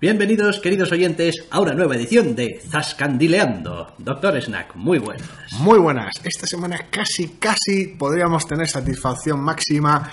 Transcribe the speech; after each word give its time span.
Bienvenidos, 0.00 0.60
queridos 0.60 0.92
oyentes, 0.92 1.48
a 1.50 1.58
una 1.58 1.74
nueva 1.74 1.96
edición 1.96 2.36
de 2.36 2.60
Zascandileando. 2.64 3.94
Doctor 3.98 4.40
Snack, 4.40 4.76
muy 4.76 5.00
buenas. 5.00 5.28
Muy 5.58 5.80
buenas. 5.80 6.14
Esta 6.22 6.46
semana 6.46 6.86
casi, 6.88 7.30
casi 7.30 7.96
podríamos 7.98 8.46
tener 8.46 8.68
satisfacción 8.68 9.40
máxima, 9.40 10.08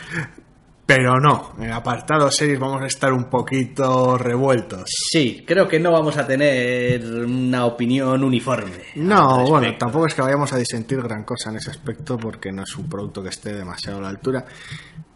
pero 0.88 1.20
no. 1.20 1.54
En 1.60 1.72
apartado 1.72 2.32
series 2.32 2.60
vamos 2.60 2.82
a 2.82 2.88
estar 2.88 3.14
un 3.14 3.26
poquito 3.30 4.18
revueltos. 4.18 4.90
Sí, 4.90 5.44
creo 5.46 5.68
que 5.68 5.80
no 5.80 5.92
vamos 5.92 6.18
a 6.18 6.26
tener 6.26 7.06
una 7.06 7.68
opinión 7.68 8.24
uniforme. 8.24 8.86
No, 8.96 9.46
bueno, 9.46 9.78
tampoco 9.78 10.08
es 10.08 10.16
que 10.16 10.24
vayamos 10.24 10.52
a 10.52 10.58
disentir 10.58 11.00
gran 11.04 11.24
cosa 11.24 11.52
en 11.52 11.58
ese 11.58 11.70
aspecto 11.70 12.18
porque 12.18 12.52
no 12.52 12.64
es 12.64 12.76
un 12.76 12.90
producto 12.90 13.22
que 13.22 13.30
esté 13.30 13.54
demasiado 13.54 14.00
a 14.00 14.02
la 14.02 14.10
altura. 14.10 14.48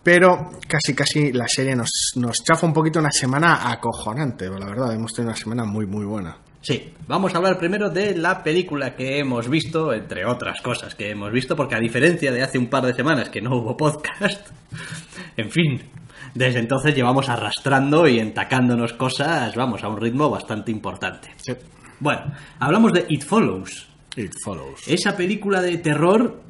Pero 0.04 0.52
casi, 0.68 0.93
casi 0.93 1.34
la 1.34 1.47
serie 1.47 1.75
nos, 1.75 1.91
nos 2.15 2.43
chafa 2.43 2.65
un 2.65 2.73
poquito 2.73 3.00
una 3.00 3.11
semana 3.11 3.70
acojonante, 3.71 4.50
la 4.50 4.65
verdad. 4.65 4.93
Hemos 4.93 5.14
tenido 5.14 5.32
una 5.32 5.39
semana 5.39 5.65
muy, 5.65 5.86
muy 5.86 6.05
buena. 6.05 6.37
Sí, 6.61 6.93
vamos 7.07 7.33
a 7.33 7.37
hablar 7.37 7.57
primero 7.57 7.89
de 7.89 8.18
la 8.18 8.43
película 8.43 8.96
que 8.96 9.19
hemos 9.19 9.47
visto, 9.50 9.93
entre 9.93 10.25
otras 10.25 10.61
cosas 10.61 10.93
que 10.93 11.10
hemos 11.10 11.32
visto, 11.32 11.55
porque 11.55 11.75
a 11.75 11.79
diferencia 11.79 12.32
de 12.33 12.41
hace 12.41 12.57
un 12.57 12.68
par 12.68 12.86
de 12.86 12.93
semanas 12.93 13.29
que 13.29 13.41
no 13.41 13.55
hubo 13.55 13.77
podcast, 13.77 14.46
en 15.38 15.50
fin, 15.50 15.82
desde 16.33 16.60
entonces 16.60 16.93
llevamos 16.93 17.29
arrastrando 17.29 18.07
y 18.10 18.19
entacándonos 18.19 18.91
cosas, 18.93 19.55
vamos, 19.55 19.83
a 19.83 19.88
un 19.88 20.02
ritmo 20.02 20.29
bastante 20.29 20.71
importante. 20.71 21.29
Sí. 21.38 21.54
Bueno, 22.02 22.33
hablamos 22.60 22.91
de 22.91 23.05
It 23.07 23.24
Follows, 23.24 23.88
It 24.18 24.33
follows. 24.43 24.86
esa 24.86 25.16
película 25.16 25.61
de 25.61 25.77
terror 25.77 26.41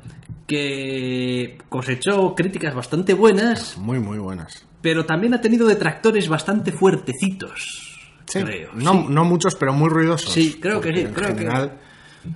que 0.50 1.58
cosechó 1.70 2.34
críticas 2.36 2.74
bastante 2.76 3.14
buenas, 3.14 3.78
Muy, 3.78 4.00
muy 4.00 4.18
buenas. 4.18 4.66
pero 4.82 5.06
también 5.06 5.34
ha 5.36 5.42
tenido 5.42 5.68
detractores 5.68 6.28
bastante 6.28 6.72
fuertecitos, 6.72 7.98
Sí, 8.28 8.44
creo. 8.44 8.72
no, 8.74 8.92
sí. 8.94 9.06
no 9.10 9.24
muchos, 9.26 9.56
pero 9.56 9.72
muy 9.74 9.90
ruidosos. 9.90 10.34
Sí, 10.34 10.58
creo 10.60 10.82
que 10.82 10.90
sí, 10.90 11.06
creo 11.14 11.30
que- 11.30 11.40
general, 11.40 11.80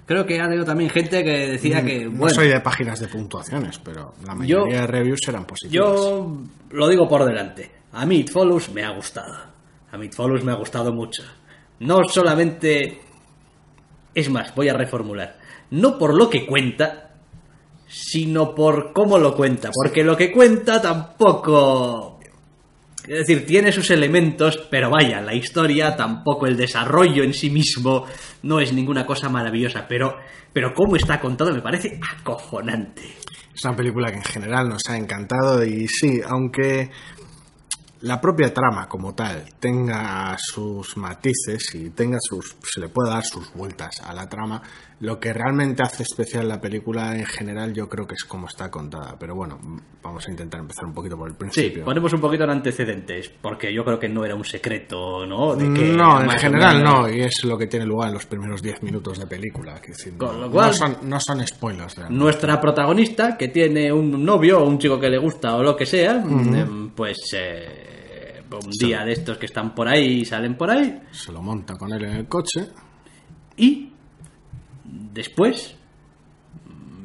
Creo 0.06 0.26
que 0.26 0.40
ha 0.40 0.46
habido 0.46 0.64
también 0.64 0.90
gente 0.90 1.22
que 1.26 1.50
decía 1.50 1.84
que, 1.84 2.06
no 2.06 2.12
bueno, 2.12 2.34
soy 2.34 2.48
de 2.48 2.62
páginas 2.62 3.02
de 3.02 3.10
puntuaciones, 3.10 3.80
pero 3.80 4.14
la 4.26 4.34
mayoría 4.34 4.80
de 4.82 4.88
reviews 4.88 5.20
eran 5.28 5.46
positivas. 5.46 5.74
yo 5.86 6.38
lo 6.72 6.88
digo 6.88 7.06
por 7.10 7.26
delante. 7.26 7.70
A 7.92 8.06
mí 8.06 8.20
It 8.20 8.30
Follows 8.32 8.72
me 8.72 8.82
ha 8.86 8.92
gustado. 8.92 9.36
A 9.92 9.98
mí 9.98 10.06
It 10.06 10.14
Follows 10.16 10.42
me 10.42 10.54
ha 10.54 10.56
gustado 10.56 10.94
mucho. 10.94 11.24
No 11.82 12.00
solamente... 12.08 13.02
Es 14.16 14.30
más, 14.30 14.56
voy 14.56 14.70
a 14.70 14.74
reformular. 14.74 15.38
No 15.72 15.98
por 15.98 16.16
lo 16.18 16.30
que 16.30 16.46
cuenta, 16.46 17.13
sino 17.94 18.56
por 18.56 18.92
cómo 18.92 19.20
lo 19.20 19.36
cuenta. 19.36 19.70
Porque 19.72 20.04
lo 20.04 20.18
que 20.18 20.32
cuenta 20.32 20.82
tampoco... 20.82 22.20
Es 23.08 23.28
decir, 23.28 23.46
tiene 23.46 23.72
sus 23.72 23.92
elementos, 23.92 24.66
pero 24.72 24.90
vaya, 24.90 25.22
la 25.22 25.36
historia, 25.36 25.96
tampoco 25.96 26.48
el 26.48 26.56
desarrollo 26.56 27.24
en 27.24 27.34
sí 27.34 27.50
mismo, 27.50 28.06
no 28.44 28.62
es 28.62 28.72
ninguna 28.72 29.06
cosa 29.06 29.28
maravillosa. 29.30 29.86
Pero, 29.88 30.16
pero 30.54 30.74
cómo 30.74 30.96
está 30.96 31.20
contado 31.20 31.54
me 31.54 31.62
parece 31.62 32.00
acojonante. 32.02 33.04
Es 33.54 33.64
una 33.66 33.76
película 33.76 34.10
que 34.10 34.18
en 34.18 34.24
general 34.24 34.70
nos 34.70 34.82
ha 34.90 34.98
encantado 34.98 35.64
y 35.64 35.88
sí, 35.88 36.22
aunque 36.26 36.90
la 38.04 38.20
propia 38.20 38.54
trama 38.54 38.88
como 38.90 39.16
tal 39.16 39.46
tenga 39.60 40.36
sus 40.38 40.98
matices 40.98 41.74
y 41.74 41.90
tenga 41.92 42.18
sus 42.22 42.56
se 42.62 42.82
le 42.82 42.90
pueda 42.90 43.12
dar 43.16 43.24
sus 43.24 43.54
vueltas 43.54 44.02
a 44.06 44.14
la 44.14 44.28
trama, 44.28 44.62
lo 45.00 45.20
que 45.20 45.32
realmente 45.34 45.84
hace 45.84 46.04
especial 46.04 46.48
la 46.50 46.60
película 46.60 47.16
en 47.18 47.26
general 47.26 47.74
yo 47.74 47.88
creo 47.88 48.06
que 48.06 48.16
es 48.16 48.24
como 48.26 48.48
está 48.48 48.70
contada, 48.70 49.16
pero 49.18 49.36
bueno, 49.36 49.58
vamos 50.02 50.28
a 50.28 50.32
intentar 50.32 50.60
empezar 50.60 50.86
un 50.86 50.94
poquito 50.94 51.18
por 51.18 51.28
el 51.30 51.34
Sí, 51.34 51.40
principio. 51.40 51.86
ponemos 51.86 52.12
un 52.14 52.20
poquito 52.22 52.44
en 52.44 52.50
antecedentes, 52.50 53.32
porque 53.42 53.74
yo 53.74 53.86
creo 53.86 54.00
que 54.00 54.10
no 54.10 54.26
era 54.26 54.36
un 54.36 54.44
secreto, 54.46 55.26
¿no? 55.26 55.56
De 55.56 55.74
que 55.74 55.94
no, 55.94 56.22
en 56.22 56.30
general 56.32 56.78
menos- 56.80 57.02
no, 57.02 57.10
y 57.10 57.22
es 57.22 57.44
lo 57.46 57.58
que 57.58 57.68
tiene 57.68 57.86
lugar 57.86 58.10
en 58.10 58.16
los 58.16 58.26
primeros 58.26 58.62
10 58.62 58.84
minutos 58.84 59.18
de 59.18 59.28
película. 59.28 59.80
que 59.82 59.92
decir, 59.94 60.18
Con 60.18 60.40
lo 60.42 60.52
cual- 60.52 60.68
no 60.68 60.74
son, 60.74 60.98
no 61.04 61.20
son 61.20 61.48
spoilers. 61.48 61.96
realmente. 61.96 62.22
Nuestra 62.24 62.60
protagonista, 62.60 63.38
que 63.38 63.48
tiene 63.48 63.92
un 63.92 64.24
novio 64.26 64.60
o 64.62 64.68
un 64.68 64.78
chico 64.78 65.00
que 65.00 65.10
le 65.10 65.18
gusta 65.18 65.56
o 65.56 65.64
lo 65.64 65.76
que 65.76 65.86
sea, 65.86 66.16
em, 66.18 66.90
pues 66.92 67.18
eh, 67.34 67.93
un 68.60 68.72
día 68.72 69.04
de 69.06 69.14
estos 69.14 69.38
que 69.38 69.46
están 69.46 69.74
por 69.76 69.88
ahí, 69.88 70.26
salen 70.26 70.56
por 70.56 70.70
ahí, 70.72 71.02
Se 71.12 71.32
lo 71.32 71.42
monta 71.42 71.76
con 71.76 71.92
él 71.94 72.04
en 72.06 72.12
el 72.18 72.28
coche. 72.28 72.68
y 73.58 73.90
después 74.86 75.76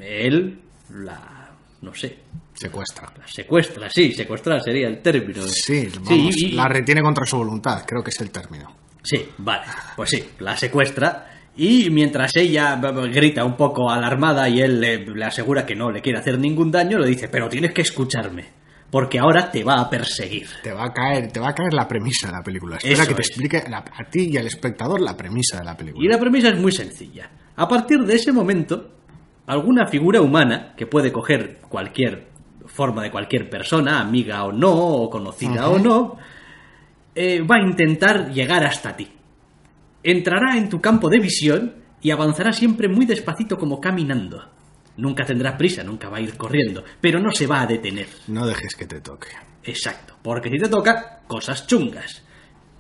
él 0.00 0.60
la, 0.94 1.50
no 1.82 1.94
sé, 1.94 2.19
Secuestra. 2.54 3.12
la 3.19 3.26
secuestra, 3.26 3.88
sí, 3.91 4.12
secuestrar 4.12 4.62
sería 4.62 4.88
el 4.88 5.00
término. 5.03 5.42
Sí, 5.42 5.88
vamos, 6.03 6.37
y- 6.37 6.53
la 6.53 6.66
retiene 6.69 7.03
contra 7.03 7.25
su 7.26 7.37
voluntad, 7.37 7.84
creo 7.87 8.03
que 8.03 8.10
es 8.10 8.20
el 8.20 8.31
término. 8.31 8.75
Sí, 9.03 9.28
vale, 9.38 9.64
pues 9.97 10.10
sí, 10.10 10.25
la 10.41 10.56
secuestra 10.56 11.31
y 11.56 11.88
mientras 11.91 12.34
ella 12.37 12.76
grita 13.12 13.44
un 13.44 13.56
poco 13.56 13.91
alarmada 13.91 14.48
y 14.48 14.60
él 14.60 14.81
le, 14.81 14.98
le 15.06 15.25
asegura 15.25 15.64
que 15.66 15.75
no 15.76 15.91
le 15.91 16.00
quiere 16.03 16.19
hacer 16.19 16.38
ningún 16.38 16.70
daño, 16.70 16.98
le 16.98 17.08
dice, 17.08 17.28
pero 17.28 17.48
tienes 17.48 17.72
que 17.72 17.82
escucharme, 17.82 18.47
porque 18.91 19.19
ahora 19.19 19.50
te 19.50 19.65
va 19.65 19.81
a 19.81 19.91
perseguir. 19.91 20.47
Te 20.62 20.72
va 20.72 20.87
a 20.87 20.93
caer, 20.93 21.31
te 21.31 21.41
va 21.41 21.49
a 21.50 21.54
caer 21.54 21.75
la 21.75 21.87
premisa 21.87 22.28
de 22.28 22.32
la 22.32 22.43
película. 22.43 22.76
Espera 22.76 22.94
Eso 22.94 23.09
que 23.09 23.15
te 23.15 23.22
es. 23.22 23.28
explique 23.28 23.65
la- 23.69 23.78
a 23.78 24.04
ti 24.10 24.28
y 24.32 24.37
al 24.37 24.47
espectador 24.47 25.00
la 25.00 25.16
premisa 25.16 25.59
de 25.59 25.65
la 25.65 25.76
película. 25.76 26.04
Y 26.04 26.09
la 26.09 26.19
premisa 26.19 26.49
es 26.49 26.59
muy 26.59 26.72
sencilla. 26.72 27.31
A 27.56 27.69
partir 27.69 27.99
de 28.00 28.15
ese 28.15 28.32
momento, 28.32 28.91
alguna 29.47 29.87
figura 29.87 30.21
humana, 30.22 30.75
que 30.76 30.87
puede 30.87 31.12
coger 31.12 31.59
cualquier 31.69 32.28
forma 32.66 33.03
de 33.03 33.10
cualquier 33.10 33.49
persona, 33.50 34.00
amiga 34.00 34.44
o 34.44 34.53
no, 34.53 34.72
o 34.72 35.10
conocida 35.10 35.69
o 35.69 35.78
no, 35.78 36.16
eh, 37.15 37.41
va 37.43 37.56
a 37.56 37.60
intentar 37.62 38.31
llegar 38.31 38.65
hasta 38.65 38.94
ti. 38.97 39.09
Entrará 40.03 40.56
en 40.56 40.69
tu 40.69 40.81
campo 40.81 41.09
de 41.09 41.19
visión 41.19 41.75
y 42.00 42.10
avanzará 42.10 42.53
siempre 42.53 42.88
muy 42.88 43.05
despacito 43.06 43.59
como 43.59 43.81
caminando. 43.81 44.49
Nunca 44.98 45.25
tendrá 45.25 45.56
prisa, 45.56 45.82
nunca 45.82 46.09
va 46.09 46.19
a 46.19 46.20
ir 46.20 46.36
corriendo, 46.36 46.84
pero 47.00 47.19
no 47.20 47.31
se 47.32 47.47
va 47.47 47.62
a 47.62 47.66
detener. 47.66 48.06
No 48.28 48.47
dejes 48.47 48.75
que 48.76 48.86
te 48.86 49.00
toque. 49.00 49.28
Exacto, 49.64 50.14
porque 50.22 50.50
si 50.50 50.59
te 50.59 50.69
toca, 50.69 51.20
cosas 51.26 51.66
chungas. 51.66 52.22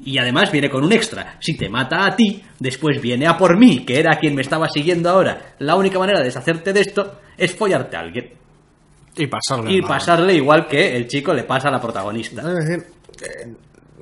Y 0.00 0.18
además 0.18 0.52
viene 0.52 0.70
con 0.70 0.84
un 0.84 0.92
extra. 0.92 1.36
Si 1.40 1.56
te 1.56 1.68
mata 1.68 2.06
a 2.06 2.14
ti, 2.14 2.42
después 2.60 3.00
viene 3.00 3.26
a 3.26 3.36
por 3.36 3.58
mí, 3.58 3.84
que 3.84 3.98
era 3.98 4.18
quien 4.18 4.34
me 4.34 4.42
estaba 4.42 4.68
siguiendo 4.68 5.10
ahora. 5.10 5.54
La 5.58 5.74
única 5.74 5.98
manera 5.98 6.18
de 6.20 6.26
deshacerte 6.26 6.72
de 6.72 6.80
esto 6.82 7.20
es 7.36 7.54
follarte 7.54 7.96
a 7.96 8.00
alguien. 8.00 8.32
Y 9.16 9.26
pasarle. 9.26 9.72
Y 9.72 9.82
pasarle 9.82 10.34
igual 10.34 10.68
que 10.68 10.96
el 10.96 11.08
chico 11.08 11.34
le 11.34 11.42
pasa 11.42 11.68
a 11.68 11.72
la 11.72 11.80
protagonista. 11.80 12.42
Es 12.42 12.64
decir, 12.66 12.86
eh, 13.22 13.54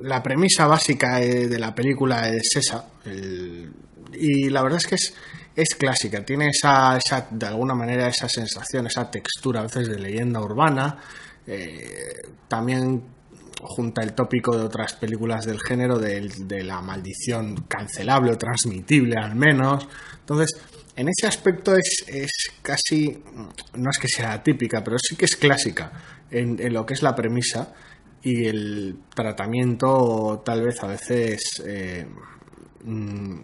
la 0.03 0.21
premisa 0.21 0.67
básica 0.67 1.19
eh, 1.21 1.47
de 1.47 1.57
la 1.59 1.73
película 1.73 2.29
es 2.29 2.55
esa. 2.55 2.85
el- 3.05 3.71
y 4.13 4.49
la 4.49 4.61
verdad 4.63 4.77
es 4.77 4.87
que 4.87 4.95
es, 4.95 5.15
es 5.57 5.75
clásica. 5.75 6.23
Tiene 6.23 6.49
esa, 6.49 6.95
esa, 6.97 7.27
de 7.29 7.45
alguna 7.47 7.73
manera, 7.73 8.07
esa 8.07 8.29
sensación, 8.29 8.87
esa 8.87 9.11
textura 9.11 9.59
a 9.59 9.63
veces 9.63 9.89
de 9.89 9.99
leyenda 9.99 10.39
urbana. 10.39 10.97
eh, 11.49 12.21
también 12.47 13.03
junta 13.61 14.03
el 14.03 14.13
tópico 14.13 14.55
de 14.57 14.63
otras 14.63 14.93
películas 14.93 15.45
del 15.45 15.59
género 15.61 15.97
del- 15.97 16.47
de, 16.47 16.63
la 16.63 16.81
maldición 16.81 17.65
cancelable 17.67 18.31
o 18.31 18.37
transmitible 18.37 19.15
al 19.17 19.35
menos. 19.35 19.87
Entonces, 20.19 20.49
en 20.95 21.07
ese 21.09 21.25
aspecto 21.27 21.75
es, 21.75 22.03
es 22.07 22.31
casi, 22.61 23.23
no 23.75 23.89
es 23.89 23.97
que 23.97 24.07
sea 24.09 24.43
típica, 24.43 24.83
pero 24.83 24.97
sí 24.99 25.15
que 25.15 25.25
es 25.25 25.35
clásica 25.37 25.91
en, 26.29 26.61
en 26.61 26.73
lo 26.73 26.85
que 26.85 26.93
es 26.95 27.01
la 27.01 27.15
premisa 27.15 27.73
y 28.21 28.45
el 28.45 28.97
tratamiento 29.15 30.41
tal 30.45 30.63
vez 30.63 30.83
a 30.83 30.87
veces 30.87 31.63
eh, 31.65 32.05
mm, 32.83 33.35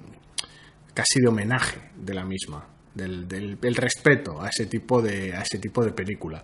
casi 0.93 1.19
de 1.19 1.27
homenaje 1.27 1.79
de 1.95 2.13
la 2.13 2.23
misma, 2.25 2.65
del, 2.93 3.27
del- 3.27 3.57
el 3.61 3.75
respeto 3.75 4.41
a 4.41 4.49
ese 4.49 4.65
tipo 4.67 5.01
de 5.01 5.33
a 5.35 5.41
ese 5.41 5.57
tipo 5.59 5.83
de 5.83 5.91
película. 5.91 6.43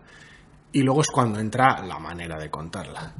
Y 0.71 0.83
luego 0.83 1.01
es 1.01 1.07
cuando 1.07 1.39
entra 1.39 1.83
la 1.85 1.97
manera 1.99 2.37
de 2.37 2.49
contarla. 2.49 3.13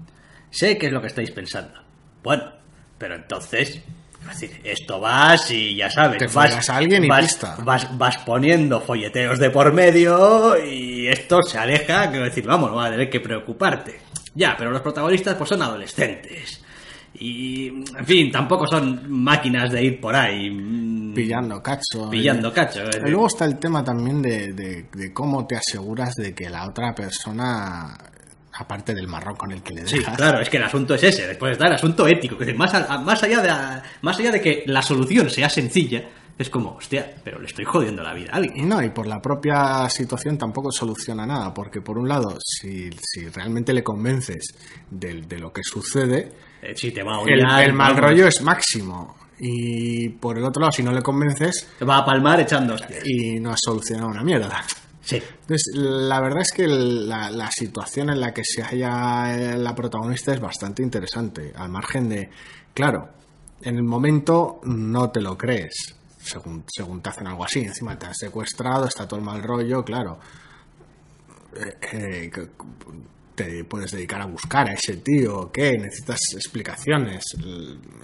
Sé 0.52 0.78
que 0.78 0.88
es 0.88 0.92
lo 0.92 1.02
que 1.02 1.08
estáis 1.08 1.32
pensando. 1.32 1.80
Bueno, 2.24 2.44
pero 2.98 3.16
entonces... 3.16 3.82
Es 4.22 4.42
decir, 4.42 4.62
esto 4.66 5.00
vas 5.00 5.50
y 5.50 5.76
ya 5.78 5.90
sabes, 5.90 6.18
Te 6.18 6.28
vas, 6.28 6.70
a 6.70 6.76
alguien 6.76 7.06
y 7.06 7.08
vas, 7.08 7.40
vas, 7.64 7.98
vas 7.98 8.18
poniendo 8.18 8.82
folleteos 8.82 9.40
de 9.40 9.50
por 9.50 9.72
medio 9.72 10.62
y 10.62 11.08
esto 11.08 11.42
se 11.42 11.58
aleja, 11.58 12.10
quiero 12.10 12.26
decir, 12.26 12.46
vamos, 12.46 12.70
no 12.70 12.76
vas 12.76 12.90
a 12.90 12.92
tener 12.92 13.10
que 13.10 13.22
preocuparte. 13.22 14.02
Ya, 14.36 14.56
pero 14.58 14.72
los 14.72 14.82
protagonistas 14.82 15.36
pues 15.36 15.48
son 15.50 15.62
adolescentes. 15.62 16.62
Y, 17.16 17.68
en 17.68 18.06
fin, 18.06 18.32
tampoco 18.32 18.68
son 18.68 19.10
máquinas 19.12 19.72
de 19.72 19.84
ir 19.84 20.00
por 20.00 20.16
ahí 20.16 20.50
mm, 20.50 21.14
Pillando 21.14 21.62
cacho. 21.62 22.10
pillando 22.10 22.54
cacho. 22.54 22.88
es 22.90 23.02
luego 23.02 23.28
está 23.28 23.46
el 23.46 23.58
tema 23.58 23.84
también 23.84 24.22
de, 24.22 24.54
de- 24.54 24.86
de 24.94 25.12
cómo 25.14 25.46
te 25.48 25.56
aseguras 25.58 26.14
de 26.16 26.34
que 26.36 26.50
la 26.50 26.68
otra 26.68 26.94
persona, 26.94 27.98
aparte 28.54 28.94
del 28.94 29.08
marrón 29.08 29.36
con 29.36 29.52
el 29.52 29.62
que 29.64 29.74
le 29.74 29.88
Sí, 29.88 29.98
dejas, 30.00 30.16
claro, 30.16 30.40
es 30.40 30.50
que 30.50 30.58
el 30.58 30.64
asunto 30.64 30.94
es 30.96 31.04
ese. 31.04 31.28
Después 31.28 31.54
está 31.54 31.68
el 31.68 31.74
asunto 31.74 32.08
ético. 32.08 32.36
Decir, 32.36 32.56
más, 32.56 32.74
a- 32.76 33.00
más, 33.00 33.22
allá 33.24 33.42
de 33.42 33.48
la- 33.48 33.84
más 34.02 34.20
allá 34.20 34.32
de 34.32 34.40
que 34.42 34.64
la 34.68 34.82
solución 34.82 35.30
sea 35.30 35.50
sencilla, 35.50 36.08
es 36.38 36.50
como, 36.50 36.76
hostia, 36.76 37.16
pero 37.24 37.38
le 37.40 37.48
estoy 37.48 37.66
jodiendo 37.66 38.02
la 38.02 38.14
vida 38.14 38.30
a 38.32 38.38
alguien. 38.38 38.70
No, 38.70 38.82
y 38.82 38.92
por 38.92 39.08
la 39.08 39.20
propia 39.22 39.90
situación 39.90 40.38
tampoco 40.38 40.72
soluciona 40.72 41.26
nada, 41.26 41.54
porque 41.54 41.82
por 41.82 41.98
un 41.98 42.08
lado, 42.08 42.38
si, 42.40 42.90
si 43.02 43.28
realmente 43.28 43.74
le 43.74 43.84
convences 43.84 44.54
de, 44.90 45.22
de 45.24 45.38
lo 45.40 45.52
que 45.52 45.64
sucede, 45.64 46.32
Eh, 46.62 46.74
si 46.76 46.92
te 46.92 47.04
va 47.04 47.16
a 47.18 47.22
el, 47.22 47.40
odiar, 47.46 47.64
el 47.64 47.74
mal 47.74 47.96
rollo 47.98 48.28
es 48.28 48.42
máximo. 48.42 49.16
Y 49.40 50.10
por 50.10 50.38
el 50.38 50.44
otro 50.44 50.60
lado, 50.62 50.72
si 50.74 50.84
no 50.84 50.92
le 50.92 51.02
convences, 51.02 51.68
Te 51.80 51.86
va 51.86 52.00
a 52.00 52.06
palmar 52.06 52.40
echando 52.42 52.74
hostias. 52.74 53.02
y 53.06 53.40
no 53.40 53.52
has 53.52 53.62
solucionado 53.64 54.10
una 54.10 54.24
mierda. 54.24 54.64
Sí. 55.02 55.16
Entonces, 55.16 55.72
la 55.76 56.20
verdad 56.20 56.42
es 56.42 56.52
que 56.52 56.68
la, 56.68 57.32
la 57.32 57.50
situación 57.50 58.10
en 58.10 58.20
la 58.20 58.34
que 58.34 58.44
se 58.44 58.62
halla 58.62 59.56
la 59.58 59.74
protagonista 59.74 60.34
es 60.34 60.40
bastante 60.40 60.84
interesante, 60.84 61.54
al 61.56 61.70
margen 61.70 62.10
de, 62.10 62.30
claro, 62.74 63.10
en 63.62 63.78
el 63.78 63.84
momento 63.84 64.60
no 64.64 65.10
te 65.10 65.22
lo 65.22 65.38
crees, 65.38 65.96
según, 66.20 66.64
según 66.68 67.02
te 67.02 67.10
hacen 67.10 67.28
algo 67.28 67.44
así, 67.46 67.62
encima 67.62 67.98
te 67.98 68.06
han 68.06 68.14
secuestrado, 68.14 68.86
está 68.86 69.08
todo 69.08 69.20
el 69.20 69.26
mal 69.26 69.42
rollo, 69.42 69.84
claro. 69.84 70.20
Eh, 71.56 71.78
eh, 71.94 72.32
puedes 73.68 73.92
dedicar 73.92 74.22
a 74.22 74.26
buscar 74.26 74.70
a 74.70 74.74
ese 74.74 74.98
tío, 74.98 75.52
¿qué? 75.52 75.78
Necesitas 75.78 76.20
explicaciones. 76.34 77.24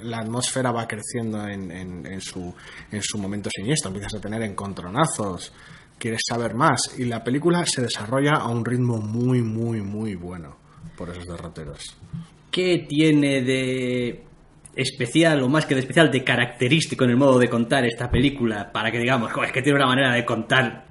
La 0.04 0.20
atmósfera 0.20 0.72
va 0.72 0.88
creciendo 0.88 1.48
en, 1.48 2.22
su, 2.22 2.54
en 2.92 3.02
su 3.02 3.18
momento 3.18 3.50
siniestro, 3.54 3.90
empiezas 3.90 4.16
a 4.16 4.22
tener 4.22 4.42
encontronazos, 4.44 5.54
quieres 5.98 6.22
saber 6.28 6.56
más. 6.56 6.96
Y 6.98 7.06
la 7.06 7.24
película 7.24 7.66
se 7.66 7.82
desarrolla 7.82 8.34
a 8.36 8.48
un 8.50 8.64
ritmo 8.66 8.98
muy, 8.98 9.42
muy, 9.42 9.82
muy 9.82 10.16
bueno 10.16 10.58
por 10.98 11.10
esos 11.10 11.26
derroteros. 11.26 11.98
¿Qué 12.52 12.86
tiene 12.88 13.42
de 13.42 14.24
especial, 14.76 15.42
o 15.44 15.50
más 15.50 15.66
que 15.66 15.76
de 15.76 15.82
especial, 15.82 16.12
de 16.12 16.24
característico 16.24 17.04
en 17.04 17.12
el 17.12 17.18
modo 17.18 17.40
de 17.40 17.50
contar 17.50 17.86
esta 17.86 18.10
película? 18.10 18.72
Para 18.72 18.92
que 18.92 19.00
digamos, 19.00 19.32
"Jo, 19.32 19.44
es 19.44 19.52
que 19.52 19.62
tiene 19.62 19.78
una 19.78 19.88
manera 19.88 20.14
de 20.14 20.26
contar. 20.26 20.85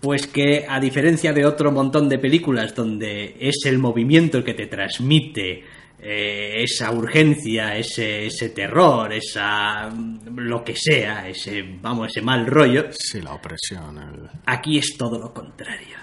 Pues 0.00 0.26
que, 0.28 0.64
a 0.68 0.78
diferencia 0.78 1.32
de 1.32 1.44
otro 1.44 1.72
montón 1.72 2.08
de 2.08 2.18
películas 2.18 2.74
donde 2.74 3.36
es 3.40 3.56
el 3.66 3.78
movimiento 3.78 4.38
el 4.38 4.44
que 4.44 4.54
te 4.54 4.66
transmite 4.66 5.64
eh, 6.00 6.62
esa 6.62 6.92
urgencia, 6.92 7.76
ese, 7.76 8.26
ese 8.26 8.50
terror, 8.50 9.12
esa. 9.12 9.90
lo 10.36 10.62
que 10.62 10.76
sea, 10.76 11.28
ese, 11.28 11.64
vamos, 11.82 12.08
ese 12.12 12.22
mal 12.22 12.46
rollo, 12.46 12.86
Sí, 12.92 13.20
la 13.20 13.34
opresión. 13.34 13.98
el- 13.98 14.30
Aquí 14.46 14.78
es 14.78 14.96
todo 14.96 15.18
lo 15.18 15.34
contrario. 15.34 15.96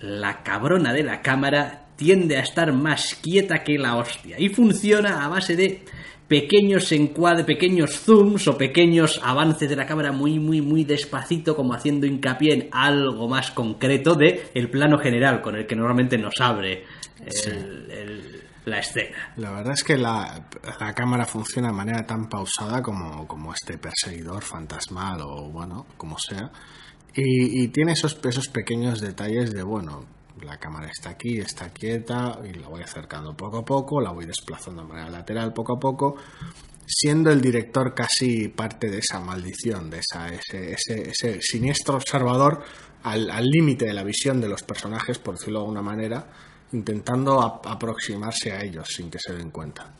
La 0.00 0.42
cabrona 0.42 0.92
de 0.92 1.02
la 1.02 1.22
cámara 1.22 1.86
tiende 1.96 2.36
a 2.36 2.40
estar 2.40 2.70
más 2.74 3.14
quieta 3.14 3.62
que 3.64 3.78
la 3.78 3.96
hostia 3.96 4.38
y 4.38 4.50
funciona 4.50 5.24
a 5.24 5.28
base 5.28 5.56
de 5.56 5.82
pequeños 6.28 6.90
encuadres, 6.92 7.44
pequeños 7.44 7.90
zooms 8.00 8.48
o 8.48 8.56
pequeños 8.56 9.20
avances 9.22 9.68
de 9.68 9.76
la 9.76 9.86
cámara 9.86 10.10
muy 10.12 10.38
muy 10.38 10.60
muy 10.62 10.84
despacito 10.84 11.54
como 11.54 11.74
haciendo 11.74 12.06
hincapié 12.06 12.54
en 12.54 12.68
algo 12.72 13.28
más 13.28 13.50
concreto 13.50 14.14
de 14.14 14.48
el 14.54 14.70
plano 14.70 14.98
general 14.98 15.42
con 15.42 15.56
el 15.56 15.66
que 15.66 15.76
normalmente 15.76 16.16
nos 16.18 16.40
abre 16.40 16.84
el- 17.46 17.90
el- 17.90 18.40
la 18.64 18.78
escena. 18.78 19.34
La 19.36 19.50
verdad 19.50 19.74
es 19.74 19.84
que 19.84 19.98
la, 19.98 20.46
la 20.80 20.94
cámara 20.94 21.26
funciona 21.26 21.68
de 21.68 21.74
manera 21.74 22.06
tan 22.06 22.30
pausada 22.30 22.80
como, 22.80 23.28
como 23.28 23.52
este 23.52 23.76
perseguidor 23.76 24.42
fantasmal 24.42 25.20
o 25.20 25.50
bueno, 25.50 25.84
como 25.98 26.16
sea. 26.18 26.50
Y, 27.14 27.62
y 27.62 27.68
tiene 27.68 27.92
esos, 27.92 28.18
esos 28.24 28.48
pequeños 28.48 29.02
detalles 29.02 29.52
de, 29.52 29.62
bueno, 29.62 30.06
la 30.42 30.58
cámara 30.58 30.88
está 30.88 31.10
aquí, 31.10 31.38
está 31.38 31.70
quieta 31.70 32.40
y 32.44 32.52
la 32.54 32.68
voy 32.68 32.82
acercando 32.82 33.36
poco 33.36 33.58
a 33.58 33.64
poco, 33.64 34.00
la 34.00 34.10
voy 34.10 34.26
desplazando 34.26 34.82
de 34.82 34.88
manera 34.88 35.10
lateral 35.10 35.52
poco 35.52 35.76
a 35.76 35.80
poco, 35.80 36.16
siendo 36.86 37.30
el 37.30 37.40
director 37.40 37.94
casi 37.94 38.48
parte 38.48 38.90
de 38.90 38.98
esa 38.98 39.20
maldición, 39.20 39.90
de 39.90 40.00
esa, 40.00 40.28
ese, 40.28 40.72
ese, 41.10 41.40
siniestro 41.40 41.96
observador 41.96 42.62
al 43.04 43.44
límite 43.44 43.84
de 43.84 43.92
la 43.94 44.02
visión 44.02 44.40
de 44.40 44.48
los 44.48 44.62
personajes, 44.62 45.18
por 45.18 45.34
decirlo 45.36 45.58
de 45.60 45.64
alguna 45.64 45.82
manera, 45.82 46.26
intentando 46.72 47.40
ap- 47.42 47.66
aproximarse 47.66 48.50
a 48.52 48.62
ellos 48.62 48.88
sin 48.88 49.10
que 49.10 49.18
se 49.18 49.34
den 49.34 49.50
cuenta. 49.50 49.92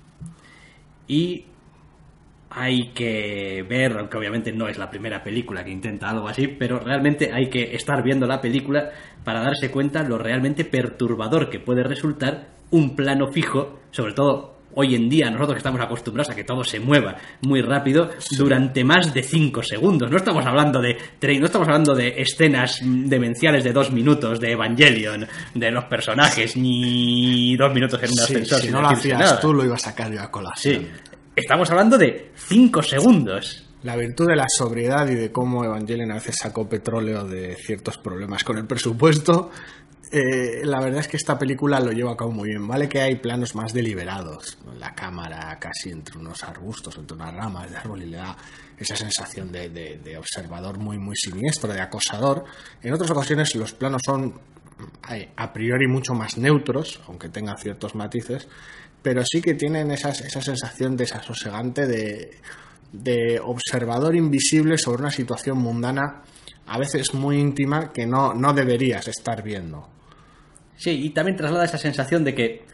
Y 1.07 1.47
hay 2.57 2.93
que 2.95 3.65
ver, 3.69 3.97
aunque 3.99 4.17
obviamente 4.17 4.53
no 4.53 4.69
es 4.69 4.79
la 4.79 4.89
primera 4.89 5.23
película 5.25 5.65
que 5.65 5.71
intenta 5.71 6.09
algo 6.11 6.29
así, 6.29 6.47
pero 6.47 6.79
realmente 6.79 7.31
hay 7.33 7.51
que 7.51 7.75
estar 7.75 8.03
viendo 8.03 8.27
la 8.27 8.41
película 8.41 8.91
para 9.25 9.41
darse 9.41 9.71
cuenta 9.71 10.03
lo 10.03 10.19
realmente 10.19 10.65
perturbador 10.65 11.51
que 11.51 11.59
puede 11.59 11.83
resultar 11.83 12.49
un 12.71 12.95
plano 12.95 13.29
fijo, 13.33 13.81
sobre 13.91 14.13
todo 14.13 14.55
hoy 14.77 14.97
en 14.97 15.09
día 15.09 15.31
nosotros 15.31 15.53
que 15.55 15.59
estamos 15.59 15.81
acostumbrados 15.81 16.31
a 16.31 16.35
que 16.35 16.43
todo 16.43 16.65
se 16.65 16.81
mueva 16.81 17.15
muy 17.43 17.61
rápido 17.63 18.11
durante 18.37 18.83
más 18.83 19.15
de 19.15 19.23
5 19.23 19.63
segundos. 19.63 20.11
No 20.11 20.17
estamos 20.17 20.45
hablando 20.45 20.81
de 20.83 20.97
no 21.39 21.47
estamos 21.47 21.69
hablando 21.69 21.95
de 21.95 22.21
escenas 22.21 22.81
demenciales 22.83 23.63
de 23.63 23.73
dos 23.73 23.93
minutos 23.93 24.41
de 24.41 24.51
Evangelion, 24.51 25.29
de 25.55 25.71
los 25.71 25.85
personajes, 25.85 26.57
ni 26.57 27.55
dos 27.57 27.73
minutos 27.73 28.03
en 28.03 28.11
un 28.11 28.17
Sí, 28.17 28.23
ascensor. 28.25 28.61
si 28.61 28.71
no 28.71 28.81
lo 28.81 28.89
hacías 28.89 29.19
nada. 29.21 29.39
tú, 29.41 29.55
lo 29.55 29.65
iba 29.65 29.77
a 29.77 29.79
sacar 29.79 30.13
yo 30.13 30.21
a 30.21 30.29
colación. 30.31 30.83
Sí. 30.83 30.89
Estamos 31.37 31.71
hablando 31.71 31.99
de 31.99 32.31
5 32.37 32.83
segundos. 32.83 33.65
La 33.83 33.97
virtud 33.97 34.29
de 34.29 34.37
la 34.37 34.47
sobriedad 34.49 35.07
y 35.09 35.15
de 35.15 35.31
cómo 35.33 35.65
Evangelion 35.65 36.11
a 36.13 36.15
veces 36.15 36.37
sacó 36.39 36.69
petróleo 36.69 37.25
de 37.25 37.55
ciertos 37.57 37.99
problemas 37.99 38.43
con 38.45 38.57
el 38.57 38.67
presupuesto, 38.67 39.51
eh, 40.11 40.65
la 40.65 40.81
verdad 40.81 41.01
es 41.01 41.09
que 41.09 41.17
esta 41.19 41.39
película 41.39 41.81
lo 41.81 41.91
lleva 41.93 42.13
a 42.13 42.17
cabo 42.17 42.31
muy 42.31 42.49
bien. 42.51 42.67
Vale 42.67 42.89
que 42.89 43.01
hay 43.03 43.17
planos 43.17 43.55
más 43.55 43.75
deliberados, 43.75 44.57
la 44.79 44.95
cámara 44.95 45.59
casi 45.61 45.91
entre 45.91 46.17
unos 46.19 46.43
arbustos, 46.45 46.97
entre 46.97 47.17
unas 47.17 47.35
ramas 47.35 47.71
de 47.71 47.77
árbol 47.77 48.03
y 48.03 48.07
le 48.07 48.17
da 48.19 48.37
esa 48.79 48.97
sensación 48.97 49.53
de, 49.53 49.69
de- 49.69 49.99
de 49.99 50.17
observador 50.17 50.79
muy, 50.79 50.97
muy 50.99 51.17
siniestro, 51.17 51.71
de 51.73 51.81
acosador. 51.81 52.45
En 52.81 52.95
otras 52.95 53.11
ocasiones 53.11 53.55
los 53.57 53.75
planos 53.75 54.01
son 54.07 54.41
eh, 55.11 55.31
a 55.37 55.53
priori 55.53 55.87
mucho 55.89 56.15
más 56.15 56.39
neutros, 56.39 57.01
aunque 57.07 57.29
tengan 57.29 57.59
ciertos 57.59 57.95
matices, 57.95 58.49
pero 59.05 59.23
sí 59.23 59.43
que 59.43 59.53
tienen 59.53 59.91
esa 59.91 60.15
sensación 60.15 60.97
desasosegante 60.97 61.87
de, 61.87 62.31
de 62.91 63.39
observador 63.39 64.17
invisible 64.17 64.79
sobre 64.79 65.03
una 65.03 65.11
situación 65.11 65.59
mundana, 65.59 66.23
a 66.67 66.79
veces 66.79 67.13
muy 67.13 67.37
íntima, 67.37 67.93
que 67.93 68.07
no, 68.07 68.33
no 68.33 68.55
deberías 68.55 69.07
estar 69.07 69.43
viendo. 69.43 69.87
Sí, 70.79 71.05
y 71.05 71.11
también 71.11 71.37
traslada 71.37 71.67
esa 71.67 71.77
sensación 71.77 72.25
de 72.25 72.35
que 72.35 72.65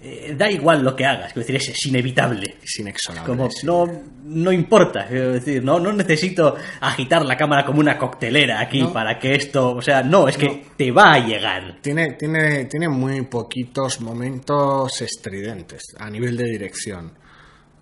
eh, 0.00 0.34
da 0.38 0.48
igual 0.48 0.84
lo 0.84 0.94
que 0.94 1.04
hagas, 1.04 1.32
quiero 1.32 1.40
decir, 1.40 1.56
es, 1.56 1.68
es 1.70 1.86
inevitable. 1.86 2.56
Es 2.62 2.78
inexorable. 2.78 3.26
Como 3.26 3.50
sí. 3.50 3.66
no, 3.66 3.84
no 4.24 4.52
importa, 4.52 5.06
quiero 5.08 5.32
decir, 5.32 5.64
no, 5.64 5.80
no 5.80 5.92
necesito 5.92 6.54
agitar 6.80 7.24
la 7.24 7.36
cámara 7.36 7.64
como 7.64 7.80
una 7.80 7.98
coctelera 7.98 8.60
aquí 8.60 8.82
No. 8.82 8.92
para 8.92 9.18
que 9.18 9.34
esto, 9.34 9.74
o 9.74 9.82
sea, 9.82 10.02
no, 10.04 10.28
es 10.28 10.36
que 10.36 10.66
te 10.76 10.92
va 10.92 11.14
a 11.14 11.18
llegar. 11.18 11.78
Tiene, 11.80 12.12
tiene, 12.12 12.66
tiene 12.66 12.88
muy 12.88 13.22
poquitos 13.22 14.00
momentos 14.00 15.02
estridentes 15.02 15.82
a 15.98 16.08
nivel 16.08 16.36
de 16.36 16.44
dirección. 16.44 17.12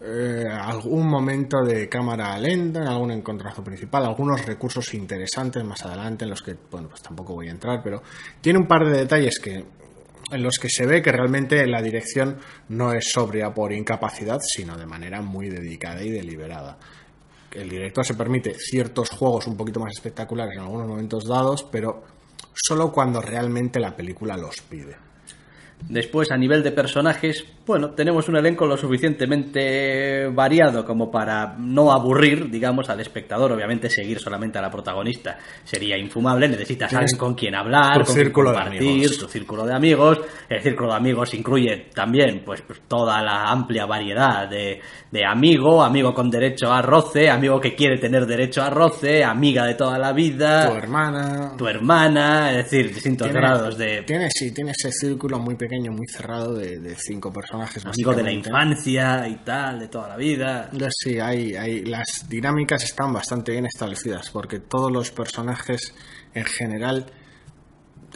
Eh, 0.00 0.44
algún 0.48 1.08
momento 1.08 1.62
de 1.64 1.88
cámara 1.88 2.38
lenta, 2.38 2.80
en 2.80 2.86
algún 2.86 3.10
encontronazo 3.10 3.64
principal, 3.64 4.04
algunos 4.04 4.44
recursos 4.46 4.94
interesantes 4.94 5.64
más 5.64 5.84
adelante 5.84 6.24
en 6.24 6.30
los 6.30 6.42
que, 6.42 6.54
bueno, 6.70 6.88
pues 6.88 7.02
tampoco 7.02 7.34
voy 7.34 7.48
a 7.48 7.50
entrar, 7.50 7.82
pero 7.82 8.02
tiene 8.40 8.58
un 8.58 8.66
par 8.66 8.86
de 8.86 8.98
detalles 8.98 9.38
que 9.38 9.64
en 10.30 10.42
los 10.42 10.58
que 10.58 10.68
se 10.68 10.86
ve 10.86 11.02
que 11.02 11.12
realmente 11.12 11.66
la 11.66 11.80
dirección 11.80 12.38
no 12.68 12.92
es 12.92 13.12
sobria 13.12 13.54
por 13.54 13.72
incapacidad, 13.72 14.40
sino 14.42 14.76
de 14.76 14.86
manera 14.86 15.22
muy 15.22 15.48
dedicada 15.48 16.02
y 16.02 16.10
deliberada. 16.10 16.78
El 17.52 17.70
director 17.70 18.04
se 18.04 18.14
permite 18.14 18.54
ciertos 18.54 19.10
juegos 19.10 19.46
un 19.46 19.56
poquito 19.56 19.80
más 19.80 19.92
espectaculares 19.92 20.56
en 20.56 20.62
algunos 20.62 20.88
momentos 20.88 21.26
dados, 21.26 21.64
pero 21.70 22.04
solo 22.54 22.92
cuando 22.92 23.20
realmente 23.20 23.80
la 23.80 23.96
película 23.96 24.36
los 24.36 24.60
pide. 24.62 25.05
Después, 25.88 26.32
a 26.32 26.36
nivel 26.36 26.62
de 26.62 26.72
personajes, 26.72 27.44
bueno, 27.66 27.90
tenemos 27.90 28.28
un 28.28 28.36
elenco 28.36 28.66
lo 28.66 28.76
suficientemente 28.76 30.26
variado 30.28 30.84
como 30.84 31.10
para 31.10 31.54
no 31.58 31.92
aburrir, 31.92 32.50
digamos, 32.50 32.88
al 32.88 33.00
espectador. 33.00 33.52
Obviamente, 33.52 33.88
seguir 33.90 34.18
solamente 34.18 34.58
a 34.58 34.62
la 34.62 34.70
protagonista 34.70 35.36
sería 35.64 35.96
infumable. 35.98 36.48
Necesitas 36.48 36.88
Tienes 36.90 37.12
alguien 37.12 37.18
con 37.18 37.34
quien 37.34 37.54
hablar, 37.54 37.98
tu 37.98 38.04
con 38.06 38.14
quien 38.14 38.24
círculo 38.26 38.50
de 38.50 38.56
compartir, 38.56 38.88
amigos. 38.90 39.18
tu 39.18 39.28
círculo 39.28 39.66
de 39.66 39.74
amigos. 39.74 40.20
El 40.48 40.62
círculo 40.62 40.90
de 40.90 40.96
amigos 40.96 41.34
incluye 41.34 41.86
también, 41.94 42.42
pues, 42.44 42.62
pues, 42.62 42.80
toda 42.88 43.22
la 43.22 43.44
amplia 43.50 43.86
variedad 43.86 44.48
de, 44.48 44.80
de 45.10 45.24
amigo, 45.24 45.82
amigo 45.84 46.12
con 46.14 46.30
derecho 46.30 46.72
a 46.72 46.82
roce, 46.82 47.28
amigo 47.30 47.60
que 47.60 47.74
quiere 47.74 47.98
tener 47.98 48.26
derecho 48.26 48.62
a 48.62 48.70
roce, 48.70 49.22
amiga 49.24 49.64
de 49.66 49.74
toda 49.74 49.98
la 49.98 50.12
vida, 50.12 50.68
Tu 50.70 50.76
hermana. 50.76 51.52
tu 51.56 51.66
hermana, 51.68 52.50
es 52.50 52.56
decir, 52.70 52.92
distintos 52.94 53.30
grados 53.32 53.76
de 53.78 54.02
Tiene, 54.02 54.28
sí, 54.32 54.52
tiene 54.52 54.72
ese 54.72 54.90
círculo 54.90 55.38
muy 55.38 55.54
pequeño, 55.54 55.65
muy 55.68 56.06
cerrado 56.06 56.54
de, 56.54 56.78
de 56.78 56.94
cinco 56.96 57.32
personajes. 57.32 57.84
amigo 57.84 58.14
de 58.14 58.22
la 58.22 58.32
infancia 58.32 59.28
y 59.28 59.36
tal, 59.36 59.80
de 59.80 59.88
toda 59.88 60.08
la 60.08 60.16
vida. 60.16 60.70
Sí, 60.90 61.18
hay, 61.18 61.54
hay, 61.54 61.84
las 61.84 62.28
dinámicas 62.28 62.84
están 62.84 63.12
bastante 63.12 63.52
bien 63.52 63.66
establecidas 63.66 64.30
porque 64.30 64.60
todos 64.60 64.90
los 64.90 65.10
personajes 65.10 65.94
en 66.34 66.44
general, 66.44 67.06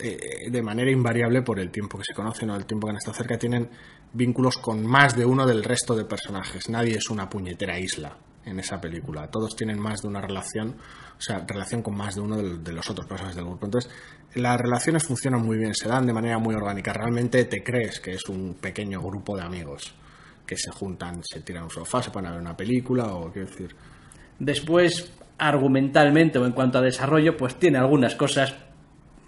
eh, 0.03 0.51
de 0.51 0.63
manera 0.63 0.91
invariable 0.91 1.43
por 1.43 1.59
el 1.59 1.71
tiempo 1.71 1.99
que 1.99 2.05
se 2.05 2.15
conocen 2.15 2.51
o 2.51 2.57
el 2.57 2.67
tiempo 2.67 2.87
que 2.87 2.93
han 2.93 2.97
estado 2.97 3.17
cerca, 3.17 3.39
tienen 3.39 3.69
vínculos 4.13 4.59
con 4.59 4.85
más 4.85 5.17
de 5.17 5.25
uno 5.25 5.47
del 5.47 5.63
resto 5.63 5.95
de 5.95 6.05
personajes. 6.05 6.69
Nadie 6.69 6.97
es 6.97 7.11
una 7.11 7.29
puñetera 7.29 7.79
isla 7.79 8.17
en 8.45 8.59
esa 8.59 8.81
película. 8.81 9.29
Todos 9.29 9.55
tienen 9.57 9.79
más 9.79 10.03
de 10.03 10.09
una 10.09 10.21
relación, 10.21 10.77
o 11.21 11.23
sea, 11.23 11.45
relación 11.47 11.83
con 11.83 11.95
más 11.95 12.15
de 12.15 12.23
uno 12.23 12.39
de, 12.39 12.73
los 12.73 12.89
otros 12.89 13.07
personajes 13.07 13.37
del 13.37 13.45
grupo. 13.45 13.67
Entonces, 13.67 13.93
las 14.37 14.59
relaciones 14.59 15.05
funcionan 15.05 15.45
muy 15.45 15.59
bien, 15.59 15.75
se 15.75 15.87
dan 15.87 16.07
de 16.07 16.15
manera 16.15 16.39
muy 16.39 16.55
orgánica. 16.55 16.95
Realmente 16.95 17.45
te 17.45 17.63
crees 17.63 18.01
que 18.01 18.13
es 18.13 18.27
un 18.31 18.55
pequeño 18.55 19.03
grupo 19.03 19.37
de 19.37 19.43
amigos 19.43 19.95
que 20.47 20.57
se 20.57 20.71
juntan, 20.71 21.21
se 21.23 21.43
tiran 21.43 21.65
un 21.65 21.71
sofá, 21.71 22.03
se 22.03 22.11
ponen 22.11 22.31
a 22.31 22.33
ver 22.33 22.41
una 22.41 22.57
película 22.57 23.13
o 23.13 23.31
quiero 23.31 23.49
decir. 23.51 23.77
Después, 24.39 25.13
argumentalmente 25.37 26.39
o 26.39 26.47
en 26.47 26.53
cuanto 26.53 26.79
a 26.79 26.81
desarrollo, 26.81 27.37
pues 27.37 27.57
tiene 27.57 27.77
algunas 27.77 28.15
cosas, 28.15 28.55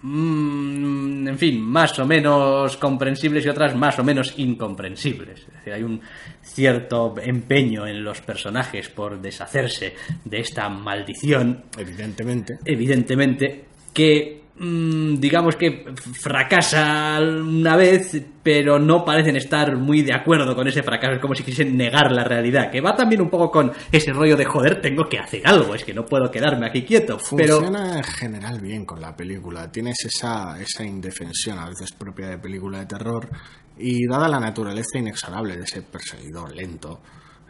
mm, 0.03 1.27
en 1.27 1.37
fin, 1.37 1.61
más 1.61 1.97
o 1.99 2.05
menos 2.05 2.77
comprensibles 2.77 3.45
y 3.45 3.49
otras 3.49 3.75
más 3.75 3.97
o 3.99 4.03
menos 4.03 4.33
incomprensibles. 4.37 5.39
Es 5.39 5.53
decir, 5.53 5.73
hay 5.73 5.83
un 5.83 5.99
cierto 6.41 7.15
empeño 7.21 7.87
en 7.87 8.03
los 8.03 8.21
personajes 8.21 8.89
por 8.89 9.19
deshacerse 9.21 9.95
de 10.23 10.39
esta 10.39 10.69
maldición, 10.69 11.63
Evidentemente. 11.77 12.59
evidentemente, 12.65 13.65
que 13.93 14.42
digamos 14.55 15.55
que 15.55 15.83
fracasa 16.13 17.19
una 17.19 17.75
vez, 17.75 18.21
pero 18.43 18.77
no 18.77 19.03
parecen 19.03 19.35
estar 19.35 19.75
muy 19.77 20.03
de 20.03 20.13
acuerdo 20.13 20.55
con 20.55 20.67
ese 20.67 20.83
fracaso. 20.83 21.13
Es 21.13 21.19
como 21.19 21.33
si 21.33 21.43
quisiesen 21.43 21.75
negar 21.75 22.11
la 22.11 22.23
realidad, 22.23 22.69
que 22.69 22.79
va 22.79 22.95
también 22.95 23.21
un 23.21 23.29
poco 23.29 23.49
con 23.49 23.71
ese 23.91 24.13
rollo 24.13 24.37
de 24.37 24.45
joder, 24.45 24.79
tengo 24.79 25.09
que 25.09 25.17
hacer 25.17 25.41
algo, 25.45 25.73
es 25.73 25.83
que 25.83 25.93
no 25.93 26.05
puedo 26.05 26.29
quedarme 26.29 26.67
aquí 26.67 26.83
quieto. 26.83 27.17
Pero 27.35 27.57
Funciona 27.57 27.97
en 27.97 28.03
general 28.03 28.61
bien 28.61 28.85
con 28.85 29.01
la 29.01 29.15
película. 29.15 29.71
Tienes 29.71 30.05
esa, 30.05 30.61
esa 30.61 30.83
indefensión 30.83 31.57
a 31.57 31.69
veces 31.69 31.91
propia 31.91 32.27
de 32.27 32.37
película 32.37 32.79
de 32.79 32.85
terror 32.85 33.29
y 33.77 34.05
dada 34.07 34.27
la 34.27 34.39
naturaleza 34.39 34.99
inexorable 34.99 35.57
de 35.57 35.63
ese 35.63 35.81
perseguidor 35.81 36.55
lento, 36.55 37.01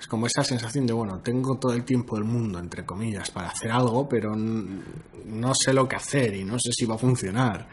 es 0.03 0.07
como 0.07 0.27
esa 0.27 0.43
sensación 0.43 0.85
de, 0.85 0.91
bueno, 0.91 1.21
tengo 1.21 1.57
todo 1.57 1.71
el 1.71 1.85
tiempo 1.85 2.17
del 2.17 2.25
mundo, 2.25 2.59
entre 2.59 2.85
comillas, 2.85 3.31
para 3.31 3.47
hacer 3.47 3.71
algo, 3.71 4.09
pero 4.09 4.35
no 4.35 5.55
sé 5.55 5.71
lo 5.71 5.87
que 5.87 5.95
hacer 5.95 6.35
y 6.35 6.43
no 6.43 6.59
sé 6.59 6.73
si 6.73 6.85
va 6.85 6.95
a 6.95 6.97
funcionar. 6.97 7.69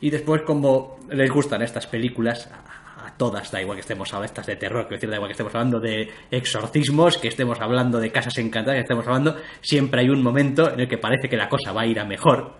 Y 0.00 0.10
después, 0.10 0.42
como 0.42 0.98
les 1.08 1.30
gustan 1.30 1.62
estas 1.62 1.86
películas, 1.86 2.50
a 2.50 3.16
todas, 3.16 3.52
da 3.52 3.60
igual 3.60 3.76
que 3.76 3.82
estemos 3.82 4.12
hablando 4.12 4.26
estas 4.26 4.46
de 4.46 4.56
terror, 4.56 4.88
quiero 4.88 4.96
decir, 4.96 5.10
da 5.10 5.14
igual 5.14 5.28
que 5.28 5.34
estemos 5.34 5.54
hablando 5.54 5.78
de 5.78 6.10
exorcismos, 6.32 7.18
que 7.18 7.28
estemos 7.28 7.60
hablando 7.60 8.00
de 8.00 8.10
casas 8.10 8.36
encantadas, 8.38 8.78
que 8.78 8.82
estemos 8.82 9.06
hablando, 9.06 9.36
siempre 9.60 10.00
hay 10.00 10.08
un 10.08 10.20
momento 10.20 10.72
en 10.72 10.80
el 10.80 10.88
que 10.88 10.98
parece 10.98 11.28
que 11.28 11.36
la 11.36 11.48
cosa 11.48 11.70
va 11.70 11.82
a 11.82 11.86
ir 11.86 12.00
a 12.00 12.04
mejor, 12.04 12.56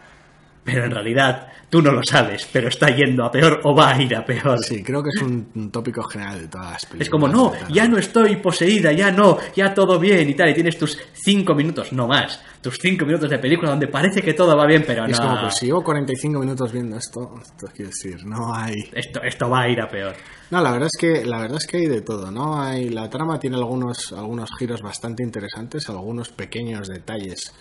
pero 0.62 0.84
en 0.84 0.92
realidad 0.92 1.48
tú 1.70 1.82
no 1.82 1.92
lo 1.92 2.02
sabes, 2.02 2.48
pero 2.52 2.68
está 2.68 2.88
yendo 2.94 3.24
a 3.24 3.30
peor 3.30 3.60
o 3.64 3.74
va 3.74 3.90
a 3.90 4.02
ir 4.02 4.14
a 4.14 4.24
peor. 4.24 4.58
Sí, 4.64 4.82
creo 4.82 5.02
que 5.02 5.10
es 5.14 5.22
un, 5.22 5.70
tópico 5.70 6.02
general 6.04 6.40
de 6.40 6.48
todas 6.48 6.72
las 6.72 6.86
películas. 6.86 7.06
Es 7.06 7.10
como, 7.10 7.28
no, 7.28 7.52
ya 7.68 7.86
no 7.86 7.98
estoy 7.98 8.36
poseída, 8.36 8.92
ya 8.92 9.10
no, 9.10 9.38
ya 9.54 9.74
todo 9.74 9.98
bien 9.98 10.28
y 10.28 10.34
tal, 10.34 10.50
y 10.50 10.54
tienes 10.54 10.78
tus 10.78 10.98
cinco 11.12 11.54
minutos, 11.54 11.92
no 11.92 12.06
más, 12.06 12.40
tus 12.60 12.78
cinco 12.80 13.04
minutos 13.04 13.28
de 13.30 13.38
película 13.38 13.70
donde 13.70 13.88
parece 13.88 14.22
que 14.22 14.34
todo 14.34 14.56
va 14.56 14.66
bien, 14.66 14.84
pero 14.86 15.06
no. 15.06 15.12
es 15.12 15.20
como, 15.20 15.40
pues 15.40 15.56
si 15.56 15.66
llevo 15.66 15.82
45 15.82 16.40
minutos 16.40 16.72
viendo 16.72 16.96
esto, 16.96 17.34
esto 17.42 17.66
quiero 17.74 17.90
decir, 17.90 18.24
no 18.24 18.54
hay... 18.54 18.74
esto, 18.92 19.22
esto 19.22 19.48
va 19.50 19.62
a 19.62 19.68
ir 19.68 19.80
a 19.80 19.88
peor. 19.88 20.14
No, 20.50 20.62
la 20.62 20.72
verdad 20.72 20.88
es 20.92 20.98
que 20.98 21.26
la 21.26 21.40
verdad 21.40 21.58
es 21.58 21.66
que 21.66 21.76
hay 21.76 21.86
de 21.86 22.00
todo, 22.00 22.30
¿no? 22.30 22.58
Hay 22.58 22.88
la 22.88 23.10
trama 23.10 23.38
tiene 23.38 23.56
algunos 23.56 24.12
algunos 24.12 24.50
giros 24.58 24.80
bastante 24.80 25.22
interesantes, 25.22 25.90
algunos 25.90 26.30
pequeños 26.30 26.88
detalles 26.88 27.52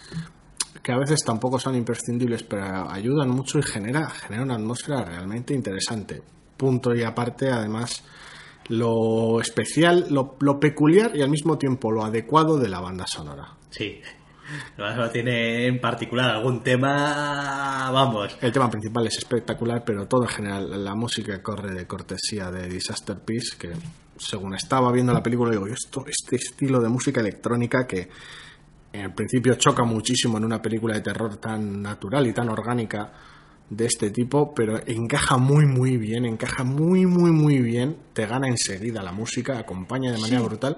que 0.82 0.92
a 0.92 0.98
veces 0.98 1.20
tampoco 1.26 1.60
son 1.60 1.76
imprescindibles, 1.76 2.44
pero 2.44 2.90
ayudan 2.90 3.30
mucho 3.30 3.60
y 3.60 3.64
genera 3.64 4.10
genera 4.10 4.44
una 4.44 4.56
atmósfera 4.56 5.04
realmente 5.04 5.54
interesante. 5.54 6.22
Punto 6.56 6.96
y 6.96 7.04
aparte, 7.04 7.50
además 7.50 8.04
lo 8.70 9.40
especial, 9.40 10.08
lo, 10.10 10.36
lo 10.40 10.60
peculiar 10.60 11.16
y 11.16 11.22
al 11.22 11.30
mismo 11.30 11.58
tiempo 11.58 11.92
lo 11.92 12.04
adecuado 12.04 12.58
de 12.58 12.70
la 12.70 12.80
banda 12.80 13.06
sonora. 13.08 13.56
Sí. 13.70 14.02
No 14.78 15.10
tiene 15.10 15.68
en 15.68 15.80
particular 15.82 16.30
algún 16.30 16.64
tema, 16.64 17.92
vamos. 17.92 18.38
El 18.42 18.52
tema 18.52 18.70
principal 18.70 19.06
es 19.08 19.18
espectacular, 19.18 19.84
pero 19.86 20.08
todo 20.08 20.24
en 20.24 20.30
general, 20.30 20.84
la 20.84 20.96
música 20.96 21.42
corre 21.42 21.74
de 21.74 21.86
cortesía 21.86 22.50
de 22.50 22.70
Disaster 22.70 23.20
Piece, 23.20 23.58
que 23.58 23.74
según 24.18 24.56
estaba 24.56 24.92
viendo 24.92 25.14
la 25.14 25.22
película, 25.22 25.52
digo, 25.52 25.68
esto, 25.68 26.06
este 26.08 26.38
estilo 26.38 26.80
de 26.80 26.90
música 26.90 27.20
electrónica 27.20 27.86
que 27.86 28.10
en 28.94 29.14
principio 29.14 29.56
choca 29.56 29.84
muchísimo 29.84 30.38
en 30.38 30.46
una 30.46 30.62
película 30.62 30.96
de 30.96 31.02
terror 31.02 31.38
tan 31.38 31.82
natural 31.82 32.28
y 32.28 32.34
tan 32.34 32.50
orgánica 32.50 33.12
de 33.70 33.86
este 33.86 34.12
tipo, 34.12 34.54
pero 34.54 34.80
encaja 34.86 35.38
muy 35.38 35.66
muy 35.66 35.98
bien, 35.98 36.26
encaja 36.26 36.64
muy 36.64 37.06
muy 37.06 37.32
muy 37.32 37.60
bien, 37.60 37.98
te 38.14 38.26
gana 38.26 38.48
enseguida 38.48 39.04
la 39.04 39.12
música, 39.12 39.58
acompaña 39.58 40.12
de 40.12 40.20
manera 40.20 40.42
brutal. 40.42 40.78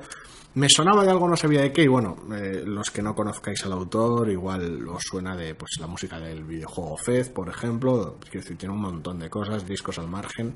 Me 0.55 0.67
sonaba 0.67 1.05
de 1.05 1.11
algo, 1.11 1.29
no 1.29 1.37
sabía 1.37 1.61
de 1.61 1.71
qué, 1.71 1.83
y 1.83 1.87
bueno, 1.87 2.17
eh, 2.35 2.63
los 2.65 2.89
que 2.89 3.03
no 3.03 3.13
conozcáis 3.13 3.63
al 3.65 3.71
autor, 3.73 4.31
igual 4.31 4.87
os 4.87 5.03
suena 5.03 5.35
de 5.35 5.53
pues 5.53 5.77
la 5.79 5.85
música 5.85 6.19
del 6.19 6.43
videojuego 6.43 6.97
Fez, 6.97 7.29
por 7.29 7.49
ejemplo, 7.49 8.17
quiero 8.19 8.41
decir, 8.41 8.57
tiene 8.57 8.73
un 8.73 8.81
montón 8.81 9.19
de 9.19 9.29
cosas, 9.29 9.67
discos 9.67 9.99
al 9.99 10.07
margen. 10.07 10.55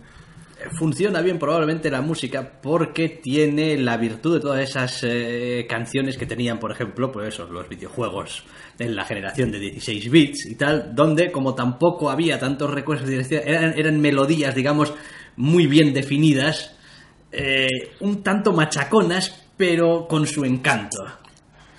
Funciona 0.72 1.22
bien 1.22 1.40
probablemente 1.40 1.92
la 1.92 2.02
música 2.02 2.60
porque 2.62 3.10
tiene 3.10 3.78
la 3.78 3.98
virtud 3.98 4.36
de 4.36 4.40
todas 4.40 4.62
esas 4.62 5.04
eh, 5.04 5.66
canciones 5.70 6.18
que 6.18 6.26
tenían, 6.26 6.60
por 6.60 6.72
ejemplo, 6.72 7.12
pues 7.12 7.30
eso, 7.30 7.46
los 7.46 7.68
videojuegos 7.70 8.44
en 8.80 8.96
la 8.96 9.06
generación 9.06 9.52
de 9.52 9.60
16 9.60 10.10
bits 10.10 10.46
y 10.48 10.56
tal, 10.56 10.96
donde 10.96 11.32
como 11.32 11.54
tampoco 11.56 12.10
había 12.10 12.40
tantos 12.40 12.72
recursos 12.72 13.10
eran, 13.10 13.78
eran 13.78 14.00
melodías, 14.00 14.56
digamos, 14.56 14.94
muy 15.36 15.68
bien 15.68 15.94
definidas, 15.94 16.76
eh, 17.32 17.68
un 18.02 18.22
tanto 18.22 18.54
machaconas, 18.54 19.48
pero 19.58 20.08
con 20.08 20.28
su 20.28 20.46
encanto. 20.46 21.04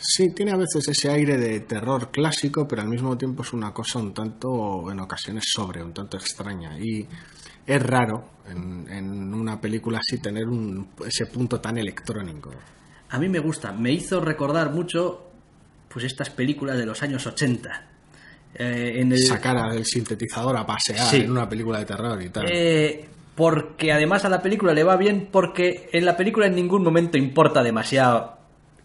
Sí, 0.06 0.34
tiene 0.34 0.52
a 0.52 0.56
veces 0.56 0.86
ese 0.88 1.10
aire 1.10 1.38
de 1.38 1.60
terror 1.60 2.10
clásico, 2.10 2.68
pero 2.68 2.82
al 2.82 2.88
mismo 2.88 3.16
tiempo 3.16 3.42
es 3.42 3.52
una 3.54 3.72
cosa 3.72 4.00
un 4.00 4.12
tanto, 4.12 4.90
en 4.90 5.00
ocasiones, 5.00 5.44
sobre, 5.46 5.82
un 5.82 5.94
tanto 5.94 6.18
extraña. 6.18 6.78
Y 6.78 7.06
es 7.66 7.82
raro 7.82 8.24
en, 8.50 8.86
en 8.90 9.34
una 9.34 9.60
película 9.60 9.98
así 9.98 10.20
tener 10.20 10.46
un, 10.46 10.88
ese 11.06 11.26
punto 11.26 11.60
tan 11.60 11.78
electrónico. 11.78 12.50
A 13.10 13.18
mí 13.18 13.28
me 13.28 13.38
gusta, 13.38 13.72
me 13.72 13.92
hizo 13.92 14.20
recordar 14.20 14.70
mucho 14.70 15.30
pues 15.88 16.04
estas 16.04 16.30
películas 16.30 16.76
de 16.76 16.86
los 16.86 17.02
años 17.02 17.26
80. 17.26 17.86
Eh, 18.56 19.00
en 19.00 19.12
el, 19.12 19.18
Sacar 19.18 19.56
al 19.56 19.84
sintetizador 19.84 20.56
a 20.56 20.66
pasear 20.66 21.06
Sí. 21.06 21.16
en 21.22 21.30
una 21.30 21.48
película 21.48 21.78
de 21.78 21.84
terror 21.84 22.20
y 22.22 22.28
tal. 22.30 22.46
Eh, 22.52 23.08
porque 23.34 23.92
además 23.92 24.24
a 24.24 24.28
la 24.28 24.40
película 24.42 24.72
le 24.72 24.84
va 24.84 24.96
bien 24.96 25.28
porque 25.30 25.88
en 25.92 26.04
la 26.04 26.16
película 26.16 26.46
en 26.46 26.54
ningún 26.54 26.82
momento 26.84 27.18
importa 27.18 27.62
demasiado 27.62 28.38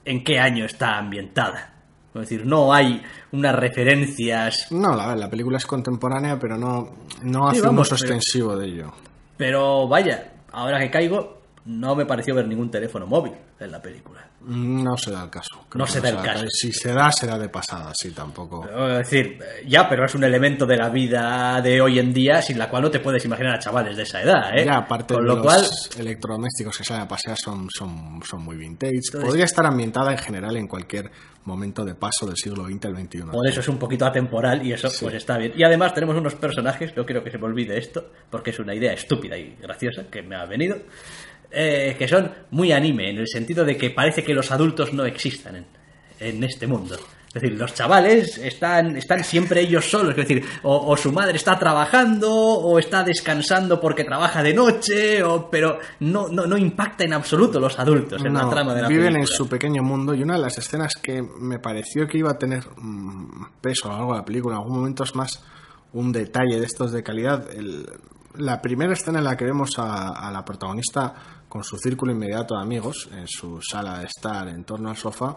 en 0.06 0.24
qué 0.24 0.40
año 0.40 0.66
está 0.66 0.98
ambientada. 0.98 1.76
Es 2.16 2.22
decir, 2.22 2.46
no 2.46 2.74
hay 2.74 3.02
unas 3.32 3.56
referencias, 3.56 4.72
No, 4.72 4.96
la, 4.96 5.16
la 5.16 5.30
película 5.30 5.58
es 5.58 5.66
contemporánea, 5.66 6.38
pero 6.40 6.58
no, 6.58 6.90
no 7.24 7.52
Sí, 7.52 7.58
hace 7.60 7.70
un 7.70 7.78
uso 7.80 7.96
pero- 7.96 8.14
extensivo 8.14 8.56
de 8.58 8.66
ello. 8.68 8.92
pero 9.38 9.88
vaya, 9.88 10.34
ahora 10.52 10.80
que 10.80 10.90
caigo, 10.90 11.39
no 11.70 11.96
me 11.96 12.06
pareció 12.06 12.34
ver 12.34 12.48
ningún 12.48 12.72
teléfono 12.72 13.06
móvil 13.06 13.34
en 13.60 13.72
la 13.72 13.80
película. 13.82 14.28
No 14.42 14.98
se 14.98 15.12
da 15.12 15.24
el 15.26 15.30
caso. 15.30 15.66
No 15.76 15.86
se 15.86 16.02
da 16.02 16.10
el 16.10 16.16
caso. 16.22 16.46
Si 16.50 16.72
se 16.74 16.92
da, 16.94 17.12
será 17.12 17.38
de 17.38 17.48
pasada, 17.50 17.92
sí, 17.94 18.10
tampoco. 18.12 18.66
Es 18.68 18.98
decir, 19.10 19.38
eh, 19.42 19.66
ya, 19.68 19.88
pero 19.88 20.06
es 20.06 20.16
un 20.16 20.24
elemento 20.24 20.66
de 20.66 20.78
la 20.78 20.90
vida 20.90 21.62
de 21.62 21.80
hoy 21.80 22.00
en 22.00 22.12
día 22.14 22.42
sin 22.42 22.58
la 22.58 22.70
cual 22.70 22.84
no 22.84 22.90
te 22.92 23.00
puedes 23.00 23.24
imaginar 23.26 23.56
a 23.56 23.60
chavales 23.60 23.96
de 23.98 24.04
esa 24.04 24.22
edad, 24.22 24.58
¿eh? 24.58 24.66
Ya, 24.66 24.78
aparte 24.78 25.14
Con 25.14 25.24
de 25.24 25.30
lo 25.30 25.36
los 25.36 25.44
cual, 25.46 25.64
electrodomésticos 26.00 26.78
que 26.78 26.84
salen 26.84 27.04
a 27.04 27.08
pasear 27.08 27.38
son, 27.38 27.68
son, 27.70 28.20
son 28.24 28.44
muy 28.44 28.58
vintage. 28.58 28.94
Entonces- 28.96 29.24
Podría 29.30 29.46
estar 29.46 29.66
ambientada 29.66 30.12
en 30.12 30.18
general 30.18 30.58
en 30.58 30.68
cualquier 30.68 31.12
momento 31.44 31.84
de 31.86 31.96
paso 31.96 32.26
del 32.26 32.36
siglo 32.38 32.66
XX 32.66 32.86
al 32.86 32.96
XXI. 32.96 33.22
Por 33.32 33.48
eso 33.48 33.60
es 33.60 33.68
un 33.68 33.78
poquito 33.78 34.06
atemporal 34.06 34.66
y 34.66 34.74
eso 34.74 34.90
pues 35.02 35.16
está 35.16 35.38
bien. 35.38 35.54
Y 35.56 35.64
además 35.64 35.94
tenemos 35.94 36.16
unos 36.16 36.36
personajes, 36.36 36.96
no 36.96 37.06
quiero 37.06 37.24
que 37.24 37.32
se 37.32 37.38
me 37.38 37.46
olvide 37.46 37.78
esto, 37.78 38.12
porque 38.30 38.52
es 38.52 38.60
una 38.60 38.74
idea 38.74 38.94
estúpida 38.94 39.38
y 39.38 39.56
graciosa 39.62 40.04
que 40.12 40.22
me 40.22 40.36
ha 40.36 40.46
venido, 40.46 40.78
eh, 41.52 41.96
que 41.98 42.08
son 42.08 42.32
muy 42.52 42.72
anime, 42.72 43.10
en 43.10 43.18
el 43.18 43.28
sentido 43.28 43.66
de 43.66 43.76
que 43.78 43.90
parece 43.92 44.24
que 44.24 44.34
los 44.34 44.52
adultos 44.52 44.94
no 44.94 45.06
existan 45.06 45.56
en, 45.58 45.66
en 46.20 46.44
este 46.44 46.68
mundo. 46.68 46.96
Es 47.28 47.34
decir, 47.44 47.60
los 47.60 47.76
chavales 47.76 48.40
están, 48.40 48.98
están 48.98 49.24
siempre 49.24 49.62
ellos 49.62 49.88
solos, 49.88 50.12
es 50.18 50.28
decir, 50.28 50.44
o, 50.64 50.76
o 50.92 50.98
su 50.98 51.12
madre 51.12 51.36
está 51.38 51.60
trabajando, 51.60 52.32
o 52.34 52.80
está 52.80 53.04
descansando 53.04 53.80
porque 53.80 54.04
trabaja 54.04 54.42
de 54.42 54.52
noche, 54.52 55.22
o, 55.24 55.48
pero 55.48 55.78
no, 56.00 56.28
no, 56.28 56.48
no 56.48 56.58
impacta 56.58 57.04
en 57.04 57.14
absoluto 57.14 57.60
los 57.60 57.78
adultos 57.78 58.26
en 58.26 58.34
la 58.34 58.42
No, 58.42 58.50
trama 58.50 58.74
de 58.74 58.82
la 58.82 58.88
viven 58.88 59.04
película. 59.14 59.22
en 59.22 59.28
su 59.28 59.48
pequeño 59.48 59.84
mundo 59.84 60.16
y 60.16 60.24
una 60.24 60.38
de 60.38 60.42
las 60.42 60.58
escenas 60.58 60.96
que 60.96 61.22
me 61.22 61.60
pareció 61.60 62.08
que 62.08 62.18
iba 62.18 62.32
a 62.32 62.38
tener 62.40 62.64
mm, 62.78 63.46
peso 63.62 63.90
a 63.90 63.92
lo 63.92 63.98
largo 63.98 64.14
de 64.14 64.20
la 64.20 64.26
película, 64.26 64.56
en 64.56 64.62
algún 64.64 64.78
momento 64.78 65.04
es 65.04 65.14
más 65.14 65.44
un 65.94 66.12
detalle 66.12 66.60
de 66.60 66.66
estos 66.66 66.92
de 66.92 67.04
calidad. 67.04 67.48
El- 67.52 67.86
la 68.38 68.62
primera 68.62 68.94
escena 68.94 69.20
en 69.20 69.26
la 69.26 69.36
que 69.38 69.46
vemos 69.46 69.78
a, 69.78 70.10
a 70.10 70.32
la 70.32 70.46
protagonista 70.46 71.14
con 71.50 71.64
su 71.64 71.78
círculo 71.78 72.12
inmediato 72.14 72.56
de 72.56 72.62
amigos 72.62 73.10
en 73.12 73.28
su 73.28 73.60
sala 73.62 74.00
de 74.00 74.06
estar 74.06 74.48
en 74.48 74.64
torno 74.64 74.90
al 74.90 74.96
sofá, 74.98 75.36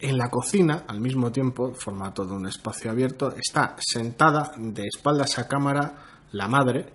en 0.00 0.16
la 0.18 0.28
cocina, 0.30 0.84
al 0.88 1.00
mismo 1.00 1.30
tiempo, 1.30 1.72
formato 1.74 2.24
de 2.24 2.32
un 2.32 2.46
espacio 2.46 2.90
abierto, 2.90 3.34
está 3.36 3.76
sentada 3.78 4.52
de 4.56 4.86
espaldas 4.86 5.38
a 5.38 5.46
cámara 5.46 5.92
la 6.32 6.48
madre, 6.48 6.86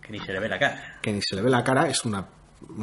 Que 0.00 0.12
ni 0.12 0.20
se 0.20 0.32
le 0.32 0.40
ve 0.40 0.48
la 0.48 0.58
cara. 0.58 0.98
que 1.02 1.12
ni 1.12 1.20
se 1.22 1.36
le 1.36 1.42
ve 1.42 1.50
la 1.50 1.62
cara, 1.62 1.88
es 1.88 2.04
una 2.04 2.24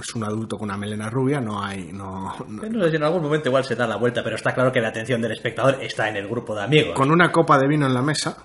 es 0.02 0.16
un 0.16 0.24
adulto 0.24 0.56
con 0.58 0.70
una 0.70 0.78
melena 0.78 1.10
rubia, 1.10 1.42
no 1.42 1.62
hay 1.62 1.92
no, 1.92 2.34
no- 2.48 2.64
No 2.70 2.84
sé 2.86 2.92
si 2.92 2.96
en 2.96 3.04
algún 3.04 3.22
momento 3.24 3.50
igual 3.50 3.66
se 3.66 3.76
da 3.76 3.86
la 3.86 3.98
vuelta, 3.98 4.24
pero 4.24 4.38
está 4.38 4.54
claro 4.54 4.72
que 4.72 4.80
la 4.80 4.88
atención 4.88 5.22
del 5.22 5.34
espectador 5.34 5.80
está 5.82 6.08
en 6.08 6.16
el 6.16 6.30
grupo 6.30 6.56
de 6.56 6.64
amigos. 6.64 6.94
con 6.96 7.12
una 7.12 7.30
copa 7.30 7.58
de 7.58 7.68
vino 7.68 7.86
en 7.86 7.94
la 7.94 8.02
mesa 8.02 8.38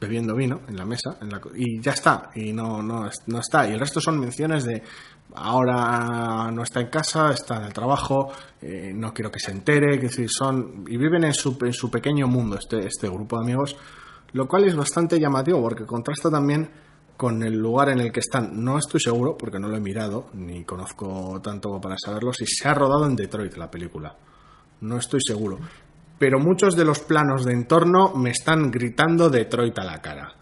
bebiendo 0.00 0.34
vino 0.34 0.60
en 0.68 0.76
la 0.76 0.84
mesa 0.84 1.16
en 1.22 1.30
la 1.30 1.40
y 1.54 1.80
ya 1.80 1.92
está, 1.92 2.30
y 2.34 2.52
no, 2.52 2.82
no, 2.82 3.06
es- 3.06 3.22
no 3.26 3.38
está. 3.40 3.68
Y 3.68 3.72
el 3.72 3.80
resto 3.80 4.00
son 4.00 4.18
menciones 4.20 4.64
de 4.64 4.82
ahora 5.34 6.50
no 6.50 6.62
está 6.62 6.80
en 6.80 6.88
casa, 6.88 7.30
está 7.32 7.56
en 7.58 7.64
el 7.64 7.72
trabajo, 7.72 8.30
eh, 8.60 8.92
no 8.94 9.12
quiero 9.12 9.30
que 9.30 9.38
se 9.38 9.52
entere, 9.52 9.98
que 9.98 10.06
decir, 10.08 10.28
son 10.30 10.84
y 10.88 10.96
viven 10.96 11.24
en 11.24 11.34
su, 11.34 11.56
en 11.62 11.72
su 11.72 11.90
pequeño 11.90 12.26
mundo 12.26 12.56
este, 12.58 12.86
este 12.86 13.08
grupo 13.08 13.36
de 13.38 13.44
amigos, 13.44 13.76
lo 14.32 14.46
cual 14.48 14.64
es 14.64 14.74
bastante 14.76 15.18
llamativo 15.18 15.60
porque 15.62 15.84
contrasta 15.86 16.30
también 16.30 16.68
con 17.16 17.42
el 17.42 17.54
lugar 17.58 17.88
en 17.88 18.00
el 18.00 18.12
que 18.12 18.20
están. 18.20 18.62
No 18.62 18.78
estoy 18.78 19.00
seguro, 19.00 19.36
porque 19.38 19.58
no 19.58 19.68
lo 19.68 19.76
he 19.76 19.80
mirado, 19.80 20.28
ni 20.34 20.64
conozco 20.64 21.40
tanto 21.42 21.80
para 21.80 21.96
saberlo, 21.98 22.32
si 22.32 22.46
se 22.46 22.68
ha 22.68 22.74
rodado 22.74 23.06
en 23.06 23.16
Detroit 23.16 23.56
la 23.56 23.70
película. 23.70 24.14
No 24.82 24.98
estoy 24.98 25.20
seguro. 25.26 25.58
Pero 26.18 26.38
muchos 26.38 26.76
de 26.76 26.84
los 26.84 27.00
planos 27.00 27.44
de 27.44 27.52
entorno 27.52 28.14
me 28.14 28.30
están 28.30 28.70
gritando 28.70 29.28
Detroit 29.28 29.78
a 29.78 29.84
la 29.84 30.00
cara. 30.00 30.32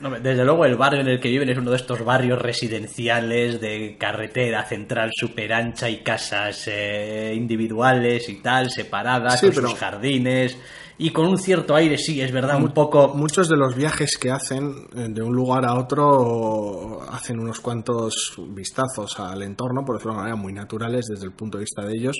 No, 0.00 0.10
Desde 0.18 0.44
luego 0.44 0.64
el 0.64 0.76
barrio 0.76 1.00
en 1.00 1.08
el 1.08 1.20
que 1.20 1.28
viven 1.28 1.48
es 1.50 1.58
uno 1.58 1.70
de 1.70 1.76
estos 1.76 2.02
barrios 2.04 2.40
residenciales 2.40 3.60
de 3.60 3.96
carretera 3.98 4.64
central 4.64 5.10
super 5.14 5.52
ancha 5.52 5.90
y 5.90 5.98
casas 6.02 6.68
eh, 6.68 7.34
individuales 7.36 8.28
y 8.28 8.40
tal, 8.40 8.70
separadas, 8.70 9.40
Sí, 9.40 9.46
con 9.46 9.54
pero- 9.56 9.68
sus 9.70 9.78
jardines 9.78 10.56
y 11.02 11.12
con 11.12 11.26
un 11.26 11.38
cierto 11.38 11.74
aire, 11.74 11.96
sí, 11.96 12.20
es 12.20 12.30
verdad, 12.30 12.62
un 12.62 12.74
poco... 12.74 13.14
Muchos 13.14 13.48
de 13.48 13.56
los 13.56 13.74
viajes 13.74 14.18
que 14.18 14.30
hacen 14.30 14.86
eh, 14.94 15.08
de 15.08 15.22
un 15.22 15.34
lugar 15.34 15.64
a 15.64 15.72
otro 15.76 17.00
hacen 17.10 17.40
unos 17.40 17.58
cuantos 17.60 18.34
vistazos 18.48 19.18
al 19.18 19.42
entorno, 19.42 19.82
por 19.82 19.96
decirlo 19.96 20.12
de 20.12 20.16
una 20.16 20.22
manera, 20.24 20.36
muy 20.36 20.52
naturales 20.52 21.06
desde 21.06 21.24
el 21.24 21.32
punto 21.32 21.56
de 21.56 21.64
vista 21.64 21.86
de 21.86 21.94
ellos. 21.94 22.18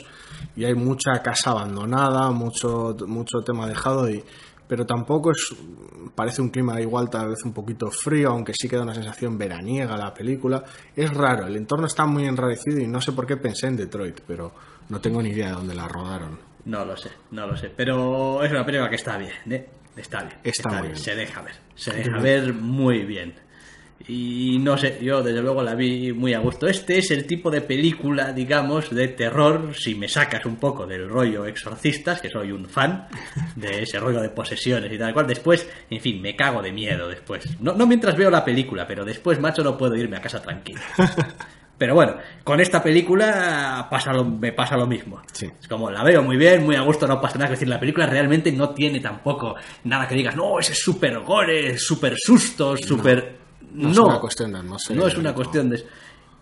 Y 0.56 0.64
hay 0.64 0.72
mucha 0.72 1.20
casa 1.22 1.50
abandonada, 1.50 2.30
mucho, 2.30 2.96
mucho 3.06 3.42
tema 3.44 3.68
dejado, 3.68 4.08
y, 4.08 4.24
pero 4.66 4.86
tampoco 4.86 5.32
es. 5.32 5.54
Parece 6.14 6.40
un 6.40 6.48
clima 6.48 6.80
igual, 6.80 7.10
tal 7.10 7.28
vez 7.28 7.44
un 7.44 7.52
poquito 7.52 7.90
frío, 7.90 8.30
aunque 8.30 8.54
sí 8.58 8.66
queda 8.66 8.82
una 8.82 8.94
sensación 8.94 9.36
veraniega 9.36 9.94
la 9.98 10.14
película. 10.14 10.64
Es 10.96 11.12
raro, 11.12 11.46
el 11.46 11.56
entorno 11.56 11.86
está 11.86 12.06
muy 12.06 12.24
enrarecido 12.24 12.80
y 12.80 12.86
no 12.86 13.02
sé 13.02 13.12
por 13.12 13.26
qué 13.26 13.36
pensé 13.36 13.66
en 13.66 13.76
Detroit, 13.76 14.22
pero 14.26 14.52
no 14.88 15.02
tengo 15.02 15.20
ni 15.20 15.28
idea 15.28 15.48
de 15.48 15.52
dónde 15.52 15.74
la 15.74 15.86
rodaron. 15.86 16.49
No 16.64 16.84
lo 16.84 16.96
sé, 16.96 17.10
no 17.30 17.46
lo 17.46 17.56
sé, 17.56 17.70
pero 17.74 18.42
es 18.44 18.50
una 18.50 18.64
película 18.64 18.88
que 18.90 18.96
está 18.96 19.16
bien, 19.16 19.32
¿eh? 19.50 19.66
Está 19.96 20.22
bien. 20.22 20.36
Está 20.44 20.70
muy 20.70 20.88
bien. 20.88 20.96
Se 20.96 21.14
deja 21.14 21.42
ver, 21.42 21.54
se 21.74 21.92
deja 21.92 22.18
ver 22.18 22.52
muy 22.52 23.04
bien. 23.04 23.34
Y 24.08 24.58
no 24.60 24.78
sé, 24.78 24.98
yo 25.02 25.22
desde 25.22 25.42
luego 25.42 25.62
la 25.62 25.74
vi 25.74 26.12
muy 26.12 26.32
a 26.32 26.38
gusto. 26.38 26.66
Este 26.66 26.98
es 26.98 27.10
el 27.10 27.26
tipo 27.26 27.50
de 27.50 27.60
película, 27.60 28.32
digamos, 28.32 28.90
de 28.90 29.08
terror, 29.08 29.74
si 29.76 29.94
me 29.94 30.08
sacas 30.08 30.46
un 30.46 30.56
poco 30.56 30.86
del 30.86 31.08
rollo 31.08 31.44
exorcistas, 31.44 32.20
que 32.20 32.30
soy 32.30 32.50
un 32.50 32.66
fan 32.66 33.08
de 33.56 33.82
ese 33.82 34.00
rollo 34.00 34.22
de 34.22 34.30
posesiones 34.30 34.90
y 34.90 34.98
tal 34.98 35.12
cual. 35.12 35.26
Después, 35.26 35.68
en 35.90 36.00
fin, 36.00 36.20
me 36.22 36.34
cago 36.34 36.62
de 36.62 36.72
miedo 36.72 37.08
después. 37.08 37.60
No, 37.60 37.74
no 37.74 37.86
mientras 37.86 38.16
veo 38.16 38.30
la 38.30 38.44
película, 38.44 38.86
pero 38.86 39.04
después, 39.04 39.38
macho, 39.38 39.62
no 39.62 39.76
puedo 39.76 39.94
irme 39.96 40.16
a 40.16 40.22
casa 40.22 40.40
tranquilo. 40.40 40.80
Pero 41.80 41.94
bueno, 41.94 42.16
con 42.44 42.60
esta 42.60 42.82
película 42.82 43.86
pasa 43.90 44.12
lo- 44.12 44.26
me 44.26 44.52
pasa 44.52 44.76
lo 44.76 44.86
mismo. 44.86 45.22
Sí. 45.32 45.48
Es 45.58 45.66
como 45.66 45.90
la 45.90 46.04
veo 46.04 46.22
muy 46.22 46.36
bien, 46.36 46.62
muy 46.62 46.76
a 46.76 46.82
gusto, 46.82 47.06
no 47.06 47.18
pasa 47.22 47.38
nada. 47.38 47.46
Es 47.46 47.52
decir, 47.58 47.68
la 47.68 47.80
película 47.80 48.04
realmente 48.04 48.52
no 48.52 48.68
tiene 48.74 49.00
tampoco 49.00 49.54
nada 49.84 50.06
que 50.06 50.14
digas, 50.14 50.36
no, 50.36 50.58
ese 50.58 50.72
es 50.72 50.78
súper 50.82 51.18
gore, 51.20 51.78
súper 51.78 52.16
sustos, 52.18 52.80
súper. 52.82 53.38
no 53.72 53.84
No, 53.88 53.90
es 53.92 53.98
una 53.98 54.20
cuestión 54.20 54.52
de 54.52 54.58
atmósfera, 54.58 55.00
No 55.00 55.06
es 55.06 55.16
una 55.16 55.32
cuestión 55.34 55.70
de. 55.70 55.76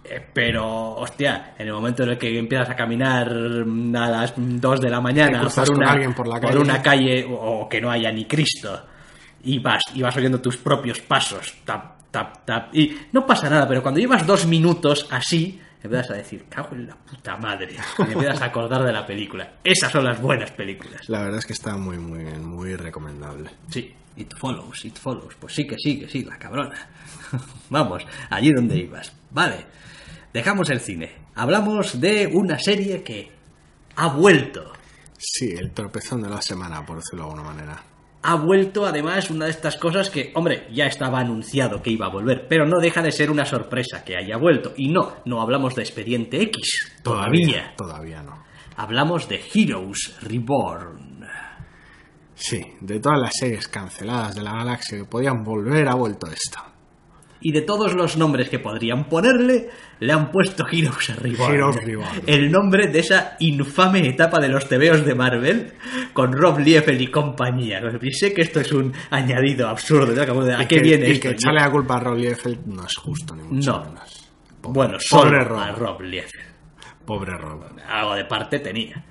eh, 0.05 0.27
Pero, 0.35 0.67
hostia, 0.97 1.55
en 1.57 1.69
el 1.69 1.73
momento 1.73 2.03
en 2.03 2.09
el 2.11 2.19
que 2.19 2.37
empiezas 2.37 2.71
a 2.71 2.75
caminar 2.75 3.33
mm, 3.65 3.95
a 3.95 4.11
las 4.11 4.33
2 4.37 4.81
de 4.81 4.91
la 4.91 5.01
mañana 5.01 5.47
por 5.49 5.71
una, 5.71 5.93
alguien 5.93 6.15
por 6.15 6.27
la 6.27 6.41
calle. 6.41 6.59
una 6.59 6.83
calle 6.83 7.27
o 7.31 7.69
que 7.69 7.81
no 7.81 7.93
haya 7.93 8.11
ni 8.11 8.25
Cristo 8.25 8.87
y 9.45 9.61
vas, 9.61 9.85
y 9.95 10.03
vas 10.03 10.17
oyendo 10.17 10.41
tus 10.41 10.57
propios 10.57 10.99
pasos, 11.01 11.55
tap, 11.65 11.98
tap, 12.11 12.45
tap, 12.45 12.75
y 12.75 12.97
no 13.13 13.27
pasa 13.27 13.49
nada, 13.49 13.67
pero 13.69 13.83
cuando 13.83 14.01
llevas 14.01 14.27
dos 14.27 14.47
minutos 14.47 15.07
así, 15.11 15.61
empiezas 15.83 16.11
a 16.11 16.15
decir, 16.15 16.47
cago 16.49 16.71
en 16.73 16.87
la 16.87 16.97
puta 16.97 17.37
madre, 17.37 17.77
y 17.99 18.13
empiezas 18.13 18.43
a 18.43 18.47
acordar 18.47 18.85
de 18.85 18.93
la 18.93 19.07
película. 19.07 19.55
Esas 19.63 19.93
son 19.93 20.05
las 20.05 20.21
buenas 20.21 20.51
películas. 20.53 21.09
La 21.09 21.23
verdad 21.23 21.39
es 21.39 21.47
que 21.47 21.53
está 21.53 21.77
muy, 21.77 21.99
muy, 21.99 22.25
muy 22.25 22.75
recomendable. 22.77 23.51
Sí, 23.71 23.95
it 24.17 24.35
follows, 24.37 24.85
it 24.85 24.97
follows. 24.97 25.35
Pues 25.39 25.55
sí 25.55 25.67
que 25.67 25.77
sí, 25.79 26.01
que 26.01 26.09
sí, 26.09 26.25
la 26.25 26.39
cabrona. 26.39 26.89
Vamos, 27.71 28.05
allí 28.31 28.53
donde 28.53 28.77
ibas. 28.77 29.13
Vale, 29.31 29.67
dejamos 30.33 30.71
el 30.71 30.81
cine. 30.81 31.13
Hablamos 31.35 32.01
de 32.01 32.27
una 32.27 32.59
serie 32.59 33.03
que 33.03 33.31
ha 33.97 34.09
vuelto. 34.09 34.73
Sí, 35.17 35.53
el 35.57 35.73
tropezón 35.73 36.23
de 36.23 36.29
la 36.29 36.41
semana, 36.41 36.85
por 36.85 36.99
decirlo 36.99 37.25
de 37.25 37.31
alguna 37.31 37.51
manera. 37.51 37.83
Ha 38.23 38.35
vuelto 38.35 38.85
además 38.85 39.31
una 39.31 39.45
de 39.45 39.53
estas 39.53 39.77
cosas 39.77 40.11
que, 40.11 40.33
hombre, 40.35 40.67
ya 40.73 40.87
estaba 40.87 41.21
anunciado 41.21 41.83
que 41.83 41.91
iba 41.91 42.07
a 42.07 42.11
volver, 42.11 42.47
pero 42.49 42.67
no 42.67 42.81
deja 42.81 43.01
de 43.01 43.13
ser 43.13 43.31
una 43.31 43.47
sorpresa 43.47 44.05
que 44.05 44.17
haya 44.17 44.37
vuelto. 44.37 44.73
Y 44.77 44.89
no, 44.89 45.17
no 45.25 45.41
hablamos 45.41 45.75
de 45.75 45.83
Expediente 45.83 46.43
X, 46.43 46.99
todavía. 47.03 47.75
Todavía 47.77 48.23
no. 48.23 48.45
Hablamos 48.77 49.29
de 49.29 49.41
Heroes 49.55 50.17
Reborn. 50.21 51.27
Sí, 52.35 52.63
de 52.81 53.01
todas 53.01 53.19
las 53.21 53.37
series 53.37 53.67
canceladas 53.69 54.37
de 54.37 54.43
la 54.43 54.53
galaxia 54.53 54.99
que 54.99 55.05
podían 55.05 55.43
volver, 55.43 55.89
ha 55.89 55.95
vuelto 55.95 56.29
esta. 56.29 56.78
Y 57.41 57.53
de 57.53 57.63
todos 57.63 57.95
los 57.95 58.17
nombres 58.17 58.49
que 58.49 58.59
podrían 58.59 59.09
ponerle, 59.09 59.69
le 60.01 60.13
han 60.13 60.31
puesto 60.33 60.67
Heroes 60.67 61.17
Reborn. 61.17 61.55
Heroes 61.55 61.85
Reborn. 61.85 62.23
El 62.27 62.51
nombre 62.51 62.89
de 62.89 62.99
esa 62.99 63.37
infame 63.39 64.09
etapa 64.09 64.41
de 64.41 64.49
los 64.49 64.69
tebeos 64.69 65.05
de 65.05 65.15
Marvel 65.15 65.73
con 66.13 66.33
Rob 66.33 66.59
Liefeld 66.59 67.01
y 67.01 67.07
compañía. 67.07 67.81
Y 68.03 68.13
sé 68.13 68.33
que 68.35 68.43
esto 68.43 68.59
es 68.61 68.73
un 68.73 68.93
añadido 69.11 69.69
absurdo. 69.69 70.13
¿no? 70.15 70.27
Como 70.27 70.45
de, 70.45 70.55
¿A 70.55 70.63
Y 70.65 70.67
qué 70.67 70.77
que- 70.77 70.83
viene 70.83 71.09
y 71.09 71.13
esto? 71.13 71.29
que 71.29 71.35
echarle 71.35 71.61
la 71.61 71.71
culpa 71.71 71.97
a 71.97 72.01
Rob 72.01 72.17
Liefeld 72.19 72.67
no 72.67 72.85
es 72.85 72.97
justo, 72.97 73.37
ni 73.37 73.43
mucho 73.45 73.71
No. 73.73 73.85
menos. 73.85 74.31
Bueno, 74.63 74.95
Pobre 74.95 74.99
solo 75.01 75.45
Rob. 75.45 75.59
a 75.61 75.71
Rob 75.73 76.01
Liefeld. 76.03 76.45
Pobre 77.07 77.33
Rob. 77.39 77.65
Algo 77.89 78.15
de 78.17 78.25
parte 78.25 78.59
tenía. 78.59 79.05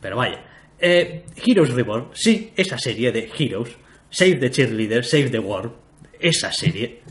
Pero 0.00 0.16
vaya. 0.16 0.44
Eh, 0.78 1.24
Heroes 1.44 1.70
Reborn, 1.74 2.10
sí, 2.12 2.52
esa 2.56 2.78
serie 2.78 3.10
de 3.12 3.28
Heroes. 3.36 3.76
Save 4.08 4.36
the 4.36 4.50
Cheerleader, 4.50 5.04
Save 5.04 5.30
the 5.30 5.38
World. 5.40 5.72
Esa 6.20 6.52
serie. 6.52 7.02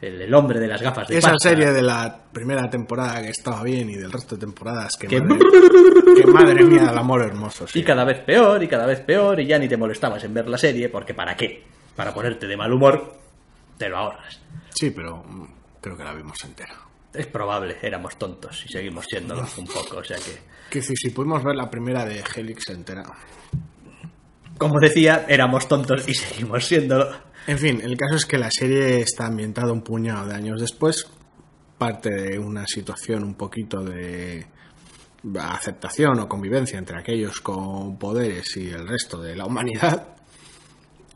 El, 0.00 0.22
el 0.22 0.32
hombre 0.34 0.60
de 0.60 0.68
las 0.68 0.80
gafas 0.80 1.08
de 1.08 1.18
Esa 1.18 1.30
pasta. 1.32 1.48
serie 1.50 1.72
de 1.72 1.82
la 1.82 2.16
primera 2.32 2.70
temporada 2.70 3.20
que 3.20 3.30
estaba 3.30 3.62
bien 3.64 3.90
y 3.90 3.96
del 3.96 4.12
resto 4.12 4.36
de 4.36 4.40
temporadas 4.42 4.96
que, 4.96 5.08
Que- 5.08 5.20
madre, 5.20 5.38
que 6.16 6.26
madre 6.28 6.64
mía, 6.64 6.88
el 6.92 6.98
amor 6.98 7.22
hermoso. 7.22 7.66
sí. 7.66 7.80
Y 7.80 7.82
cada 7.82 8.04
vez 8.04 8.20
peor, 8.20 8.62
y 8.62 8.68
cada 8.68 8.86
vez 8.86 9.00
peor, 9.00 9.40
y 9.40 9.46
ya 9.46 9.58
ni 9.58 9.66
te 9.68 9.76
molestabas 9.76 10.22
en 10.22 10.34
ver 10.34 10.46
la 10.48 10.56
serie, 10.56 10.88
porque 10.88 11.14
¿para 11.14 11.36
qué? 11.36 11.64
Para 11.96 12.14
ponerte 12.14 12.46
de 12.46 12.56
mal 12.56 12.72
humor, 12.72 13.16
te 13.76 13.88
lo 13.88 13.96
ahorras. 13.98 14.40
Sí, 14.72 14.90
pero 14.90 15.16
mm, 15.16 15.44
creo 15.80 15.96
que 15.96 16.04
la 16.04 16.14
vimos 16.14 16.36
entera. 16.44 16.74
Es 17.12 17.26
probable, 17.26 17.76
éramos 17.82 18.16
tontos 18.16 18.64
y 18.66 18.68
seguimos 18.68 19.04
siéndolo 19.08 19.44
un 19.58 19.66
poco, 19.66 19.96
o 19.96 20.04
sea 20.04 20.16
que... 20.18 20.38
Que 20.70 20.80
si, 20.82 20.94
si 20.94 21.10
pudimos 21.10 21.42
ver 21.42 21.56
la 21.56 21.68
primera 21.68 22.04
de 22.04 22.22
Helix 22.36 22.68
entera. 22.68 23.02
Como 24.58 24.78
decía, 24.80 25.24
éramos 25.28 25.66
tontos 25.66 26.06
y 26.08 26.14
seguimos 26.14 26.64
siéndolo. 26.64 27.08
En 27.48 27.58
fin, 27.58 27.80
el 27.82 27.96
caso 27.96 28.16
es 28.16 28.26
que 28.26 28.36
la 28.36 28.50
serie 28.50 29.00
está 29.00 29.24
ambientada 29.24 29.72
un 29.72 29.80
puñado 29.80 30.26
de 30.26 30.34
años 30.34 30.60
después, 30.60 31.06
parte 31.78 32.10
de 32.10 32.38
una 32.38 32.66
situación 32.66 33.24
un 33.24 33.36
poquito 33.36 33.82
de 33.82 34.46
aceptación 35.40 36.20
o 36.20 36.28
convivencia 36.28 36.78
entre 36.78 36.98
aquellos 36.98 37.40
con 37.40 37.98
poderes 37.98 38.54
y 38.58 38.68
el 38.68 38.86
resto 38.86 39.22
de 39.22 39.34
la 39.34 39.46
humanidad, 39.46 40.08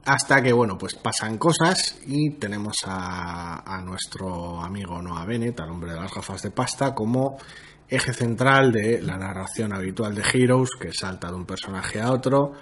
hasta 0.06 0.42
que, 0.42 0.54
bueno, 0.54 0.78
pues 0.78 0.94
pasan 0.94 1.36
cosas 1.36 2.00
y 2.06 2.30
tenemos 2.30 2.78
a, 2.86 3.62
a 3.66 3.82
nuestro 3.82 4.58
amigo 4.62 5.02
Noah 5.02 5.26
Bennett, 5.26 5.60
al 5.60 5.68
hombre 5.68 5.92
de 5.92 6.00
las 6.00 6.14
gafas 6.14 6.40
de 6.40 6.50
pasta, 6.50 6.94
como 6.94 7.36
eje 7.86 8.14
central 8.14 8.72
de 8.72 9.02
la 9.02 9.18
narración 9.18 9.74
habitual 9.74 10.14
de 10.14 10.22
Heroes, 10.22 10.70
que 10.80 10.94
salta 10.94 11.28
de 11.28 11.34
un 11.34 11.44
personaje 11.44 12.00
a 12.00 12.10
otro, 12.10 12.54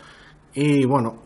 y 0.55 0.85
bueno, 0.85 1.23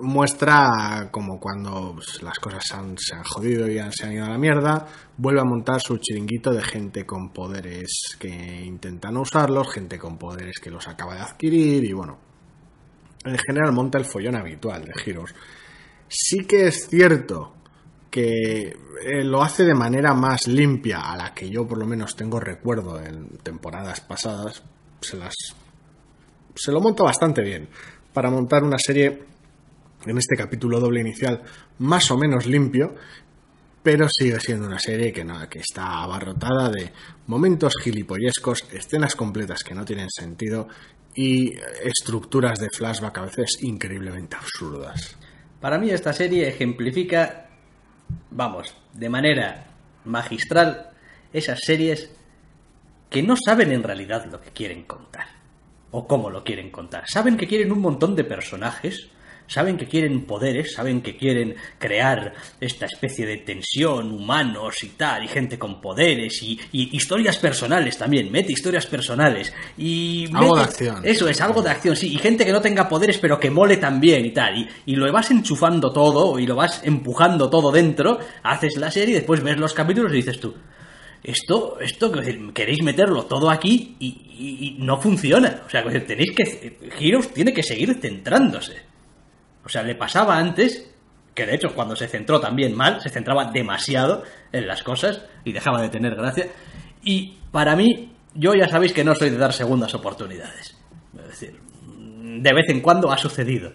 muestra 0.00 1.08
como 1.10 1.40
cuando 1.40 1.96
las 2.22 2.38
cosas 2.38 2.64
se 2.96 3.14
han, 3.14 3.24
jodido 3.24 3.68
y 3.68 3.78
han- 3.78 3.92
se 3.92 4.06
han 4.06 4.12
ido 4.12 4.24
a 4.26 4.30
la 4.30 4.38
mierda, 4.38 4.86
vuelve 5.16 5.40
a 5.40 5.44
montar 5.44 5.80
su 5.80 5.96
chiringuito 5.98 6.52
de 6.52 6.62
gente 6.62 7.04
con 7.04 7.30
poderes 7.30 8.16
que 8.18 8.28
intentan 8.64 9.16
usarlos, 9.16 9.72
gente 9.72 9.98
con 9.98 10.18
poderes 10.18 10.58
que 10.60 10.70
los 10.70 10.86
acaba 10.88 11.14
de 11.14 11.20
adquirir 11.22 11.84
y 11.84 11.92
bueno, 11.92 12.18
en 13.24 13.36
general 13.38 13.72
monta 13.72 13.98
el 13.98 14.04
follón 14.04 14.36
habitual 14.36 14.84
de 14.84 14.92
Heroes. 15.04 15.34
Sí 16.08 16.46
que 16.46 16.68
es 16.68 16.88
cierto 16.88 17.54
que 18.10 18.68
eh, 19.04 19.24
lo 19.24 19.42
hace 19.42 19.64
de 19.64 19.74
manera 19.74 20.14
más 20.14 20.46
limpia 20.46 21.00
a 21.10 21.16
la 21.16 21.34
que 21.34 21.50
yo 21.50 21.66
por 21.66 21.76
lo 21.78 21.86
menos 21.86 22.16
tengo 22.16 22.40
recuerdo 22.40 23.00
en 23.00 23.28
temporadas 23.42 24.00
pasadas, 24.00 24.62
se 25.00 25.16
las 25.16 25.34
se 26.54 26.72
lo 26.72 26.80
monta 26.80 27.04
bastante 27.04 27.42
bien 27.42 27.68
para 28.12 28.30
montar 28.30 28.62
una 28.64 28.78
serie 28.78 29.22
en 30.06 30.18
este 30.18 30.36
capítulo 30.36 30.80
doble 30.80 31.00
inicial 31.00 31.42
más 31.78 32.10
o 32.10 32.16
menos 32.16 32.46
limpio, 32.46 32.94
pero 33.82 34.08
sigue 34.08 34.38
siendo 34.40 34.66
una 34.66 34.78
serie 34.78 35.12
que, 35.12 35.24
está 35.58 36.02
abarrotada 36.02 36.68
de 36.68 36.92
momentos 37.26 37.74
gilipollescos, 37.82 38.64
escenas 38.72 39.14
completas 39.14 39.62
que 39.62 39.74
no 39.74 39.84
tienen 39.84 40.10
sentido 40.10 40.68
y 41.14 41.54
estructuras 41.82 42.58
de 42.58 42.68
flashback 42.70 43.18
a 43.18 43.22
veces 43.22 43.58
increíblemente 43.62 44.36
absurdas. 44.36 45.16
Para 45.60 45.78
mí 45.78 45.90
esta 45.90 46.12
serie 46.12 46.48
ejemplifica, 46.48 47.48
vamos, 48.30 48.74
de 48.92 49.08
manera 49.08 49.66
magistral 50.04 50.90
esas 51.32 51.58
series 51.60 52.10
que 53.10 53.22
no 53.22 53.36
saben 53.36 53.72
en 53.72 53.82
realidad 53.82 54.26
lo 54.30 54.40
que 54.40 54.50
quieren 54.50 54.84
contar 54.84 55.37
o 55.90 56.06
cómo 56.06 56.30
lo 56.30 56.44
quieren 56.44 56.70
contar. 56.70 57.04
Saben 57.06 57.36
que 57.36 57.46
quieren 57.46 57.72
un 57.72 57.80
montón 57.80 58.14
de 58.14 58.24
personajes, 58.24 59.08
saben 59.46 59.78
que 59.78 59.86
quieren 59.86 60.26
poderes, 60.26 60.74
saben 60.74 61.00
que 61.00 61.16
quieren 61.16 61.54
crear 61.78 62.34
esta 62.60 62.84
especie 62.84 63.24
de 63.24 63.38
tensión, 63.38 64.12
humanos 64.12 64.84
y 64.84 64.88
tal, 64.88 65.24
y 65.24 65.28
gente 65.28 65.58
con 65.58 65.80
poderes, 65.80 66.42
y, 66.42 66.60
y 66.70 66.94
historias 66.94 67.38
personales 67.38 67.96
también, 67.96 68.30
mete 68.30 68.52
historias 68.52 68.84
personales, 68.86 69.54
y... 69.78 70.26
Algo 70.34 70.56
mete- 70.56 70.58
de 70.58 70.64
acción. 70.64 71.00
Eso 71.02 71.28
es, 71.28 71.40
algo 71.40 71.62
de 71.62 71.70
acción, 71.70 71.96
sí, 71.96 72.12
y 72.12 72.18
gente 72.18 72.44
que 72.44 72.52
no 72.52 72.60
tenga 72.60 72.90
poderes 72.90 73.16
pero 73.16 73.40
que 73.40 73.50
mole 73.50 73.78
también 73.78 74.26
y 74.26 74.32
tal, 74.34 74.58
y, 74.58 74.68
y 74.84 74.96
lo 74.96 75.10
vas 75.10 75.30
enchufando 75.30 75.90
todo, 75.94 76.38
y 76.38 76.46
lo 76.46 76.54
vas 76.54 76.82
empujando 76.84 77.48
todo 77.48 77.72
dentro, 77.72 78.18
haces 78.42 78.76
la 78.76 78.90
serie, 78.90 79.12
y 79.12 79.18
después 79.20 79.42
ves 79.42 79.56
los 79.56 79.72
capítulos 79.72 80.12
y 80.12 80.16
dices 80.16 80.38
tú, 80.38 80.54
esto, 81.22 81.78
esto 81.80 82.10
que- 82.12 82.52
queréis 82.54 82.82
meterlo 82.82 83.24
todo 83.26 83.50
aquí 83.50 83.96
y, 83.98 84.06
y- 84.06 84.66
y 84.78 84.84
no 84.84 85.00
funciona. 85.00 85.62
O 85.66 85.70
sea, 85.70 85.82
tenéis 85.84 86.32
que. 86.32 86.78
Heroes 87.00 87.32
tiene 87.32 87.52
que 87.52 87.62
seguir 87.62 87.94
centrándose. 88.00 88.76
O 89.64 89.68
sea, 89.68 89.82
le 89.82 89.94
pasaba 89.94 90.38
antes, 90.38 90.90
que 91.34 91.44
de 91.46 91.54
hecho 91.54 91.74
cuando 91.74 91.94
se 91.96 92.08
centró 92.08 92.40
también 92.40 92.74
mal, 92.74 93.00
se 93.00 93.10
centraba 93.10 93.50
demasiado 93.52 94.22
en 94.52 94.66
las 94.66 94.82
cosas 94.82 95.22
y 95.44 95.52
dejaba 95.52 95.82
de 95.82 95.88
tener 95.90 96.14
gracia. 96.14 96.48
Y 97.04 97.36
para 97.52 97.76
mí, 97.76 98.12
yo 98.34 98.54
ya 98.54 98.68
sabéis 98.68 98.92
que 98.92 99.04
no 99.04 99.14
soy 99.14 99.30
de 99.30 99.36
dar 99.38 99.52
segundas 99.52 99.94
oportunidades. 99.94 100.76
Es 101.18 101.26
decir, 101.28 101.60
de 102.40 102.52
vez 102.52 102.68
en 102.68 102.80
cuando 102.80 103.10
ha 103.12 103.18
sucedido. 103.18 103.72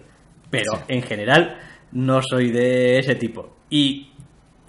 Pero 0.50 0.72
en 0.88 1.02
general 1.02 1.58
no 1.92 2.20
soy 2.22 2.50
de 2.50 2.98
ese 2.98 3.14
tipo. 3.14 3.56
Y 3.70 4.10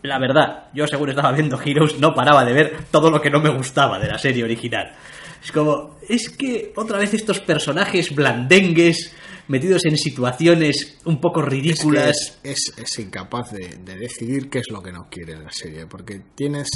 la 0.05 0.19
verdad, 0.19 0.65
yo 0.73 0.87
según 0.87 1.09
estaba 1.09 1.31
viendo 1.31 1.59
Heroes 1.61 1.99
no 1.99 2.13
paraba 2.13 2.43
de 2.45 2.53
ver 2.53 2.77
todo 2.91 3.09
lo 3.11 3.21
que 3.21 3.29
no 3.29 3.39
me 3.39 3.49
gustaba 3.49 3.99
de 3.99 4.07
la 4.07 4.17
serie 4.17 4.43
original. 4.43 4.91
Es 5.43 5.51
como, 5.51 5.97
es 6.09 6.29
que 6.29 6.73
otra 6.75 6.97
vez 6.97 7.13
estos 7.13 7.39
personajes 7.39 8.13
blandengues 8.15 9.13
metidos 9.47 9.85
en 9.85 9.95
situaciones 9.97 10.97
un 11.05 11.21
poco 11.21 11.41
Es, 11.41 11.45
que 11.45 11.49
ridículas. 11.51 12.39
es, 12.43 12.71
es- 12.71 12.77
es 12.77 12.99
incapaz 12.99 13.51
de, 13.51 13.77
de 13.83 13.95
decidir 13.95 14.49
qué 14.49 14.59
es 14.59 14.69
lo 14.71 14.81
que 14.81 14.91
no 14.91 15.07
quiere 15.09 15.33
en 15.33 15.43
la 15.43 15.51
serie, 15.51 15.85
porque 15.85 16.21
tienes 16.35 16.69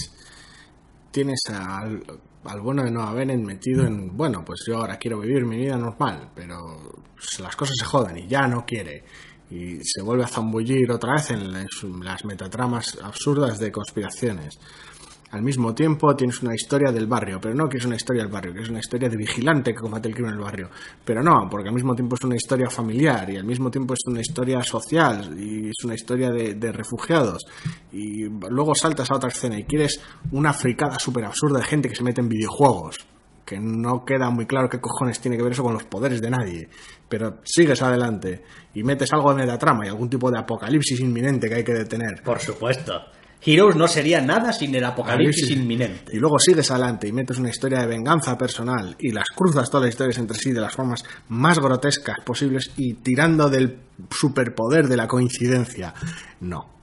tienes 1.11 1.41
al, 1.49 2.03
al 2.45 2.61
bueno 2.61 2.83
de 2.83 2.91
Noah 2.91 3.13
Bennett 3.13 3.39
metido 3.39 3.85
en, 3.85 4.15
bueno, 4.15 4.43
pues 4.45 4.59
yo 4.67 4.77
ahora 4.77 4.97
quiero 4.97 5.19
vivir 5.19 5.43
mi 5.45 5.57
vida 5.57 5.75
normal, 5.75 6.29
pero 6.35 7.01
las 7.41 7.55
cosas 7.55 7.75
se 7.77 7.85
jodan 7.85 8.17
y 8.17 8.27
ya 8.27 8.47
no 8.47 8.65
quiere. 8.65 9.03
Y 9.51 9.79
se 9.83 10.01
vuelve 10.01 10.23
a 10.23 10.27
zambullir 10.27 10.91
otra 10.91 11.13
vez 11.13 11.31
en 11.31 11.51
las, 11.51 12.25
metatramas 12.25 12.97
absurdas 13.01 13.59
de 13.59 13.71
conspiraciones. 13.71 14.59
Al 15.31 15.43
mismo 15.43 15.75
tiempo 15.75 16.15
tienes 16.15 16.41
una 16.41 16.55
historia 16.55 16.91
del 16.91 17.05
barrio, 17.05 17.39
pero 17.39 17.53
no 17.53 17.69
que 17.69 17.77
es 17.77 17.85
una 17.85 17.95
historia 17.95 18.23
del 18.23 18.31
barrio, 18.31 18.51
que 18.51 18.61
es 18.61 18.69
una 18.69 18.79
historia 18.79 19.09
de 19.09 19.15
vigilante 19.15 19.73
que 19.73 19.79
combate 19.79 20.07
el 20.07 20.15
crimen 20.15 20.31
en 20.31 20.39
el 20.39 20.43
barrio. 20.43 20.69
Pero 21.05 21.21
no, 21.21 21.47
porque 21.49 21.69
al 21.69 21.75
mismo 21.75 21.95
tiempo 21.95 22.15
es 22.15 22.23
una 22.23 22.35
historia 22.35 22.67
familiar 22.67 23.29
y 23.29 23.37
al 23.37 23.43
mismo 23.43 23.69
tiempo 23.69 23.93
es 23.93 23.99
una 24.07 24.21
historia 24.21 24.63
social 24.63 25.35
y 25.39 25.69
es 25.69 25.83
una 25.83 25.93
historia 25.93 26.31
de, 26.31 26.55
de 26.55 26.71
refugiados. 26.71 27.45
Y 27.91 28.23
luego 28.49 28.73
saltas 28.73 29.11
a 29.11 29.15
otra 29.15 29.29
escena 29.29 29.59
y 29.59 29.65
quieres 29.65 30.01
una 30.31 30.51
fricada 30.51 30.97
súper 30.97 31.25
absurda 31.25 31.59
de 31.59 31.65
gente 31.65 31.89
que 31.89 31.95
se 31.95 32.03
mete 32.03 32.21
en 32.21 32.29
videojuegos. 32.29 32.97
Que 33.49 33.59
no 33.59 34.05
queda 34.05 34.29
muy 34.29 34.45
claro 34.45 34.69
qué 34.69 34.79
cojones 34.79 35.19
tiene 35.19 35.35
que 35.35 35.41
ver 35.41 35.53
eso 35.53 35.63
con 35.63 35.73
los 35.73 35.83
poderes 35.83 36.21
de 36.21 36.29
nadie. 36.29 36.69
Pero 37.09 37.39
sigues 37.43 37.81
adelante 37.81 38.43
y 38.75 38.83
metes 38.83 39.11
algo 39.11 39.33
de 39.33 39.41
metatrama 39.41 39.87
y 39.87 39.89
algún 39.89 40.07
tipo 40.07 40.29
de 40.29 40.37
apocalipsis 40.37 40.99
inminente 40.99 41.49
que 41.49 41.55
hay 41.55 41.63
que 41.63 41.73
detener. 41.73 42.21
Por 42.23 42.37
supuesto. 42.39 42.93
Heroes 43.43 43.75
no 43.75 43.87
sería 43.87 44.21
nada 44.21 44.53
sin 44.53 44.75
el 44.75 44.83
apocalipsis 44.83 45.45
Apocalipsis. 45.45 45.51
inminente. 45.51 46.15
Y 46.15 46.19
luego 46.19 46.37
sigues 46.37 46.69
adelante 46.69 47.07
y 47.07 47.11
metes 47.11 47.39
una 47.39 47.49
historia 47.49 47.79
de 47.79 47.87
venganza 47.87 48.37
personal 48.37 48.95
y 48.99 49.11
las 49.13 49.29
cruzas 49.35 49.67
todas 49.71 49.85
las 49.85 49.93
historias 49.95 50.19
entre 50.19 50.37
sí 50.37 50.51
de 50.51 50.61
las 50.61 50.75
formas 50.75 51.03
más 51.29 51.57
grotescas 51.57 52.17
posibles 52.23 52.71
y 52.77 52.93
tirando 52.95 53.49
del 53.49 53.79
superpoder 54.11 54.87
de 54.87 54.97
la 54.97 55.07
coincidencia. 55.07 55.91
No, 56.41 56.78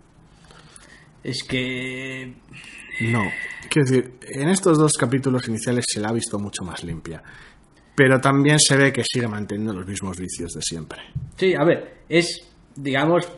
Es 1.26 1.42
que... 1.42 2.34
no. 3.00 3.24
Quiero 3.68 3.90
decir, 3.90 4.18
en 4.22 4.48
estos 4.48 4.78
dos 4.78 4.92
capítulos 4.92 5.48
iniciales 5.48 5.84
se 5.88 5.98
la 5.98 6.10
ha 6.10 6.12
visto 6.12 6.38
mucho 6.38 6.62
más 6.62 6.84
limpia. 6.84 7.20
Pero 7.96 8.20
también 8.20 8.60
se 8.60 8.76
ve 8.76 8.92
que 8.92 9.02
sigue 9.02 9.26
manteniendo 9.26 9.72
los 9.72 9.88
mismos 9.88 10.16
vicios 10.18 10.52
de 10.52 10.62
siempre. 10.62 11.00
Sí, 11.36 11.52
a 11.54 11.64
ver, 11.64 12.02
es, 12.08 12.48
digamos, 12.76 13.28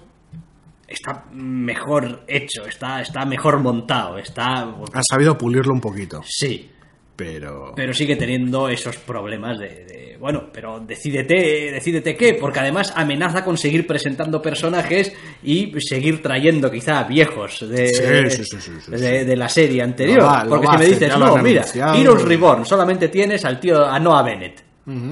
está 0.87 1.25
mejor 1.33 2.25
hecho, 2.29 2.67
está, 2.67 3.01
está 3.01 3.25
mejor 3.25 3.61
montado, 3.61 4.19
está... 4.19 4.65
Ha 4.65 5.03
sabido 5.09 5.39
pulirlo 5.39 5.73
un 5.73 5.81
poquito, 5.81 6.21
Sí, 6.27 6.71
pero... 7.19 7.73
pero 7.75 7.93
sigue 7.93 8.15
teniendo 8.15 8.69
esos 8.69 8.97
problemas 8.99 9.59
de, 9.59 9.67
de, 9.85 10.17
bueno, 10.21 10.45
pero 10.53 10.79
decídete, 10.79 11.73
decídete 11.73 12.15
qué, 12.15 12.35
porque 12.35 12.61
además 12.61 12.93
amenaza 12.95 13.45
con 13.45 13.59
seguir 13.59 13.89
presentando 13.89 14.41
personajes 14.41 15.13
y 15.43 15.73
seguir 15.81 16.23
trayendo 16.23 16.71
quizá 16.71 17.03
viejos 17.03 17.69
de, 17.69 17.89
Sí, 17.89 18.37
sí, 18.37 18.45
sí, 18.45 18.61
sí, 18.61 18.71
sí, 18.85 18.91
de, 18.93 19.25
de 19.25 19.37
la 19.37 19.49
serie 19.49 19.83
anterior. 19.83 20.23
Va- 20.23 20.45
porque 20.49 20.69
si 20.69 20.79
me 20.79 20.87
dices, 20.87 21.19
no, 21.19 21.37
mira. 21.39 21.65
Heroes 21.75 22.23
Reborn, 22.23 22.65
solamente 22.65 23.09
tienes 23.09 23.45
al 23.45 23.59
tío, 23.59 23.85
a 23.85 23.99
Noah 23.99 24.23
Bennett. 24.23 24.63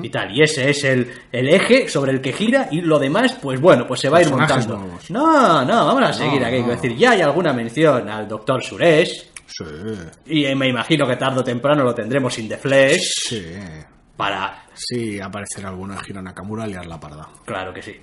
Y 0.02 0.08
tal, 0.08 0.34
y 0.34 0.42
ese 0.42 0.70
es 0.70 0.84
el, 0.84 1.06
el 1.30 1.48
eje 1.50 1.86
sobre 1.86 2.10
el 2.12 2.22
que 2.22 2.32
gira 2.32 2.66
y 2.70 2.80
lo 2.80 2.98
demás, 2.98 3.34
pues 3.42 3.60
bueno, 3.60 3.86
pues 3.86 4.00
se 4.00 4.08
va 4.08 4.18
a 4.18 4.22
ir 4.22 4.30
montando. 4.30 4.78
nuevos. 4.78 5.10
No, 5.10 5.66
no, 5.66 5.86
vamos 5.86 6.02
a 6.02 6.12
seguir 6.14 6.40
No, 6.40 6.46
aquí. 6.46 6.56
no. 6.60 6.64
Quiero 6.64 6.80
decir, 6.80 6.96
ya 6.96 7.10
hay 7.10 7.20
alguna 7.20 7.52
mención 7.52 8.08
al 8.08 8.26
Doctor 8.26 8.64
Suresh, 8.64 9.26
Sí, 9.46 9.64
y 10.26 10.54
me 10.54 10.68
imagino 10.68 11.06
que 11.06 11.16
tarde 11.16 11.40
o 11.40 11.44
temprano 11.44 11.84
lo 11.84 11.94
tendremos 11.94 12.36
in 12.38 12.48
the 12.48 12.58
flesh 12.58 13.28
sí. 13.28 13.52
para... 14.16 14.64
Sí, 14.74 15.20
aparecerá 15.20 15.68
alguna 15.70 15.98
Hiro 16.06 16.20
Nakamura 16.20 16.64
a 16.64 16.66
liar 16.66 16.86
la 16.86 16.98
parda. 17.00 17.28
Claro 17.44 17.72
que 17.72 17.80
sí. 17.82 17.96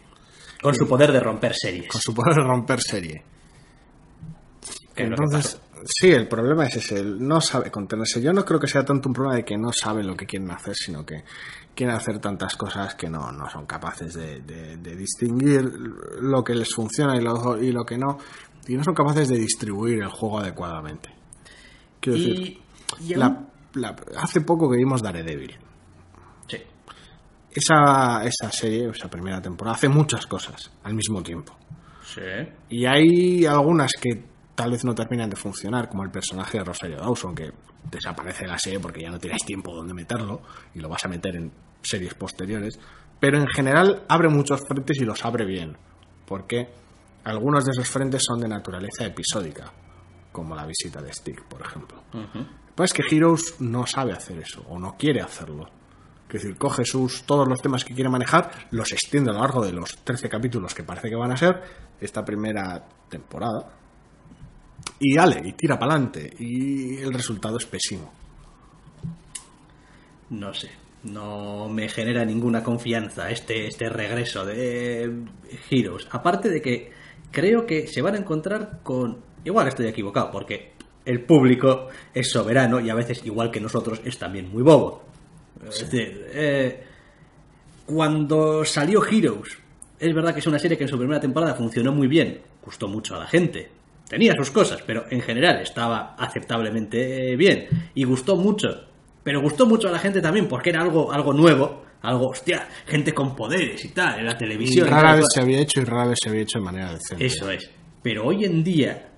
Con 0.61 0.73
su 0.73 0.87
poder 0.87 1.11
de 1.11 1.19
romper 1.19 1.53
series. 1.53 1.87
Con 1.91 2.01
su 2.01 2.13
poder 2.13 2.35
de 2.35 2.43
romper 2.43 2.81
serie. 2.81 3.23
Entonces, 4.95 5.59
sí, 5.85 6.11
el 6.11 6.27
problema 6.27 6.65
es 6.67 6.75
ese, 6.77 6.99
el 6.99 7.19
no 7.27 7.41
sabe 7.41 7.71
contenerse. 7.71 8.21
Yo 8.21 8.31
no 8.31 8.45
creo 8.45 8.59
que 8.59 8.67
sea 8.67 8.85
tanto 8.85 9.09
un 9.09 9.13
problema 9.13 9.35
de 9.37 9.43
que 9.43 9.57
no 9.57 9.71
saben 9.73 10.07
lo 10.07 10.15
que 10.15 10.25
quieren 10.25 10.49
hacer, 10.51 10.75
sino 10.75 11.05
que 11.05 11.23
quieren 11.75 11.95
hacer 11.95 12.19
tantas 12.19 12.55
cosas 12.55 12.95
que 12.95 13.09
no, 13.09 13.31
no 13.31 13.49
son 13.49 13.65
capaces 13.65 14.13
de, 14.13 14.41
de- 14.41 14.77
de 14.77 14.95
distinguir 14.95 15.63
lo 16.21 16.43
que 16.43 16.53
les 16.55 16.73
funciona 16.73 17.17
y 17.17 17.21
lo, 17.21 17.61
y 17.61 17.71
lo 17.71 17.83
que 17.83 17.97
no, 17.97 18.19
y 18.67 18.75
no 18.75 18.83
son 18.83 18.93
capaces 18.93 19.27
de 19.29 19.37
distribuir 19.39 20.01
el 20.03 20.09
juego 20.09 20.39
adecuadamente. 20.39 21.09
Quiero 22.03 22.17
decir, 22.19 22.61
Y, 23.01 23.13
y 23.13 23.15
la- 23.15 23.25
aún- 23.27 23.47
la- 23.75 23.95
hace 24.17 24.41
poco 24.41 24.69
que 24.69 24.77
vimos 24.77 25.01
Daredevil. 25.01 25.55
Sí. 26.47 26.57
Esa, 27.51 28.23
esa 28.25 28.51
serie, 28.51 28.89
esa 28.89 29.09
primera 29.09 29.41
temporada, 29.41 29.75
hace 29.75 29.89
muchas 29.89 30.25
cosas 30.25 30.71
al 30.83 30.93
mismo 30.95 31.21
tiempo. 31.21 31.55
Sí. 32.03 32.21
Y 32.69 32.85
hay 32.85 33.45
algunas 33.45 33.91
que 33.99 34.23
tal 34.55 34.71
vez 34.71 34.83
no 34.85 34.93
terminan 34.93 35.29
de 35.29 35.35
funcionar, 35.35 35.89
como 35.89 36.03
el 36.03 36.11
personaje 36.11 36.57
de 36.59 36.63
Rosario 36.63 36.97
Dawson, 36.97 37.33
que 37.33 37.51
desaparece 37.89 38.43
de 38.43 38.49
la 38.51 38.59
serie 38.59 38.79
porque 38.79 39.01
ya 39.01 39.09
no 39.09 39.19
tienes 39.19 39.43
tiempo 39.45 39.73
donde 39.73 39.93
meterlo 39.93 40.41
y 40.75 40.79
lo 40.79 40.89
vas 40.89 41.03
a 41.05 41.07
meter 41.07 41.35
en 41.35 41.51
series 41.81 42.13
posteriores. 42.13 42.79
Pero 43.19 43.37
en 43.39 43.47
general 43.47 44.03
abre 44.09 44.29
muchos 44.29 44.61
frentes 44.67 44.97
y 44.99 45.05
los 45.05 45.23
abre 45.25 45.45
bien, 45.45 45.77
porque 46.27 46.69
algunos 47.23 47.65
de 47.65 47.71
esos 47.71 47.87
frentes 47.89 48.21
son 48.27 48.39
de 48.41 48.47
naturaleza 48.47 49.05
episódica, 49.05 49.71
como 50.33 50.53
la 50.53 50.65
visita 50.65 51.01
de 51.01 51.13
Stick, 51.13 51.43
por 51.43 51.61
ejemplo. 51.61 52.03
Pues 52.75 52.91
es 52.91 52.93
que 52.93 53.15
Heroes 53.15 53.61
no 53.61 53.87
sabe 53.87 54.11
hacer 54.11 54.39
eso, 54.39 54.65
o 54.67 54.77
no 54.77 54.97
quiere 54.97 55.21
hacerlo. 55.21 55.69
Es 56.27 56.41
decir, 56.41 56.57
coge 56.57 56.83
sus, 56.83 57.23
todos 57.23 57.47
los 57.47 57.61
temas 57.61 57.85
que 57.85 57.93
quiere 57.93 58.09
manejar, 58.09 58.67
los 58.71 58.91
extiende 58.91 59.29
a 59.29 59.33
lo 59.33 59.39
largo 59.39 59.63
de 59.63 59.71
los 59.71 59.99
13 60.03 60.27
capítulos 60.27 60.73
que 60.73 60.83
parece 60.83 61.07
que 61.07 61.15
van 61.15 61.31
a 61.31 61.37
ser 61.37 61.61
esta 62.01 62.25
primera 62.25 62.83
temporada. 63.07 63.69
Y 64.99 65.17
ale, 65.17 65.41
y 65.45 65.53
tira 65.53 65.77
para 65.77 65.93
adelante. 65.93 66.33
Y 66.39 66.97
el 66.97 67.13
resultado 67.13 67.57
es 67.57 67.65
pésimo. 67.67 68.11
No 70.31 70.53
sé. 70.53 70.71
No 71.03 71.69
me 71.69 71.87
genera 71.89 72.25
ninguna 72.25 72.63
confianza 72.63 73.29
este, 73.29 73.67
este 73.67 73.89
regreso 73.89 74.43
de 74.45 75.25
Heroes. 75.69 76.07
Aparte 76.09 76.49
de 76.49 76.61
que 76.61 76.91
creo 77.31 77.65
que 77.65 77.87
se 77.87 78.01
van 78.01 78.15
a 78.15 78.19
encontrar 78.19 78.79
con... 78.83 79.32
Igual 79.43 79.67
estoy 79.67 79.87
equivocado, 79.87 80.31
porque 80.31 80.73
el 81.05 81.21
público 81.21 81.87
es 82.13 82.31
soberano 82.31 82.79
y 82.79 82.89
a 82.89 82.95
veces, 82.95 83.21
igual 83.25 83.51
que 83.51 83.59
nosotros, 83.59 84.01
es 84.05 84.17
también 84.17 84.51
muy 84.51 84.63
bobo. 84.63 85.03
Es 85.67 85.79
decir, 85.79 86.27
eh, 86.33 86.83
cuando 87.85 88.63
salió 88.65 89.05
Heroes, 89.05 89.57
es 89.99 90.13
verdad 90.13 90.33
que 90.33 90.39
es 90.39 90.47
una 90.47 90.59
serie 90.59 90.77
que 90.77 90.83
en 90.83 90.89
su 90.89 90.97
primera 90.97 91.19
temporada 91.19 91.55
funcionó 91.55 91.91
muy 91.91 92.07
bien, 92.07 92.41
gustó 92.63 92.87
mucho 92.87 93.15
a 93.15 93.19
la 93.19 93.27
gente. 93.27 93.69
Tenía 94.07 94.33
sus 94.35 94.51
cosas, 94.51 94.81
pero 94.85 95.05
en 95.09 95.21
general 95.21 95.61
estaba 95.61 96.15
aceptablemente 96.17 97.35
bien 97.35 97.67
y 97.95 98.03
gustó 98.03 98.35
mucho. 98.35 98.67
Pero 99.23 99.41
gustó 99.41 99.65
mucho 99.65 99.87
a 99.87 99.91
la 99.91 99.99
gente 99.99 100.21
también 100.21 100.47
porque 100.47 100.69
era 100.69 100.81
algo, 100.81 101.11
algo 101.11 101.33
nuevo, 101.33 101.83
algo, 102.01 102.27
hostia, 102.27 102.67
gente 102.85 103.13
con 103.13 103.35
poderes 103.35 103.83
y 103.85 103.89
tal, 103.89 104.19
en 104.19 104.25
la 104.25 104.37
televisión. 104.37 104.87
y 104.87 104.89
rara 104.89 105.15
vez 105.15 105.25
se 105.33 105.39
había 105.39 105.59
hecho 105.59 105.79
y 105.79 105.85
rara 105.85 106.07
vez 106.07 106.19
se 106.21 106.29
había 106.29 106.41
hecho 106.41 106.59
de 106.59 106.65
manera 106.65 106.93
decente. 106.93 107.25
Eso 107.25 107.49
es. 107.49 107.69
Pero 108.01 108.25
hoy 108.27 108.43
en 108.43 108.63
día, 108.63 109.12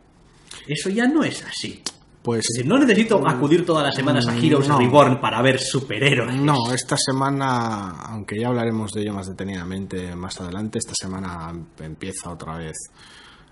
eso 0.67 0.89
ya 0.89 1.08
no 1.08 1.23
es 1.23 1.43
así. 1.43 1.82
Pues 2.21 2.39
Es 2.39 2.56
decir, 2.56 2.65
no 2.67 2.80
necesito 2.80 3.21
acudir 3.28 3.63
todas 3.65 3.84
las 3.84 3.93
semanas 3.95 4.28
a 4.28 4.32
Mm, 4.32 4.43
Heroes 4.43 4.67
no. 4.67 4.80
Reborn 4.80 5.21
para 5.21 5.41
ver 5.43 5.60
superhéroes. 5.60 6.36
No, 6.36 6.73
esta 6.73 6.97
semana, 6.97 7.91
aunque 8.10 8.39
ya 8.39 8.47
hablaremos 8.47 8.91
de 8.93 9.01
ello 9.04 9.13
más 9.13 9.28
detenidamente 9.28 10.15
más 10.15 10.41
adelante, 10.41 10.80
esta 10.80 10.93
semana 10.99 11.54
empieza 11.80 12.32
otra 12.32 12.58
vez 12.58 12.73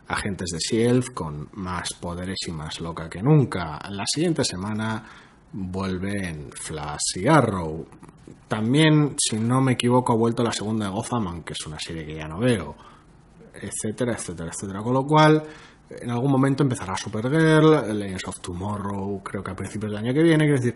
Agentes 0.07 0.49
de 0.51 0.57
S.H.I.E.L.D. 0.57 1.13
con 1.13 1.49
más 1.53 1.93
poderes 1.93 2.39
y 2.47 2.51
más 2.51 2.81
loca 2.81 3.09
que 3.09 3.21
nunca. 3.21 3.79
La 3.91 4.05
siguiente 4.07 4.43
semana 4.43 5.03
vuelven 5.53 6.49
Flash 6.53 7.17
y 7.17 7.27
Arrow. 7.27 7.85
También, 8.47 9.15
si 9.17 9.37
no 9.37 9.61
me 9.61 9.73
equivoco, 9.73 10.13
ha 10.13 10.17
vuelto 10.17 10.43
la 10.43 10.51
segunda 10.51 10.85
de 10.87 10.91
Gotham, 10.91 11.27
aunque 11.27 11.53
es 11.53 11.65
una 11.67 11.79
serie 11.79 12.05
que 12.05 12.15
ya 12.15 12.27
no 12.27 12.39
veo, 12.39 12.75
etcétera, 13.53 14.13
etcétera, 14.13 14.49
etcétera. 14.51 14.81
Con 14.81 14.93
lo 14.93 15.05
cual, 15.05 15.43
en 16.01 16.09
algún 16.11 16.31
momento 16.31 16.63
empezará 16.63 16.95
Supergirl, 16.97 17.97
Legends 17.97 18.27
of 18.27 18.39
Tomorrow, 18.39 19.21
creo 19.23 19.43
que 19.43 19.51
a 19.51 19.55
principios 19.55 19.91
del 19.91 19.99
año 19.99 20.13
que 20.13 20.23
viene, 20.23 20.45
quiero 20.45 20.59
decir, 20.59 20.75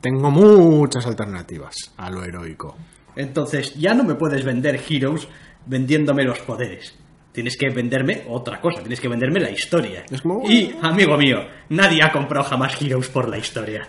tengo 0.00 0.30
muchas 0.30 1.06
alternativas 1.06 1.74
a 1.96 2.10
lo 2.10 2.22
heroico. 2.24 2.76
Entonces 3.14 3.74
ya 3.74 3.94
no 3.94 4.04
me 4.04 4.14
puedes 4.14 4.44
vender 4.44 4.80
Heroes 4.88 5.26
vendiéndome 5.66 6.24
los 6.24 6.38
poderes. 6.40 6.94
Tienes 7.32 7.56
que 7.58 7.68
venderme 7.70 8.24
otra 8.28 8.60
cosa, 8.60 8.80
tienes 8.80 9.00
que 9.00 9.08
venderme 9.08 9.40
la 9.40 9.50
historia. 9.50 10.04
Como- 10.22 10.48
Y, 10.48 10.74
amigo 10.80 11.16
mío, 11.18 11.38
nadie 11.68 12.02
ha 12.02 12.10
comprado 12.12 12.44
jamás 12.48 12.80
Heroes 12.80 13.08
por 13.08 13.28
la 13.28 13.36
historia. 13.38 13.88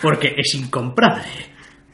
Porque 0.00 0.34
es 0.36 0.54
incomprable. 0.54 1.24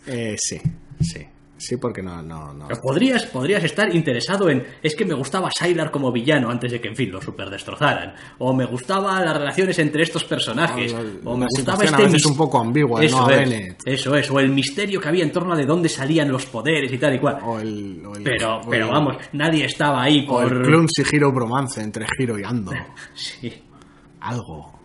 Eh, 0.06 0.36
sí, 0.38 0.60
sí, 1.00 1.26
sí, 1.60 1.76
porque 1.76 2.02
no, 2.02 2.22
no, 2.22 2.52
no. 2.52 2.66
Pero 2.68 2.80
podrías, 2.80 3.26
podrías 3.26 3.62
estar 3.62 3.94
interesado 3.94 4.48
en. 4.50 4.66
Es 4.82 4.96
que 4.96 5.04
me 5.04 5.14
gustaba 5.14 5.50
Sylar 5.50 5.90
como 5.90 6.10
villano 6.10 6.50
antes 6.50 6.72
de 6.72 6.80
que, 6.80 6.88
en 6.88 6.96
fin, 6.96 7.10
lo 7.12 7.20
superdestrozaran. 7.20 8.14
O 8.38 8.52
me 8.54 8.64
gustaba 8.64 9.20
las 9.24 9.36
relaciones 9.36 9.78
entre 9.78 10.02
estos 10.02 10.24
personajes. 10.24 10.92
O 11.24 11.36
me 11.36 11.46
gustaba 11.46 11.84
este 11.84 11.94
a 11.94 11.98
veces 11.98 12.24
un 12.26 12.36
poco 12.36 12.58
ambigua, 12.58 13.04
Eso 13.04 13.20
¿no? 13.20 13.30
Es. 13.30 13.76
Eso 13.84 14.16
es. 14.16 14.30
O 14.30 14.40
el 14.40 14.48
misterio 14.50 15.00
que 15.00 15.08
había 15.08 15.22
en 15.24 15.30
torno 15.32 15.52
a 15.52 15.56
de 15.56 15.66
dónde 15.66 15.88
salían 15.88 16.30
los 16.32 16.46
poderes 16.46 16.92
y 16.92 16.98
tal 16.98 17.14
y 17.14 17.18
cual. 17.20 17.38
O 17.44 17.58
el, 17.60 18.02
o 18.06 18.14
el- 18.16 18.22
Pero, 18.22 18.60
pero 18.68 18.86
el- 18.86 18.90
vamos, 18.90 19.16
nadie 19.34 19.66
estaba 19.66 20.02
ahí 20.02 20.26
O 20.28 20.40
el 20.42 20.48
por. 20.48 20.62
Clumsy 20.62 21.02
Hero 21.12 21.30
Bromance 21.30 21.82
entre 21.82 22.06
Hero 22.18 22.38
y 22.38 22.42
Ando. 22.44 22.72
Sí. 23.14 23.52
Algo. 24.20 24.79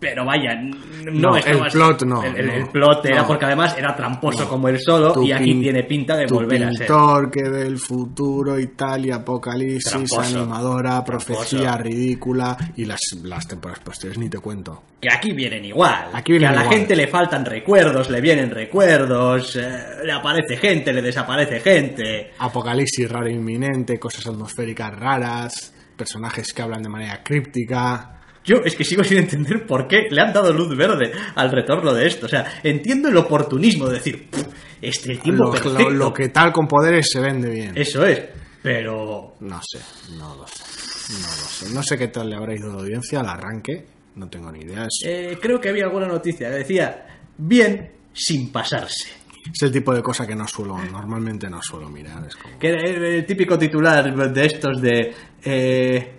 Pero 0.00 0.24
vaya, 0.24 0.54
no, 0.54 1.30
No, 1.32 1.36
el 1.36 1.58
plot 1.72 2.02
no, 2.04 2.22
El, 2.22 2.36
el- 2.36 2.50
el 2.50 2.68
plot 2.68 3.04
era 3.06 3.22
no. 3.22 3.26
porque 3.26 3.46
además 3.46 3.74
era 3.76 3.96
tramposo 3.96 4.44
No. 4.44 4.48
como 4.48 4.68
él 4.68 4.78
solo 4.78 5.20
y 5.24 5.32
aquí 5.32 5.52
pin- 5.54 5.60
tiene 5.60 5.82
pinta 5.82 6.16
de 6.16 6.26
volver 6.26 6.62
a 6.62 6.70
ser. 6.70 6.86
pintor 6.86 7.30
que 7.32 7.42
ve 7.48 7.62
el 7.62 7.78
futuro 7.78 8.60
y 8.60 8.68
tal, 8.68 9.06
y 9.06 9.10
apocalipsis, 9.10 9.90
Tramposo. 9.90 10.20
animadora, 10.20 11.02
profecía 11.04 11.60
Tramposo. 11.62 11.82
ridícula, 11.82 12.56
y 12.76 12.84
las, 12.84 13.00
las 13.24 13.48
temporadas 13.48 13.82
posteriores 13.82 14.18
ni 14.20 14.28
te 14.28 14.38
cuento. 14.38 14.84
Que 15.00 15.08
aquí 15.12 15.32
vienen 15.32 15.64
igual. 15.64 16.10
Aquí 16.12 16.30
vienen 16.32 16.50
que 16.50 16.54
a 16.54 16.56
la 16.60 16.64
igual. 16.66 16.78
gente 16.78 16.94
le 16.96 17.06
faltan 17.08 17.44
recuerdos, 17.44 18.08
le 18.08 18.20
vienen 18.20 18.50
recuerdos, 18.52 19.56
eh, 19.56 19.68
le 20.04 20.12
aparece 20.12 20.56
gente, 20.58 20.92
le 20.92 21.02
desaparece 21.02 21.58
gente. 21.58 22.32
Apocalipsis 22.38 23.10
raro 23.10 23.26
e 23.26 23.32
inminente, 23.32 23.98
cosas 23.98 24.26
atmosféricas 24.28 24.94
raras, 24.96 25.74
personajes 25.96 26.52
que 26.52 26.62
hablan 26.62 26.82
de 26.82 26.88
manera 26.88 27.20
críptica. 27.24 28.14
Yo 28.48 28.56
es 28.64 28.74
que 28.74 28.84
sigo 28.84 29.04
sin 29.04 29.18
entender 29.18 29.66
por 29.66 29.86
qué 29.86 30.06
le 30.10 30.20
han 30.22 30.32
dado 30.32 30.52
luz 30.52 30.74
verde 30.76 31.12
al 31.34 31.50
retorno 31.52 31.92
de 31.92 32.06
esto. 32.06 32.26
O 32.26 32.28
sea, 32.28 32.60
entiendo 32.62 33.08
el 33.10 33.16
oportunismo 33.18 33.86
de 33.88 33.94
decir, 33.98 34.28
"Pff, 34.30 34.46
este 34.80 35.12
el 35.12 35.20
tiempo 35.20 35.44
Lo, 35.44 35.50
perfecto. 35.52 35.78
lo- 35.78 35.90
lo 35.90 36.12
que 36.14 36.30
tal 36.30 36.52
con 36.52 36.66
poderes 36.66 37.10
se 37.12 37.20
vende 37.20 37.50
bien. 37.50 37.72
Eso 37.76 38.04
es. 38.06 38.22
Pero 38.62 39.34
No 39.40 39.60
sé, 39.62 39.78
no 40.16 40.34
lo 40.36 40.46
sé. 40.46 41.12
No 41.12 41.18
lo 41.18 41.26
sé. 41.48 41.74
No 41.74 41.82
sé 41.82 41.96
qué 41.98 42.08
tal 42.08 42.28
le 42.30 42.36
habrá 42.36 42.54
ido 42.54 42.68
la 42.68 42.80
audiencia 42.80 43.20
al 43.20 43.28
arranque. 43.28 43.86
No 44.16 44.28
tengo 44.28 44.50
ni 44.50 44.60
idea. 44.60 44.86
Eh, 45.06 45.38
creo 45.40 45.60
que 45.60 45.68
había 45.68 45.84
alguna 45.84 46.06
noticia 46.08 46.48
que 46.50 46.56
decía, 46.56 47.06
bien 47.36 47.92
sin 48.12 48.50
pasarse. 48.50 49.10
es 49.54 49.62
el 49.62 49.70
tipo 49.72 49.94
de 49.94 50.02
cosa 50.02 50.26
que 50.26 50.34
no 50.34 50.46
suelo, 50.48 50.76
normalmente 50.90 51.48
no 51.48 51.62
suelo 51.62 51.88
mirar. 51.88 52.26
Es 52.26 52.34
como... 52.36 52.58
Que 52.58 52.68
el, 52.70 53.02
el 53.04 53.24
típico 53.26 53.56
titular 53.58 54.12
de 54.32 54.44
estos 54.46 54.82
de... 54.82 55.14
eh, 55.44 56.17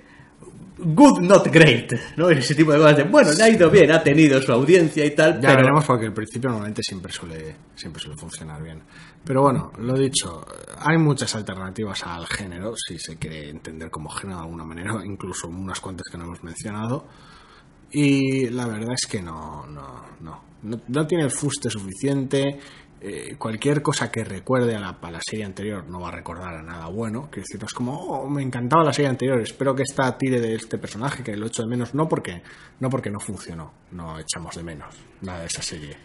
Good, 0.82 1.20
not 1.22 1.48
great, 1.48 1.92
¿no? 2.16 2.30
Ese 2.30 2.56
tipo 2.56 2.72
de 2.72 2.78
cosas 2.78 2.98
de, 2.98 3.04
bueno, 3.04 3.32
le 3.34 3.44
ha 3.44 3.50
ido 3.50 3.70
bien, 3.70 3.92
ha 3.92 4.02
tenido 4.02 4.42
su 4.42 4.54
audiencia 4.54 5.06
y 5.06 5.12
tal, 5.12 5.34
Ya 5.42 5.50
pero 5.50 5.58
veremos 5.58 5.86
porque 5.86 6.06
el 6.06 6.14
principio 6.14 6.50
normalmente 6.50 6.82
siempre 6.84 7.12
suele, 7.12 7.56
siempre 7.76 8.02
suele 8.02 8.16
funcionar 8.18 8.64
bien. 8.64 8.82
Pero 9.26 9.42
bueno, 9.42 9.74
lo 9.80 9.94
dicho, 9.98 10.46
hay 10.80 10.98
muchas 10.98 11.36
alternativas 11.36 12.06
al 12.06 12.26
género, 12.28 12.76
si 12.78 12.98
se 12.98 13.18
quiere 13.18 13.50
entender 13.50 13.90
como 13.90 14.10
género 14.10 14.40
de 14.40 14.46
alguna 14.46 14.64
manera, 14.64 14.94
incluso 15.06 15.50
unas 15.50 15.82
cuantas 15.82 16.06
que 16.10 16.18
no 16.18 16.24
hemos 16.24 16.44
mencionado. 16.44 17.06
Y 17.92 18.50
la 18.50 18.66
verdad 18.68 18.94
es 18.94 19.06
que 19.06 19.22
no, 19.22 19.66
no, 19.68 20.06
no. 20.22 20.50
No, 20.62 20.78
no 20.90 21.08
tiene 21.08 21.24
el 21.24 21.32
fuste 21.32 21.70
suficiente. 21.70 22.60
Eh, 23.02 23.36
cualquier 23.38 23.82
cosa 23.82 24.12
que 24.12 24.24
recuerde 24.24 24.76
a 24.76 24.80
la, 24.80 24.90
a 25.02 25.12
la 25.12 25.20
serie 25.22 25.46
anterior 25.46 25.88
no 25.90 26.00
va 26.02 26.10
a 26.10 26.12
recordar 26.12 26.56
a 26.56 26.62
nada 26.64 26.88
bueno. 26.88 27.30
Que 27.32 27.42
es 27.42 27.74
como, 27.74 27.94
oh, 27.94 28.30
me 28.30 28.42
encantaba 28.42 28.84
la 28.84 28.94
serie 28.94 29.10
anterior, 29.10 29.40
espero 29.42 29.74
que 29.76 29.84
esta 29.84 30.18
tire 30.18 30.40
de 30.42 30.56
este 30.56 30.78
personaje, 30.78 31.24
que 31.24 31.36
lo 31.38 31.48
echo 31.48 31.64
de 31.64 31.70
menos. 31.70 31.94
No 31.96 32.08
porque, 32.08 32.42
no 32.80 32.90
porque 32.90 33.10
no 33.10 33.20
funcionó, 33.20 33.72
no 33.92 34.20
echamos 34.20 34.56
de 34.56 34.64
menos 34.64 34.94
nada 35.22 35.40
de 35.42 35.46
esa 35.48 35.62
serie. 35.62 35.96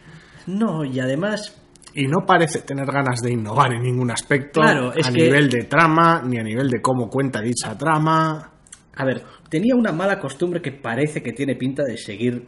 no, 0.46 0.84
y 0.84 1.00
además 1.00 1.60
Y 1.94 2.06
no 2.06 2.26
parece 2.26 2.60
tener 2.62 2.86
ganas 2.86 3.20
de 3.20 3.32
innovar 3.32 3.72
en 3.72 3.82
ningún 3.82 4.10
aspecto, 4.10 4.60
Claro, 4.60 4.92
es 4.94 5.06
a 5.06 5.12
que- 5.12 5.22
nivel 5.24 5.48
de 5.48 5.64
trama, 5.64 6.22
ni 6.24 6.38
a 6.38 6.42
nivel 6.42 6.68
de 6.68 6.80
cómo 6.82 7.08
cuenta 7.08 7.40
dicha 7.40 7.76
trama. 7.78 8.50
A 8.96 9.04
ver, 9.04 9.22
tenía 9.48 9.74
una 9.76 9.92
mala 9.92 10.18
costumbre 10.20 10.60
que 10.62 10.72
parece 10.72 11.22
que 11.22 11.32
tiene 11.32 11.54
pinta 11.56 11.82
de 11.84 11.96
seguir 11.96 12.46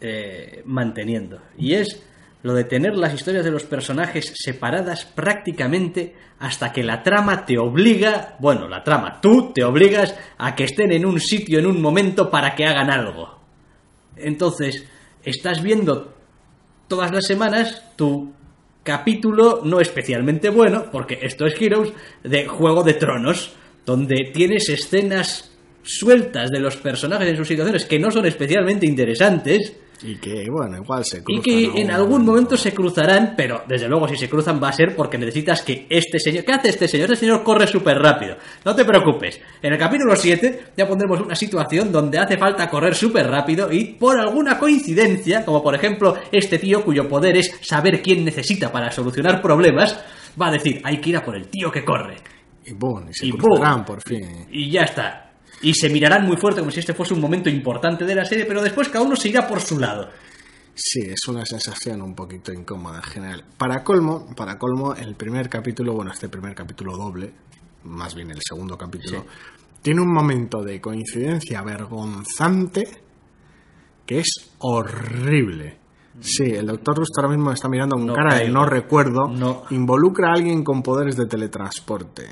eh, 0.00 0.62
manteniendo. 0.66 1.40
Y 1.58 1.74
es 1.74 2.02
lo 2.46 2.54
de 2.54 2.62
tener 2.62 2.96
las 2.96 3.12
historias 3.12 3.44
de 3.44 3.50
los 3.50 3.64
personajes 3.64 4.32
separadas 4.36 5.04
prácticamente 5.04 6.14
hasta 6.38 6.72
que 6.72 6.84
la 6.84 7.02
trama 7.02 7.44
te 7.44 7.58
obliga, 7.58 8.36
bueno, 8.38 8.68
la 8.68 8.84
trama, 8.84 9.20
tú 9.20 9.50
te 9.52 9.64
obligas 9.64 10.14
a 10.38 10.54
que 10.54 10.62
estén 10.62 10.92
en 10.92 11.04
un 11.04 11.18
sitio 11.18 11.58
en 11.58 11.66
un 11.66 11.82
momento 11.82 12.30
para 12.30 12.54
que 12.54 12.64
hagan 12.64 12.88
algo. 12.88 13.40
Entonces, 14.14 14.86
estás 15.24 15.60
viendo 15.60 16.14
todas 16.86 17.10
las 17.10 17.26
semanas 17.26 17.82
tu 17.96 18.32
capítulo 18.84 19.62
no 19.64 19.80
especialmente 19.80 20.48
bueno, 20.48 20.84
porque 20.92 21.18
esto 21.22 21.46
es 21.46 21.60
Heroes, 21.60 21.92
de 22.22 22.46
Juego 22.46 22.84
de 22.84 22.94
Tronos, 22.94 23.56
donde 23.84 24.30
tienes 24.32 24.68
escenas 24.68 25.50
sueltas 25.82 26.52
de 26.52 26.60
los 26.60 26.76
personajes 26.76 27.28
en 27.28 27.36
sus 27.38 27.48
situaciones 27.48 27.86
que 27.86 27.98
no 27.98 28.12
son 28.12 28.24
especialmente 28.24 28.86
interesantes 28.86 29.80
Y 30.02 30.16
que, 30.16 30.46
bueno, 30.50 30.76
igual 30.76 31.04
se 31.04 31.22
y 31.26 31.40
que 31.40 31.80
en 31.80 31.90
algún 31.90 32.24
momento 32.24 32.56
se 32.56 32.74
cruzarán, 32.74 33.32
pero 33.36 33.62
desde 33.66 33.88
luego 33.88 34.06
si 34.08 34.16
se 34.16 34.28
cruzan 34.28 34.60
va 34.62 34.68
a 34.68 34.72
ser 34.72 34.94
porque 34.94 35.16
necesitas 35.16 35.62
que 35.62 35.86
este 35.88 36.18
señor... 36.18 36.44
¿Qué 36.44 36.52
hace 36.52 36.68
este 36.68 36.86
señor? 36.86 37.10
Este 37.12 37.24
señor 37.26 37.42
corre 37.42 37.66
súper 37.66 37.96
rápido. 37.96 38.36
No 38.64 38.74
te 38.74 38.84
preocupes. 38.84 39.40
En 39.62 39.72
el 39.72 39.78
capítulo 39.78 40.14
7 40.14 40.64
ya 40.76 40.86
pondremos 40.86 41.20
una 41.20 41.34
situación 41.34 41.90
donde 41.90 42.18
hace 42.18 42.36
falta 42.36 42.68
correr 42.68 42.94
súper 42.94 43.26
rápido 43.26 43.72
y 43.72 43.94
por 43.94 44.18
alguna 44.18 44.58
coincidencia, 44.58 45.44
como 45.44 45.62
por 45.62 45.74
ejemplo 45.74 46.14
este 46.30 46.58
tío 46.58 46.84
cuyo 46.84 47.08
poder 47.08 47.36
es 47.38 47.58
saber 47.62 48.02
quién 48.02 48.24
necesita 48.24 48.70
para 48.70 48.90
solucionar 48.90 49.40
problemas, 49.40 49.98
va 50.40 50.48
a 50.48 50.52
decir, 50.52 50.80
hay 50.84 50.98
que 51.00 51.10
ir 51.10 51.16
a 51.16 51.24
por 51.24 51.36
el 51.36 51.48
tío 51.48 51.70
que 51.70 51.84
corre. 51.84 52.16
Y 52.66 52.72
boom, 52.74 53.08
y 53.08 53.14
se 53.14 53.26
Y 53.26 53.30
cruzarán 53.32 53.76
boom. 53.76 53.84
por 53.86 54.02
fin. 54.02 54.46
Y 54.50 54.70
ya 54.70 54.82
está. 54.82 55.25
Y 55.62 55.74
se 55.74 55.88
mirarán 55.88 56.26
muy 56.26 56.36
fuerte 56.36 56.60
como 56.60 56.70
si 56.70 56.80
este 56.80 56.94
fuese 56.94 57.14
un 57.14 57.20
momento 57.20 57.48
importante 57.48 58.04
de 58.04 58.14
la 58.14 58.24
serie, 58.24 58.44
pero 58.44 58.62
después 58.62 58.88
cada 58.88 59.04
uno 59.04 59.16
se 59.16 59.28
irá 59.28 59.46
por 59.46 59.60
su 59.60 59.78
lado. 59.78 60.10
Sí, 60.74 61.00
es 61.00 61.26
una 61.28 61.46
sensación 61.46 62.02
un 62.02 62.14
poquito 62.14 62.52
incómoda 62.52 62.98
en 62.98 63.02
general. 63.02 63.44
Para 63.56 63.82
colmo, 63.82 64.34
para 64.36 64.58
colmo, 64.58 64.94
el 64.94 65.14
primer 65.14 65.48
capítulo, 65.48 65.94
bueno, 65.94 66.12
este 66.12 66.28
primer 66.28 66.54
capítulo 66.54 66.96
doble, 66.98 67.32
más 67.84 68.14
bien 68.14 68.30
el 68.30 68.40
segundo 68.46 68.76
capítulo, 68.76 69.24
tiene 69.80 70.02
un 70.02 70.12
momento 70.12 70.62
de 70.62 70.80
coincidencia 70.80 71.62
vergonzante 71.62 72.84
que 74.04 74.18
es 74.18 74.50
horrible. 74.58 75.78
Sí, 76.20 76.44
el 76.44 76.66
doctor 76.66 76.96
Rusto 76.96 77.20
ahora 77.20 77.34
mismo 77.34 77.52
está 77.52 77.68
mirando 77.68 77.96
con 77.96 78.06
No 78.06 78.14
cara 78.14 78.36
de 78.36 78.48
no 78.48 78.66
recuerdo. 78.66 79.28
No. 79.28 79.64
Involucra 79.70 80.28
a 80.28 80.32
alguien 80.34 80.62
con 80.62 80.82
poderes 80.82 81.16
de 81.16 81.26
teletransporte. 81.26 82.26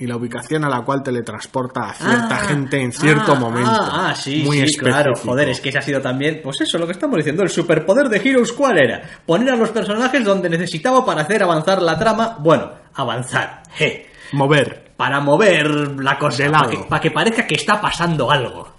Y 0.00 0.06
la 0.06 0.16
ubicación 0.16 0.64
a 0.64 0.68
la 0.68 0.82
cual 0.82 1.02
teletransporta 1.02 1.90
a 1.90 1.92
cierta 1.92 2.36
Ah, 2.36 2.48
gente 2.48 2.80
en 2.80 2.90
cierto 2.90 3.32
ah, 3.32 3.38
momento. 3.38 3.70
Ah, 3.70 4.08
ah, 4.08 4.14
sí, 4.14 4.42
muy 4.44 4.66
sí, 4.66 4.78
claro. 4.78 5.12
Joder, 5.14 5.50
es 5.50 5.60
que 5.60 5.68
ese 5.68 5.78
ha 5.78 5.82
sido 5.82 6.00
también, 6.00 6.40
pues 6.42 6.62
eso, 6.62 6.78
lo 6.78 6.86
que 6.86 6.92
estamos 6.92 7.18
diciendo. 7.18 7.42
El 7.42 7.50
superpoder 7.50 8.08
de 8.08 8.16
Heroes, 8.16 8.52
¿cuál 8.52 8.78
era? 8.78 9.02
Poner 9.26 9.50
a 9.50 9.56
los 9.56 9.70
personajes 9.70 10.24
donde 10.24 10.48
necesitaba 10.48 11.04
para 11.04 11.22
hacer 11.22 11.42
avanzar 11.42 11.82
la 11.82 11.98
trama. 11.98 12.38
Bueno, 12.40 12.70
avanzar, 12.94 13.62
je. 13.76 14.06
Mover. 14.32 14.94
Para 14.96 15.20
mover 15.20 15.68
la 16.00 16.18
cosa, 16.18 16.44
De 16.44 16.50
para 16.50 16.68
que, 16.70 16.78
para 16.88 17.00
que 17.02 17.10
parezca 17.10 17.46
que 17.46 17.54
está 17.54 17.80
pasando 17.80 18.30
algo. 18.30 18.72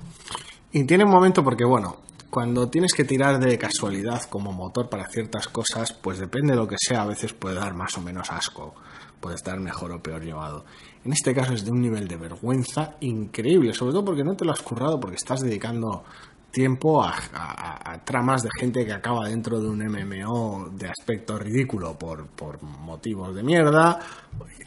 Y 0.72 0.86
tiene 0.86 1.04
un 1.04 1.12
momento 1.12 1.44
porque, 1.44 1.66
bueno, 1.66 1.98
cuando 2.32 2.70
tienes 2.70 2.94
que 2.94 3.04
tirar 3.04 3.40
de 3.40 3.58
casualidad 3.58 4.24
como 4.24 4.54
motor 4.54 4.90
para 4.90 5.08
ciertas 5.10 5.48
cosas, 5.50 5.94
pues 5.94 6.18
depende 6.18 6.54
de 6.54 6.60
lo 6.60 6.68
que 6.68 6.78
sea, 6.80 7.02
a 7.02 7.06
veces 7.06 7.34
puede 7.34 7.56
dar 7.56 7.74
más 7.74 7.98
o 7.98 8.02
menos 8.02 8.32
asco, 8.32 8.74
puede 9.20 9.36
estar 9.36 9.60
mejor 9.60 9.92
o 9.92 10.02
peor 10.02 10.24
llevado. 10.24 10.66
En 11.04 11.14
este 11.14 11.34
caso 11.34 11.54
es 11.54 11.66
de 11.66 11.72
un 11.72 11.82
nivel 11.82 12.08
de 12.08 12.16
vergüenza 12.18 12.96
increíble, 13.00 13.74
sobre 13.74 13.94
todo 13.94 14.06
porque 14.06 14.24
no 14.24 14.36
te 14.36 14.46
lo 14.46 14.52
has 14.52 14.62
currado, 14.62 15.00
porque 15.00 15.16
estás 15.16 15.42
dedicando 15.42 16.04
tiempo 16.52 17.02
a, 17.04 17.16
a- 17.34 17.94
a 17.94 18.04
tramas 18.04 18.44
de 18.44 18.50
gente 18.60 18.86
que 18.86 18.92
acaba 18.94 19.28
dentro 19.30 19.60
de 19.60 19.68
un 19.70 19.80
MMO 19.80 20.70
de 20.74 20.90
aspecto 20.90 21.40
ridículo 21.40 21.98
por, 21.98 22.28
por 22.28 22.62
motivos 22.62 23.34
de 23.34 23.42
mierda 23.42 24.00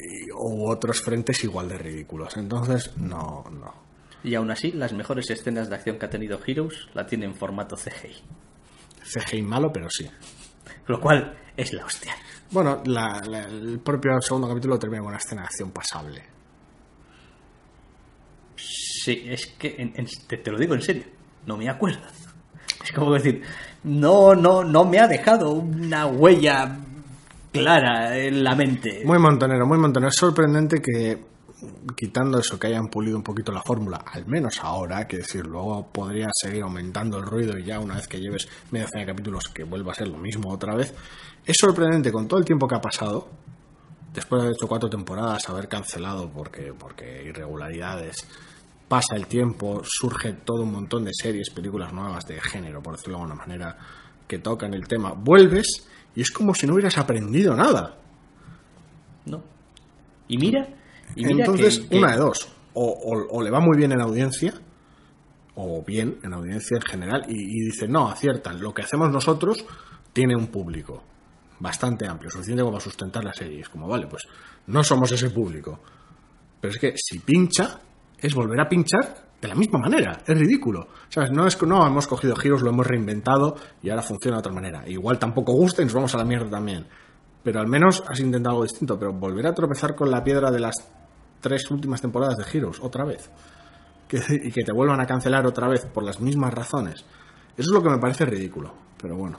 y- 0.00 0.30
u 0.32 0.68
otros 0.68 1.00
frentes 1.02 1.44
igual 1.44 1.68
de 1.68 1.78
ridículos. 1.78 2.36
Entonces, 2.36 2.96
no, 2.96 3.44
no. 3.52 3.72
Y 4.24 4.34
aún 4.34 4.50
así, 4.50 4.72
las 4.72 4.92
mejores 4.94 5.28
escenas 5.30 5.68
de 5.68 5.74
acción 5.76 5.98
que 5.98 6.06
ha 6.06 6.10
tenido 6.10 6.40
Heroes 6.44 6.88
la 6.94 7.06
tiene 7.06 7.26
en 7.26 7.34
formato 7.34 7.76
CGI. 7.76 8.16
CGI 9.04 9.42
malo, 9.42 9.70
pero 9.72 9.88
sí. 9.90 10.08
Lo 10.86 10.98
cual 11.00 11.36
es 11.56 11.72
la 11.74 11.84
hostia. 11.84 12.14
Bueno, 12.54 12.80
la- 12.86 13.20
la- 13.26 13.44
el 13.46 13.80
propio 13.80 14.20
segundo 14.22 14.46
capítulo 14.48 14.78
termina 14.78 15.00
con 15.02 15.08
una 15.08 15.18
escena 15.18 15.42
de 15.42 15.46
acción 15.46 15.70
pasable. 15.72 16.22
Sí, 18.56 19.24
es 19.28 19.48
que 19.58 19.74
en- 19.76 19.92
en- 19.96 20.06
te, 20.28 20.36
te 20.38 20.50
lo 20.50 20.58
digo 20.58 20.74
en 20.74 20.80
serio, 20.82 21.04
no 21.46 21.56
me 21.56 21.68
acuerdo. 21.68 21.98
Es 22.82 22.92
como 22.92 23.12
decir, 23.14 23.42
no, 23.82 24.34
no, 24.36 24.62
no 24.62 24.84
me 24.84 24.98
ha 25.00 25.08
dejado 25.08 25.50
una 25.50 26.06
huella 26.06 26.76
clara 27.52 28.16
en 28.16 28.44
la 28.44 28.54
mente. 28.54 29.02
Muy 29.04 29.18
montonero, 29.18 29.66
muy 29.66 29.78
montonero. 29.78 30.08
Es 30.10 30.16
sorprendente 30.16 30.80
que, 30.80 31.18
quitando 31.96 32.38
eso, 32.38 32.58
que 32.58 32.68
hayan 32.68 32.88
pulido 32.88 33.16
un 33.16 33.22
poquito 33.22 33.52
la 33.52 33.62
fórmula, 33.62 34.04
al 34.06 34.26
menos 34.26 34.60
ahora, 34.62 35.06
que 35.06 35.18
decir, 35.18 35.46
luego 35.46 35.86
podría 35.92 36.28
seguir 36.32 36.62
aumentando 36.62 37.18
el 37.18 37.24
ruido 37.24 37.58
y 37.58 37.64
ya 37.64 37.80
una 37.80 37.96
vez 37.96 38.08
que 38.08 38.20
lleves 38.20 38.48
media 38.70 38.86
docena 38.86 39.02
de 39.02 39.12
capítulos 39.12 39.48
que 39.48 39.64
vuelva 39.64 39.92
a 39.92 39.94
ser 39.94 40.08
lo 40.08 40.18
mismo 40.18 40.50
otra 40.50 40.74
vez. 40.74 40.94
Es 41.44 41.56
sorprendente 41.58 42.10
con 42.10 42.26
todo 42.28 42.38
el 42.40 42.44
tiempo 42.44 42.66
que 42.66 42.74
ha 42.74 42.80
pasado, 42.80 43.28
después 44.12 44.40
de 44.40 44.46
haber 44.46 44.56
hecho 44.56 44.68
cuatro 44.68 44.88
temporadas, 44.88 45.48
haber 45.48 45.68
cancelado 45.68 46.30
porque, 46.30 46.72
porque 46.72 47.24
irregularidades, 47.24 48.26
pasa 48.88 49.16
el 49.16 49.26
tiempo, 49.26 49.82
surge 49.84 50.32
todo 50.32 50.62
un 50.62 50.72
montón 50.72 51.04
de 51.04 51.10
series, 51.12 51.50
películas 51.50 51.92
nuevas 51.92 52.26
de 52.26 52.40
género, 52.40 52.82
por 52.82 52.96
decirlo 52.96 53.18
de 53.18 53.22
alguna 53.22 53.40
manera, 53.40 53.76
que 54.26 54.38
tocan 54.38 54.74
el 54.74 54.86
tema. 54.86 55.12
Vuelves 55.12 55.86
y 56.14 56.20
es 56.20 56.30
como 56.30 56.54
si 56.54 56.66
no 56.66 56.74
hubieras 56.74 56.96
aprendido 56.98 57.54
nada. 57.54 57.98
¿No? 59.26 59.42
Y 60.28 60.38
mira, 60.38 60.68
y 61.16 61.30
Entonces, 61.30 61.80
que- 61.80 61.88
que- 61.88 61.98
una 61.98 62.12
de 62.12 62.18
dos. 62.18 62.48
O, 62.74 62.84
o- 62.84 63.38
o 63.38 63.42
le 63.42 63.50
va 63.50 63.60
muy 63.60 63.76
bien 63.76 63.92
en 63.92 64.00
audiencia, 64.00 64.52
o 65.54 65.82
bien 65.84 66.18
en 66.22 66.32
audiencia 66.32 66.76
en 66.76 66.82
general, 66.82 67.24
y, 67.28 67.34
y 67.36 67.64
dice, 67.66 67.86
no, 67.86 68.08
aciertan, 68.08 68.60
lo 68.60 68.74
que 68.74 68.82
hacemos 68.82 69.10
nosotros 69.10 69.64
tiene 70.12 70.34
un 70.36 70.48
público 70.48 71.02
bastante 71.60 72.06
amplio, 72.08 72.30
suficiente 72.30 72.62
como 72.62 72.72
para 72.72 72.84
sustentar 72.84 73.22
la 73.24 73.32
serie. 73.32 73.60
Es 73.60 73.68
como, 73.68 73.86
vale, 73.86 74.06
pues 74.08 74.24
no 74.66 74.82
somos 74.82 75.10
ese 75.12 75.30
público. 75.30 75.80
Pero 76.60 76.72
es 76.74 76.80
que 76.80 76.94
si 76.96 77.20
pincha, 77.20 77.78
es 78.18 78.34
volver 78.34 78.58
a 78.60 78.68
pinchar 78.68 79.28
de 79.40 79.48
la 79.48 79.54
misma 79.54 79.78
manera. 79.78 80.20
Es 80.26 80.36
ridículo. 80.38 80.88
¿Sabes? 81.08 81.30
No 81.30 81.46
es 81.46 81.54
que 81.56 81.66
no 81.66 81.86
hemos 81.86 82.06
cogido 82.06 82.34
giros, 82.34 82.62
lo 82.62 82.70
hemos 82.70 82.86
reinventado 82.86 83.56
y 83.82 83.90
ahora 83.90 84.02
funciona 84.02 84.36
de 84.38 84.40
otra 84.40 84.52
manera. 84.52 84.88
Igual 84.88 85.18
tampoco 85.18 85.52
gusta 85.52 85.82
y 85.82 85.84
nos 85.84 85.94
vamos 85.94 86.14
a 86.14 86.18
la 86.18 86.24
mierda 86.24 86.50
también. 86.50 86.86
Pero 87.44 87.60
al 87.60 87.68
menos 87.68 88.02
has 88.08 88.18
intentado 88.20 88.54
algo 88.56 88.64
distinto. 88.64 88.98
Pero 88.98 89.12
volver 89.12 89.46
a 89.46 89.54
tropezar 89.54 89.94
con 89.94 90.10
la 90.10 90.24
piedra 90.24 90.50
de 90.50 90.58
las 90.60 90.74
tres 91.40 91.70
últimas 91.70 92.00
temporadas 92.00 92.36
de 92.38 92.44
Heroes 92.58 92.80
otra 92.80 93.04
vez. 93.04 93.30
Que- 94.08 94.40
y 94.44 94.50
que 94.50 94.62
te 94.64 94.72
vuelvan 94.72 95.00
a 95.00 95.06
cancelar 95.06 95.46
otra 95.46 95.68
vez 95.68 95.86
por 95.86 96.02
las 96.02 96.20
mismas 96.20 96.52
razones. 96.52 97.04
Eso 97.56 97.68
es 97.70 97.74
lo 97.74 97.82
que 97.82 97.90
me 97.90 97.98
parece 97.98 98.24
ridículo. 98.24 98.72
Pero 99.00 99.16
bueno. 99.16 99.38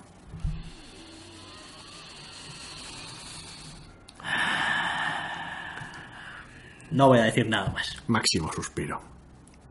No 6.91 7.07
voy 7.07 7.19
a 7.19 7.23
decir 7.23 7.47
nada 7.47 7.69
más. 7.71 8.01
Máximo 8.07 8.51
suspiro. 8.53 9.01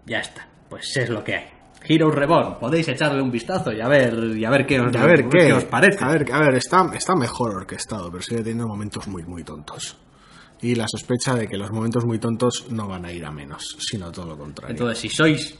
Ya 0.06 0.18
está. 0.18 0.46
Pues 0.68 0.96
es 0.96 1.08
lo 1.08 1.22
que 1.24 1.36
hay. 1.36 1.44
Heroes 1.86 2.14
Reborn, 2.14 2.58
podéis 2.58 2.88
echarle 2.88 3.20
un 3.20 3.30
vistazo 3.30 3.72
y 3.72 3.80
a 3.80 3.88
ver, 3.88 4.36
y 4.36 4.44
a 4.44 4.50
ver 4.50 4.66
qué 4.66 4.80
os, 4.80 4.94
A 4.96 5.06
ver 5.06 5.28
qué, 5.28 5.52
os 5.52 5.64
parece. 5.64 6.02
A 6.02 6.08
ver, 6.08 6.32
a 6.32 6.40
ver 6.40 6.54
está, 6.54 6.90
está 6.94 7.14
mejor 7.14 7.54
orquestado, 7.54 8.10
pero 8.10 8.22
sigue 8.22 8.38
teniendo 8.38 8.66
momentos 8.66 9.06
muy, 9.06 9.22
muy 9.24 9.44
tontos. 9.44 9.96
Y 10.62 10.74
la 10.74 10.88
sospecha 10.88 11.34
de 11.34 11.46
que 11.46 11.58
los 11.58 11.70
momentos 11.70 12.04
muy 12.06 12.18
tontos 12.18 12.66
no 12.70 12.88
van 12.88 13.04
a 13.04 13.12
ir 13.12 13.24
a 13.24 13.30
menos, 13.30 13.76
sino 13.80 14.10
todo 14.10 14.26
lo 14.26 14.38
contrario. 14.38 14.72
Entonces, 14.72 14.98
si 14.98 15.08
sois 15.10 15.58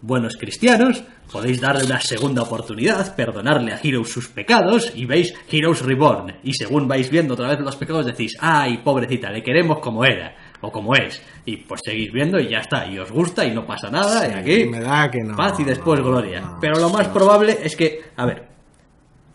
buenos 0.00 0.36
cristianos, 0.36 1.02
podéis 1.30 1.60
darle 1.60 1.84
una 1.84 2.00
segunda 2.00 2.42
oportunidad, 2.42 3.14
perdonarle 3.14 3.72
a 3.72 3.80
Heroes 3.82 4.10
sus 4.10 4.28
pecados 4.28 4.92
y 4.94 5.04
veis 5.04 5.34
Heroes 5.50 5.82
Reborn. 5.82 6.36
Y 6.42 6.54
según 6.54 6.88
vais 6.88 7.10
viendo 7.10 7.34
otra 7.34 7.48
vez 7.48 7.60
los 7.60 7.76
pecados, 7.76 8.06
decís, 8.06 8.36
ay, 8.40 8.78
pobrecita, 8.78 9.30
le 9.30 9.42
queremos 9.42 9.80
como 9.80 10.04
era 10.04 10.34
o 10.60 10.70
como 10.70 10.94
es. 10.94 11.22
Y 11.44 11.58
pues 11.58 11.80
seguís 11.84 12.12
viendo 12.12 12.38
y 12.38 12.48
ya 12.48 12.58
está, 12.58 12.86
y 12.86 12.98
os 12.98 13.10
gusta 13.10 13.44
y 13.44 13.54
no 13.54 13.66
pasa 13.66 13.90
nada, 13.90 14.28
y 14.28 14.32
aquí 14.32 14.64
me 14.66 14.80
da 14.80 15.10
que 15.10 15.22
no, 15.22 15.36
paz 15.36 15.58
y 15.60 15.64
después 15.64 16.00
no, 16.00 16.06
gloria. 16.06 16.40
no, 16.40 16.58
Pero 16.60 16.78
lo 16.78 16.90
más 16.90 17.08
probable 17.08 17.58
es 17.62 17.76
que, 17.76 18.00
a 18.16 18.26
ver, 18.26 18.56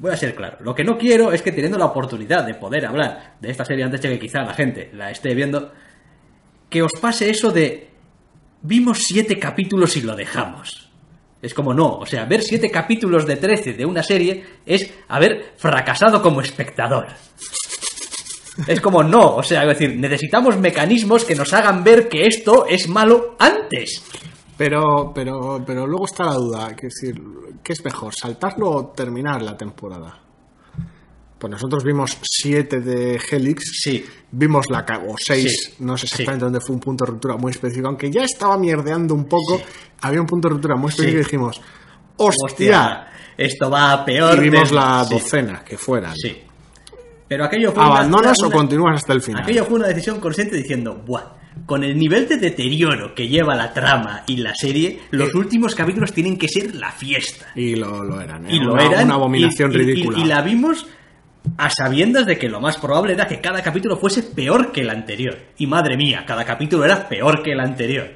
Voy 0.02 0.10
a 0.10 0.18
ser 0.18 0.34
claro. 0.34 0.58
Lo 0.62 0.74
que 0.74 0.84
no 0.84 0.98
quiero 0.98 1.32
es 1.32 1.44
que 1.44 1.52
teniendo 1.52 1.78
la 1.78 1.86
oportunidad 1.86 2.44
de 2.44 2.56
poder 2.56 2.88
hablar 2.88 3.36
de 3.40 3.52
esta 3.52 3.64
serie 3.64 3.84
antes 3.84 4.02
de 4.02 4.10
que 4.10 4.18
quizá 4.18 4.42
la 4.42 4.56
gente 4.56 4.90
la 4.94 5.12
esté 5.12 5.36
viendo, 5.36 5.72
que 6.72 6.82
os 6.82 6.94
pase 7.00 7.30
eso 7.30 7.52
de 7.52 7.92
vimos 8.64 9.04
siete 9.04 9.38
capítulos 9.38 9.96
y 9.98 10.02
lo 10.02 10.16
dejamos. 10.16 10.90
Es 11.40 11.54
como 11.54 11.76
no, 11.76 11.98
o 11.98 12.06
sea, 12.08 12.26
ver 12.26 12.42
siete 12.42 12.72
capítulos 12.72 13.28
de 13.28 13.36
13 13.36 13.74
de 13.74 13.86
una 13.86 14.02
serie 14.02 14.44
es 14.66 14.92
haber 15.08 15.54
fracasado 15.58 16.22
como 16.24 16.42
espectador. 16.42 17.08
Es 18.68 18.80
como 18.82 19.04
no, 19.04 19.36
o 19.38 19.44
sea, 19.44 19.64
es 19.64 19.78
decir, 19.78 19.98
necesitamos 19.98 20.58
mecanismos 20.58 21.26
que 21.26 21.36
nos 21.36 21.52
hagan 21.54 21.84
ver 21.84 22.08
que 22.08 22.28
esto 22.28 22.66
es 22.68 22.88
malo 22.88 23.36
antes. 23.40 24.04
Pero, 24.58 25.12
pero, 25.16 25.64
pero 25.66 25.88
luego 25.88 26.06
está 26.06 26.26
la 26.26 26.34
duda, 26.36 26.76
que 26.76 26.88
es 26.88 26.94
decir, 27.02 27.22
¿qué 27.64 27.74
es 27.74 27.84
mejor, 27.84 28.14
saltarlo 28.14 28.70
o 28.70 28.86
terminar 28.88 29.42
la 29.42 29.58
temporada? 29.58 30.20
Pues 31.40 31.50
nosotros 31.50 31.84
vimos 31.84 32.16
siete 32.22 32.82
de 32.82 33.20
Helix, 33.32 33.64
Sí. 33.82 34.06
vimos 34.32 34.68
la 34.70 34.86
o 35.08 35.16
seis, 35.18 35.72
Sí. 35.76 35.84
no 35.84 35.98
sé 35.98 36.06
Sí. 36.06 36.14
exactamente 36.14 36.46
dónde 36.46 36.62
fue 36.62 36.76
un 36.76 36.80
punto 36.82 37.04
de 37.04 37.12
ruptura 37.12 37.36
muy 37.38 37.50
específico, 37.52 37.88
aunque 37.88 38.12
ya 38.12 38.24
estaba 38.24 38.56
mierdeando 38.60 39.16
un 39.16 39.26
poco, 39.26 39.60
había 40.02 40.22
un 40.22 40.28
punto 40.28 40.48
de 40.48 40.54
ruptura 40.54 40.76
muy 40.76 40.90
específico 40.90 41.22
y 41.22 41.24
dijimos, 41.24 41.60
¡hostia! 42.18 43.08
esto 43.38 43.72
va 43.72 43.92
a 43.94 44.06
peor. 44.06 44.38
Y 44.38 44.50
vimos 44.50 44.70
de- 44.70 44.76
la 44.76 45.04
docena 45.10 45.64
que 45.64 45.78
fueran. 45.80 46.16
Sí. 46.16 46.44
Pero 47.32 47.46
aquello 47.46 47.72
fue 47.72 47.82
una- 47.82 47.94
¿Abandonas 47.94 48.38
una- 48.40 48.48
o 48.50 48.52
continúas 48.52 48.96
hasta 48.98 49.14
el 49.14 49.22
final? 49.22 49.44
Aquello 49.44 49.64
fue 49.64 49.76
una 49.80 49.88
decisión 49.88 50.20
consciente 50.20 50.58
diciendo, 50.58 51.02
buah, 51.08 51.22
con 51.66 51.82
el 51.86 51.98
nivel 51.98 52.28
de 52.28 52.36
deterioro 52.36 53.16
que 53.16 53.30
lleva 53.30 53.56
la 53.56 53.72
trama 53.72 54.24
y 54.28 54.36
la 54.36 54.54
serie, 54.54 55.00
los 55.12 55.34
últimos 55.34 55.74
capítulos 55.74 56.12
tienen 56.12 56.38
que 56.38 56.50
ser 56.50 56.76
la 56.76 56.92
fiesta. 56.92 57.46
Y 57.56 57.76
lo, 57.76 58.04
lo 58.04 58.20
eran, 58.20 58.48
¿eh? 58.48 58.56
Y 58.56 58.60
lo 58.60 58.74
una, 58.74 58.84
eran. 58.86 59.06
Una 59.06 59.14
abominación 59.14 59.72
y- 59.72 59.76
y- 59.76 59.78
y- 59.78 59.86
ridícula. 59.86 60.20
Y, 60.20 60.26
la 60.26 60.42
vimos 60.42 60.86
a 61.58 61.70
sabiendas 61.70 62.26
de 62.26 62.38
que 62.38 62.50
lo 62.50 62.60
más 62.60 62.76
probable 62.78 63.14
era 63.14 63.28
que 63.28 63.40
cada 63.40 63.64
capítulo 63.64 63.96
fuese 63.96 64.24
peor 64.24 64.74
que 64.74 64.82
el 64.82 64.90
anterior. 64.90 65.38
Y 65.58 65.68
madre 65.68 65.96
mía, 65.96 66.26
cada 66.28 66.44
capítulo 66.44 66.84
era 66.84 67.08
peor 67.08 67.42
que 67.44 67.54
el 67.54 67.62
anterior. 67.62 68.10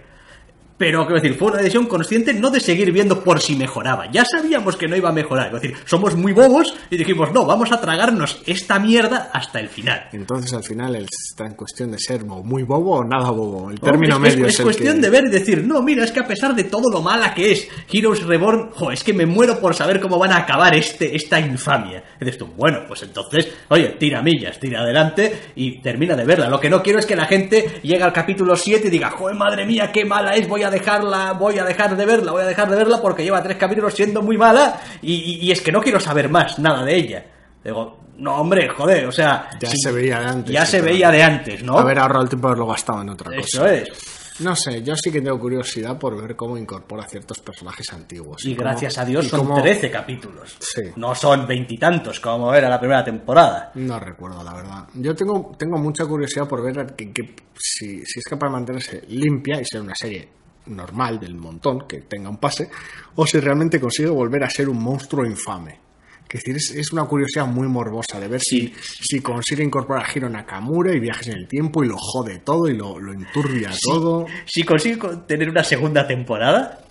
Pero, 0.78 1.06
quiero 1.06 1.22
decir, 1.22 1.38
fue 1.38 1.48
una 1.50 1.58
decisión 1.60 1.86
consciente 1.86 2.34
no 2.34 2.50
de 2.52 2.60
seguir 2.60 2.92
viendo 2.92 3.24
por 3.24 3.40
si 3.40 3.56
mejoraba. 3.56 4.12
Ya 4.12 4.26
sabíamos 4.26 4.76
que 4.76 4.88
no 4.88 4.98
iba 4.98 5.08
a 5.08 5.14
mejorar. 5.14 5.48
Es 5.56 5.62
decir, 5.62 5.78
somos 5.86 6.16
muy 6.16 6.34
bobos 6.34 6.74
y 6.90 6.98
dijimos, 6.98 7.32
no, 7.32 7.46
vamos 7.46 7.72
a 7.72 7.80
tragarnos 7.80 8.42
esta 8.46 8.78
mierda 8.78 9.30
hasta 9.32 9.62
el 9.62 9.70
final. 9.70 10.10
Entonces 10.12 10.52
al 10.54 10.64
final 10.64 10.96
está 10.98 11.46
en 11.46 11.54
cuestión 11.54 11.92
de 11.92 11.98
ser 12.00 12.26
muy 12.26 12.64
bobo 12.64 12.98
o 12.98 13.04
nada 13.06 13.32
bobo. 13.32 13.70
El 13.70 13.76
¿no? 13.76 13.82
término 13.82 14.16
es, 14.16 14.22
medio 14.22 14.46
es- 14.48 14.54
es, 14.56 14.60
es 14.60 14.64
cuestión 14.66 14.96
que- 14.96 15.02
de 15.04 15.10
ver 15.10 15.24
y 15.28 15.32
decir, 15.32 15.64
no, 15.64 15.82
mira, 15.82 16.04
es 16.04 16.12
que 16.12 16.20
a 16.20 16.28
pesar 16.28 16.54
de 16.54 16.66
todo 16.66 16.90
lo 16.92 17.02
mala 17.02 17.34
que 17.34 17.54
es 17.54 17.70
Heroes 17.92 18.24
Reborn, 18.24 18.72
jo, 18.74 18.92
es 18.92 19.02
que 19.04 19.14
me 19.14 19.26
muero 19.26 19.60
por 19.62 19.76
saber 19.76 20.02
cómo 20.02 20.20
van 20.20 20.34
a 20.34 20.38
acabar 20.40 20.76
este, 20.76 21.16
esta 21.16 21.40
infamia. 21.40 22.04
Y 22.20 22.26
dices 22.26 22.38
tú, 22.40 22.48
bueno, 22.58 22.80
pues 22.86 23.02
entonces, 23.04 23.48
oye, 23.70 23.96
tira 23.98 24.22
millas, 24.22 24.60
tira 24.60 24.82
adelante 24.82 25.34
y 25.56 25.80
termina 25.82 26.18
de 26.18 26.26
verla. 26.26 26.50
Lo 26.50 26.60
que 26.60 26.70
no 26.70 26.84
quiero 26.84 27.00
es 27.00 27.06
que 27.06 27.16
la 27.16 27.28
gente 27.28 27.80
llegue 27.82 28.04
al 28.04 28.12
capítulo 28.12 28.58
7 28.58 28.88
y 28.88 28.92
diga, 28.92 29.12
joder, 29.12 29.38
madre 29.38 29.66
mía, 29.66 29.90
qué 29.94 30.04
mala 30.04 30.36
es, 30.36 30.50
voy 30.50 30.64
a 30.64 30.65
dejarla, 30.70 31.34
voy 31.34 31.58
a 31.60 31.64
dejar 31.64 31.96
de 31.96 32.06
verla, 32.06 32.32
voy 32.32 32.42
a 32.44 32.46
dejar 32.46 32.70
de 32.70 32.76
verla 32.76 33.02
porque 33.02 33.24
lleva 33.24 33.42
tres 33.44 33.58
capítulos 33.58 33.94
siendo 33.94 34.22
muy 34.22 34.38
mala 34.38 34.80
y, 35.02 35.14
y- 35.14 35.46
y 35.48 35.52
es 35.52 35.62
que 35.62 35.72
no 35.72 35.82
quiero 35.82 36.00
saber 36.00 36.30
más, 36.30 36.60
nada 36.60 36.84
de 36.84 36.96
ella. 36.96 37.26
Digo, 37.64 38.00
no, 38.18 38.36
hombre, 38.36 38.70
joder, 38.70 39.06
o 39.08 39.12
sea... 39.12 39.50
Ya 39.60 39.70
se 39.74 39.92
veía 39.92 40.20
de 40.20 40.26
antes. 40.26 40.54
Ya 40.54 40.66
se 40.66 40.82
veía 40.82 41.12
de 41.12 41.24
antes, 41.24 41.64
¿no? 41.64 41.78
Haber 41.78 42.00
ahorrado 42.00 42.24
el 42.24 42.30
tiempo 42.30 42.48
de 42.48 42.52
haberlo 42.54 42.68
gastado 42.68 43.02
en 43.02 43.10
otra 43.10 43.36
Eso 43.36 43.60
cosa. 43.62 43.74
es. 43.74 43.90
No 44.38 44.54
sé, 44.54 44.84
yo 44.84 44.96
sí 44.98 45.12
que 45.14 45.22
tengo 45.22 45.40
curiosidad 45.40 45.98
por 45.98 46.22
ver 46.22 46.36
cómo 46.36 46.58
incorpora 46.58 47.08
ciertos 47.08 47.40
personajes 47.40 47.92
antiguos. 47.94 48.44
Y 48.46 48.54
gracias 48.54 48.98
a 48.98 49.06
Dios 49.06 49.30
son 49.30 49.40
cómo- 49.48 49.62
13 49.62 49.90
capítulos. 49.90 50.58
Sí. 50.60 50.82
No 50.98 51.16
son 51.16 51.48
veintitantos 51.48 52.20
como 52.20 52.54
era 52.54 52.68
la 52.68 52.78
primera 52.78 53.02
temporada. 53.04 53.72
No 53.76 53.98
recuerdo, 53.98 54.44
la 54.44 54.54
verdad. 54.54 54.88
Yo 54.96 55.16
tengo, 55.16 55.54
tengo 55.58 55.78
mucha 55.78 56.06
curiosidad 56.06 56.48
por 56.50 56.62
ver 56.64 56.94
que, 56.98 57.14
que- 57.14 57.34
si, 57.58 58.06
si 58.06 58.20
es 58.20 58.26
capaz 58.26 58.48
de 58.48 58.52
mantenerse 58.54 59.02
limpia 59.08 59.62
y 59.62 59.66
ser 59.66 59.80
una 59.80 59.96
serie 59.96 60.28
normal, 60.68 61.20
del 61.20 61.36
montón, 61.36 61.88
que 61.88 62.02
tenga 62.02 62.30
un 62.30 62.38
pase, 62.38 62.70
o 63.16 63.26
si 63.26 63.40
realmente 63.40 63.80
consigue 63.80 64.10
volver 64.10 64.44
a 64.44 64.50
ser 64.50 64.70
un 64.70 64.82
monstruo 64.82 65.26
infame. 65.26 65.80
Que 66.28 66.40
decir, 66.40 66.56
es, 66.56 66.72
es 66.72 66.92
una 66.92 67.06
curiosidad 67.06 67.46
muy 67.46 67.68
morbosa 67.68 68.20
de 68.20 68.28
ver 68.28 68.42
si, 68.42 68.74
si 68.76 69.22
consigue 69.22 69.64
incorporar 69.64 70.06
a 70.06 70.12
Hiro 70.12 70.28
Nakamura 70.28 70.92
y 70.92 71.00
viajes 71.00 71.28
en 71.28 71.38
el 71.38 71.48
tiempo 71.48 71.84
y 71.84 71.88
lo 71.88 71.98
jode 71.98 72.40
todo 72.40 72.68
y 72.68 72.76
lo, 72.76 73.00
lo 73.00 73.14
enturbia 73.14 73.72
todo. 73.84 74.26
Si 74.46 74.64
consigo 74.64 75.20
tener 75.20 75.50
una 75.50 75.64
segunda 75.64 76.08
temporada, 76.08 76.86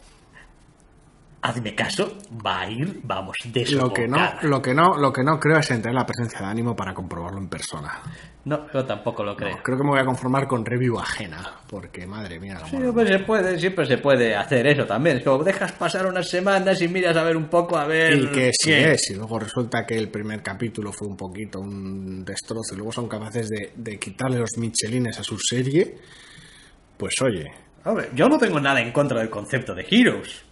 hazme 1.45 1.75
caso, 1.75 2.17
va 2.45 2.61
a 2.61 2.71
ir, 2.71 3.01
vamos, 3.03 3.37
Lo 3.73 3.93
que 3.93 4.09
no, 4.09 4.35
lo 4.43 4.63
que 4.63 4.73
no, 4.73 4.97
lo 4.97 5.13
que 5.13 5.23
no 5.23 5.39
creo 5.39 5.59
es 5.59 5.71
entrar 5.71 5.95
la 5.95 6.07
presencia 6.07 6.39
de 6.39 6.47
ánimo 6.47 6.75
para 6.75 6.95
comprobarlo 6.95 7.39
en 7.39 7.49
persona. 7.49 8.01
No, 8.45 8.71
yo 8.73 8.85
tampoco 8.85 9.25
lo 9.25 9.35
creo. 9.35 9.57
No, 9.57 9.63
creo 9.63 9.79
que 9.79 9.85
me 9.85 9.91
voy 9.91 10.01
a 10.01 10.05
conformar 10.05 10.47
con 10.47 10.65
review 10.67 10.99
ajena, 10.99 11.61
porque 11.69 12.07
madre 12.07 12.39
mía, 12.39 12.59
la 12.61 12.67
Sí, 12.67 12.77
pues 12.93 13.09
se 13.09 13.19
puede, 13.21 13.59
siempre 13.59 13.87
se 13.87 13.99
puede 13.99 14.37
hacer 14.37 14.67
eso 14.67 14.85
también. 14.85 15.17
Es 15.19 15.25
como 15.25 15.43
dejas 15.43 15.73
pasar 15.73 16.07
unas 16.07 16.29
semanas 16.29 16.81
y 16.83 16.89
miras 16.89 17.17
a 17.17 17.23
ver 17.23 17.37
un 17.37 17.49
poco 17.49 17.79
a 17.79 17.87
ver. 17.87 18.15
Y 18.15 18.27
que 18.27 18.51
si 18.53 18.71
qué. 18.71 18.93
es, 18.93 19.11
y 19.11 19.15
luego 19.15 19.39
resulta 19.39 19.87
que 19.87 19.97
el 19.97 20.11
primer 20.11 20.43
capítulo 20.43 20.93
fue 20.93 21.09
un 21.09 21.17
poquito 21.17 21.61
un 21.61 22.25
destrozo 22.25 22.75
y 22.75 22.77
luego 22.77 22.93
son 22.93 23.09
capaces 23.09 23.49
de, 23.49 23.73
de 23.75 23.99
quitarle 23.99 24.39
los 24.39 24.59
michelines 24.59 25.19
a 25.19 25.25
su 25.25 25.39
serie, 25.39 25.97
pues 26.99 27.15
oye, 27.23 27.51
Hombre, 27.87 28.09
yo 28.15 28.29
no 28.29 28.39
tengo 28.39 28.59
nada 28.61 28.81
en 28.81 28.93
contra 28.93 29.21
del 29.21 29.29
concepto 29.29 29.75
de 29.75 29.87
Heroes. 29.91 30.43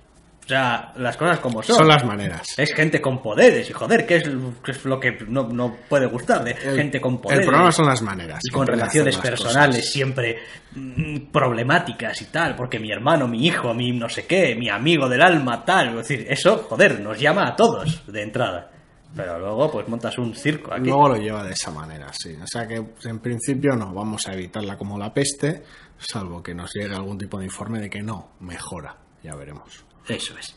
O 0.45 0.49
sea, 0.49 0.93
las 0.97 1.17
cosas 1.17 1.39
como 1.39 1.63
son. 1.63 1.77
son 1.77 1.89
las 1.89 2.05
maneras. 2.05 2.43
Es 2.57 2.75
gente 2.75 3.01
con 3.01 3.23
poderes 3.23 3.71
y 3.71 3.73
joder, 3.73 4.05
¿qué 4.05 4.17
es, 4.17 4.85
lo 4.85 4.99
que 4.99 5.19
no, 5.29 5.49
no 5.49 5.77
puede 5.89 6.07
gustar 6.07 6.43
de 6.43 6.51
El- 6.51 6.77
gente 6.77 7.01
con 7.01 7.21
poderes? 7.21 7.45
El 7.45 7.49
problema 7.49 7.71
son 7.71 7.87
las 7.87 8.03
maneras. 8.03 8.41
y 8.43 8.51
con 8.51 8.67
relaciones 8.67 9.17
personales 9.19 9.77
cosas. 9.77 9.93
siempre 9.93 10.39
mm, 10.75 11.31
problemáticas 11.31 12.21
y 12.23 12.25
tal, 12.27 12.57
porque 12.57 12.81
mi 12.81 12.91
hermano, 12.91 13.29
mi 13.29 13.47
hijo, 13.47 13.73
mi 13.73 13.93
no 13.93 14.09
sé 14.09 14.27
qué, 14.27 14.57
mi 14.57 14.69
amigo 14.69 15.09
del 15.09 15.23
alma, 15.23 15.65
tal, 15.65 15.91
es 15.91 16.09
decir, 16.09 16.27
eso, 16.29 16.67
joder, 16.69 17.01
nos 17.01 17.19
llama 17.21 17.47
a 17.47 17.55
todos 17.57 18.03
de 18.07 18.23
entrada. 18.23 18.69
Pero 19.15 19.39
luego, 19.39 19.71
pues 19.71 19.87
montas 19.89 20.17
un 20.19 20.35
circo 20.35 20.73
aquí. 20.73 20.87
Luego 20.87 21.11
lo 21.11 21.17
lleva 21.19 21.45
de 21.45 21.53
esa 21.53 21.71
manera, 21.71 22.09
sí. 22.13 22.35
O 22.43 22.47
sea 22.47 22.67
que 22.67 22.83
en 23.05 23.19
principio 23.21 23.77
no, 23.77 23.93
vamos 23.93 24.27
a 24.27 24.33
evitarla 24.33 24.77
como 24.77 24.99
la 24.99 25.13
peste, 25.13 25.63
salvo 25.99 26.43
que 26.43 26.55
nos 26.55 26.73
llegue 26.75 26.95
algún 26.95 27.19
tipo 27.19 27.39
de 27.39 27.45
informe 27.45 27.79
de 27.79 27.91
que 27.91 28.03
no, 28.03 28.31
mejora. 28.41 28.97
Ya 29.23 29.37
veremos. 29.37 29.85
Eso 30.09 30.37
es. 30.39 30.55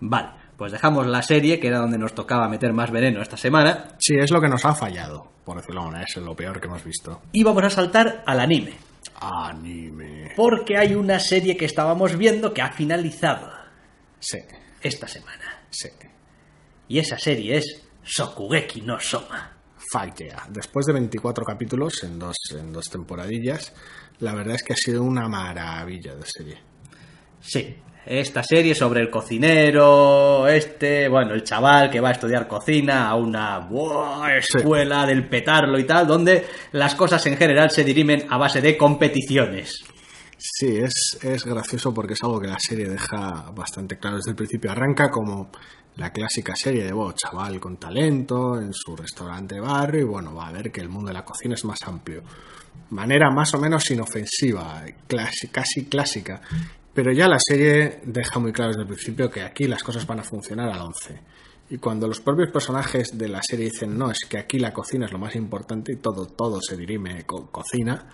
Vale, 0.00 0.28
pues 0.56 0.72
dejamos 0.72 1.06
la 1.06 1.22
serie, 1.22 1.58
que 1.58 1.68
era 1.68 1.78
donde 1.78 1.98
nos 1.98 2.14
tocaba 2.14 2.48
meter 2.48 2.72
más 2.72 2.90
veneno 2.90 3.20
esta 3.22 3.36
semana, 3.36 3.96
Sí, 3.98 4.14
es 4.18 4.30
lo 4.30 4.40
que 4.40 4.48
nos 4.48 4.64
ha 4.64 4.74
fallado, 4.74 5.30
por 5.44 5.56
decirlo 5.56 5.82
de 5.82 5.86
manera, 5.90 6.04
es 6.08 6.16
lo 6.16 6.34
peor 6.36 6.60
que 6.60 6.66
hemos 6.66 6.84
visto. 6.84 7.22
y 7.32 7.42
vamos 7.42 7.64
a 7.64 7.70
saltar 7.70 8.22
al 8.26 8.40
anime. 8.40 8.74
Anime. 9.20 10.32
Porque 10.36 10.76
hay 10.76 10.94
una 10.94 11.18
serie 11.18 11.56
que 11.56 11.64
estábamos 11.64 12.16
viendo 12.16 12.52
que 12.52 12.62
ha 12.62 12.72
finalizado 12.72 13.50
Sí, 14.18 14.38
esta 14.82 15.06
semana. 15.08 15.62
sí. 15.70 15.88
Y 16.88 17.00
esa 17.00 17.18
serie 17.18 17.56
es 17.56 17.82
Sokugeki 18.04 18.82
no 18.82 19.00
Soma. 19.00 19.52
Yeah. 20.18 20.46
Después 20.50 20.84
de 20.86 20.92
24 20.92 21.44
capítulos 21.44 22.02
en 22.04 22.18
dos, 22.18 22.36
en 22.50 22.72
dos 22.72 22.90
temporadillas, 22.90 23.72
la 24.18 24.34
verdad 24.34 24.56
es 24.56 24.62
que 24.62 24.72
ha 24.74 24.76
sido 24.76 25.02
una 25.02 25.26
maravilla 25.28 26.14
de 26.14 26.24
serie. 26.26 26.58
Sí, 27.40 27.76
esta 28.06 28.42
serie 28.42 28.74
sobre 28.74 29.00
el 29.00 29.10
cocinero, 29.10 30.46
este, 30.46 31.08
bueno, 31.08 31.34
el 31.34 31.42
chaval 31.42 31.90
que 31.90 32.00
va 32.00 32.10
a 32.10 32.12
estudiar 32.12 32.46
cocina 32.46 33.08
a 33.08 33.16
una 33.16 33.58
buah, 33.58 34.36
escuela 34.36 35.04
del 35.04 35.28
petarlo 35.28 35.78
y 35.78 35.84
tal, 35.84 36.06
donde 36.06 36.46
las 36.72 36.94
cosas 36.94 37.26
en 37.26 37.36
general 37.36 37.70
se 37.70 37.82
dirimen 37.82 38.26
a 38.30 38.38
base 38.38 38.60
de 38.60 38.76
competiciones. 38.76 39.84
Sí, 40.38 40.76
es, 40.76 41.18
es 41.22 41.44
gracioso 41.44 41.92
porque 41.92 42.12
es 42.12 42.22
algo 42.22 42.40
que 42.40 42.46
la 42.46 42.58
serie 42.60 42.88
deja 42.88 43.50
bastante 43.54 43.98
claro 43.98 44.18
desde 44.18 44.30
el 44.30 44.36
principio. 44.36 44.70
Arranca 44.70 45.10
como 45.10 45.50
la 45.96 46.12
clásica 46.12 46.54
serie 46.54 46.84
de 46.84 46.92
bueno, 46.92 47.14
chaval 47.14 47.58
con 47.58 47.78
talento 47.78 48.60
en 48.60 48.72
su 48.72 48.94
restaurante 48.94 49.58
barrio 49.58 50.02
y 50.02 50.04
bueno, 50.04 50.34
va 50.34 50.48
a 50.48 50.52
ver 50.52 50.70
que 50.70 50.80
el 50.80 50.88
mundo 50.88 51.08
de 51.08 51.14
la 51.14 51.24
cocina 51.24 51.54
es 51.54 51.64
más 51.64 51.82
amplio. 51.86 52.22
Manera 52.90 53.30
más 53.30 53.52
o 53.54 53.58
menos 53.58 53.90
inofensiva, 53.90 54.84
casi 55.50 55.86
clásica. 55.86 56.40
Pero 56.96 57.12
ya 57.12 57.28
la 57.28 57.36
serie 57.38 58.00
deja 58.04 58.38
muy 58.38 58.52
claro 58.52 58.70
desde 58.70 58.80
el 58.80 58.88
principio 58.88 59.30
que 59.30 59.42
aquí 59.42 59.68
las 59.68 59.82
cosas 59.82 60.06
van 60.06 60.20
a 60.20 60.24
funcionar 60.24 60.70
al 60.70 60.80
11. 60.80 61.20
Y 61.68 61.76
cuando 61.76 62.08
los 62.08 62.22
propios 62.22 62.50
personajes 62.50 63.18
de 63.18 63.28
la 63.28 63.42
serie 63.42 63.66
dicen 63.66 63.98
no, 63.98 64.10
es 64.10 64.20
que 64.26 64.38
aquí 64.38 64.58
la 64.58 64.72
cocina 64.72 65.04
es 65.04 65.12
lo 65.12 65.18
más 65.18 65.36
importante 65.36 65.92
y 65.92 65.96
todo, 65.96 66.24
todo 66.24 66.58
se 66.62 66.74
dirime 66.74 67.26
con 67.26 67.48
cocina, 67.48 68.06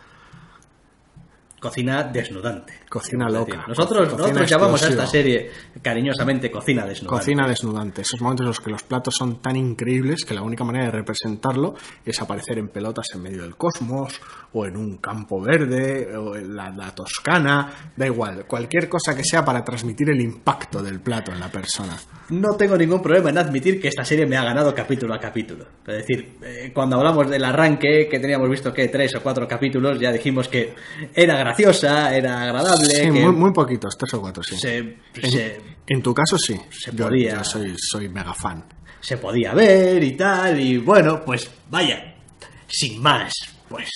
Cocina 1.62 2.02
desnudante. 2.02 2.80
Cocina 2.88 3.28
loca. 3.28 3.64
Nosotros, 3.68 4.08
Cocina 4.08 4.18
nosotros 4.18 4.50
llamamos 4.50 4.82
a 4.82 4.88
esta 4.88 5.06
serie 5.06 5.48
cariñosamente 5.80 6.50
cocina 6.50 6.84
desnudante. 6.84 7.20
Cocina 7.20 7.46
desnudante. 7.46 8.02
Esos 8.02 8.20
momentos 8.20 8.42
en 8.42 8.48
los 8.48 8.60
que 8.60 8.70
los 8.70 8.82
platos 8.82 9.14
son 9.14 9.40
tan 9.40 9.54
increíbles 9.54 10.24
que 10.24 10.34
la 10.34 10.42
única 10.42 10.64
manera 10.64 10.86
de 10.86 10.90
representarlo 10.90 11.76
es 12.04 12.20
aparecer 12.20 12.58
en 12.58 12.66
pelotas 12.66 13.06
en 13.14 13.22
medio 13.22 13.42
del 13.42 13.54
cosmos, 13.54 14.20
o 14.54 14.66
en 14.66 14.76
un 14.76 14.98
campo 14.98 15.40
verde, 15.40 16.14
o 16.16 16.36
en 16.36 16.54
la, 16.54 16.70
la 16.70 16.94
Toscana, 16.94 17.92
da 17.96 18.06
igual. 18.06 18.44
Cualquier 18.46 18.88
cosa 18.88 19.16
que 19.16 19.24
sea 19.24 19.44
para 19.44 19.64
transmitir 19.64 20.10
el 20.10 20.20
impacto 20.20 20.82
del 20.82 21.00
plato 21.00 21.32
en 21.32 21.40
la 21.40 21.50
persona. 21.50 21.96
No 22.30 22.54
tengo 22.56 22.76
ningún 22.76 23.00
problema 23.02 23.30
en 23.30 23.38
admitir 23.38 23.80
que 23.80 23.88
esta 23.88 24.04
serie 24.04 24.26
me 24.26 24.36
ha 24.36 24.44
ganado 24.44 24.74
capítulo 24.74 25.14
a 25.14 25.18
capítulo. 25.20 25.66
Es 25.86 26.06
decir, 26.06 26.36
eh, 26.42 26.70
cuando 26.74 26.96
hablamos 26.96 27.30
del 27.30 27.44
arranque, 27.44 28.08
que 28.10 28.18
teníamos 28.18 28.48
visto 28.50 28.72
que 28.72 28.88
tres 28.88 29.14
o 29.16 29.22
cuatro 29.22 29.46
capítulos, 29.48 29.98
ya 29.98 30.12
dijimos 30.12 30.48
que 30.48 30.74
era 31.14 31.36
graciosa, 31.38 32.14
era 32.14 32.42
agradable, 32.42 32.86
Sí, 32.94 33.02
que 33.02 33.10
muy, 33.10 33.32
muy 33.32 33.52
poquitos, 33.52 33.96
tres 33.98 34.12
o 34.14 34.20
cuatro, 34.20 34.42
sí. 34.42 34.56
se, 34.56 34.78
En, 34.78 34.96
se- 35.30 35.60
en 35.86 36.02
tu 36.02 36.12
caso, 36.14 36.36
sí. 36.38 36.58
se 36.70 36.94
yo, 36.94 37.08
podía- 37.08 37.38
yo 37.38 37.44
soy, 37.44 37.74
soy 37.78 38.08
mega 38.08 38.34
fan. 38.34 38.64
se 39.00 39.16
podía 39.16 39.52
ver 39.54 40.02
y 40.04 40.12
tal, 40.12 40.60
y 40.60 40.78
bueno, 40.78 41.22
pues 41.24 41.50
vaya, 41.70 42.14
sin 42.68 43.02
más, 43.02 43.32
pues, 43.68 43.88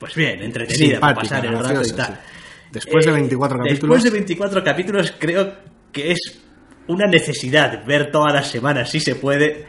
pues 0.00 0.14
bien, 0.16 0.42
entretenida 0.42 0.98
para 0.98 1.14
pasar 1.14 1.46
el 1.46 1.56
rato 1.56 1.82
y 1.86 1.92
tal. 1.92 2.18
Después 2.72 3.04
de 3.06 3.12
24 3.12 3.58
capítulos- 3.58 3.80
Después 3.80 4.02
de 4.04 4.10
24 4.10 4.64
capítulos 4.64 5.14
creo 5.18 5.52
que 5.92 6.10
es 6.12 6.40
una 6.88 7.06
necesidad 7.06 7.84
ver 7.86 8.10
todas 8.10 8.32
las 8.32 8.48
semanas, 8.50 8.90
si 8.90 8.98
se 9.00 9.14
puede, 9.16 9.66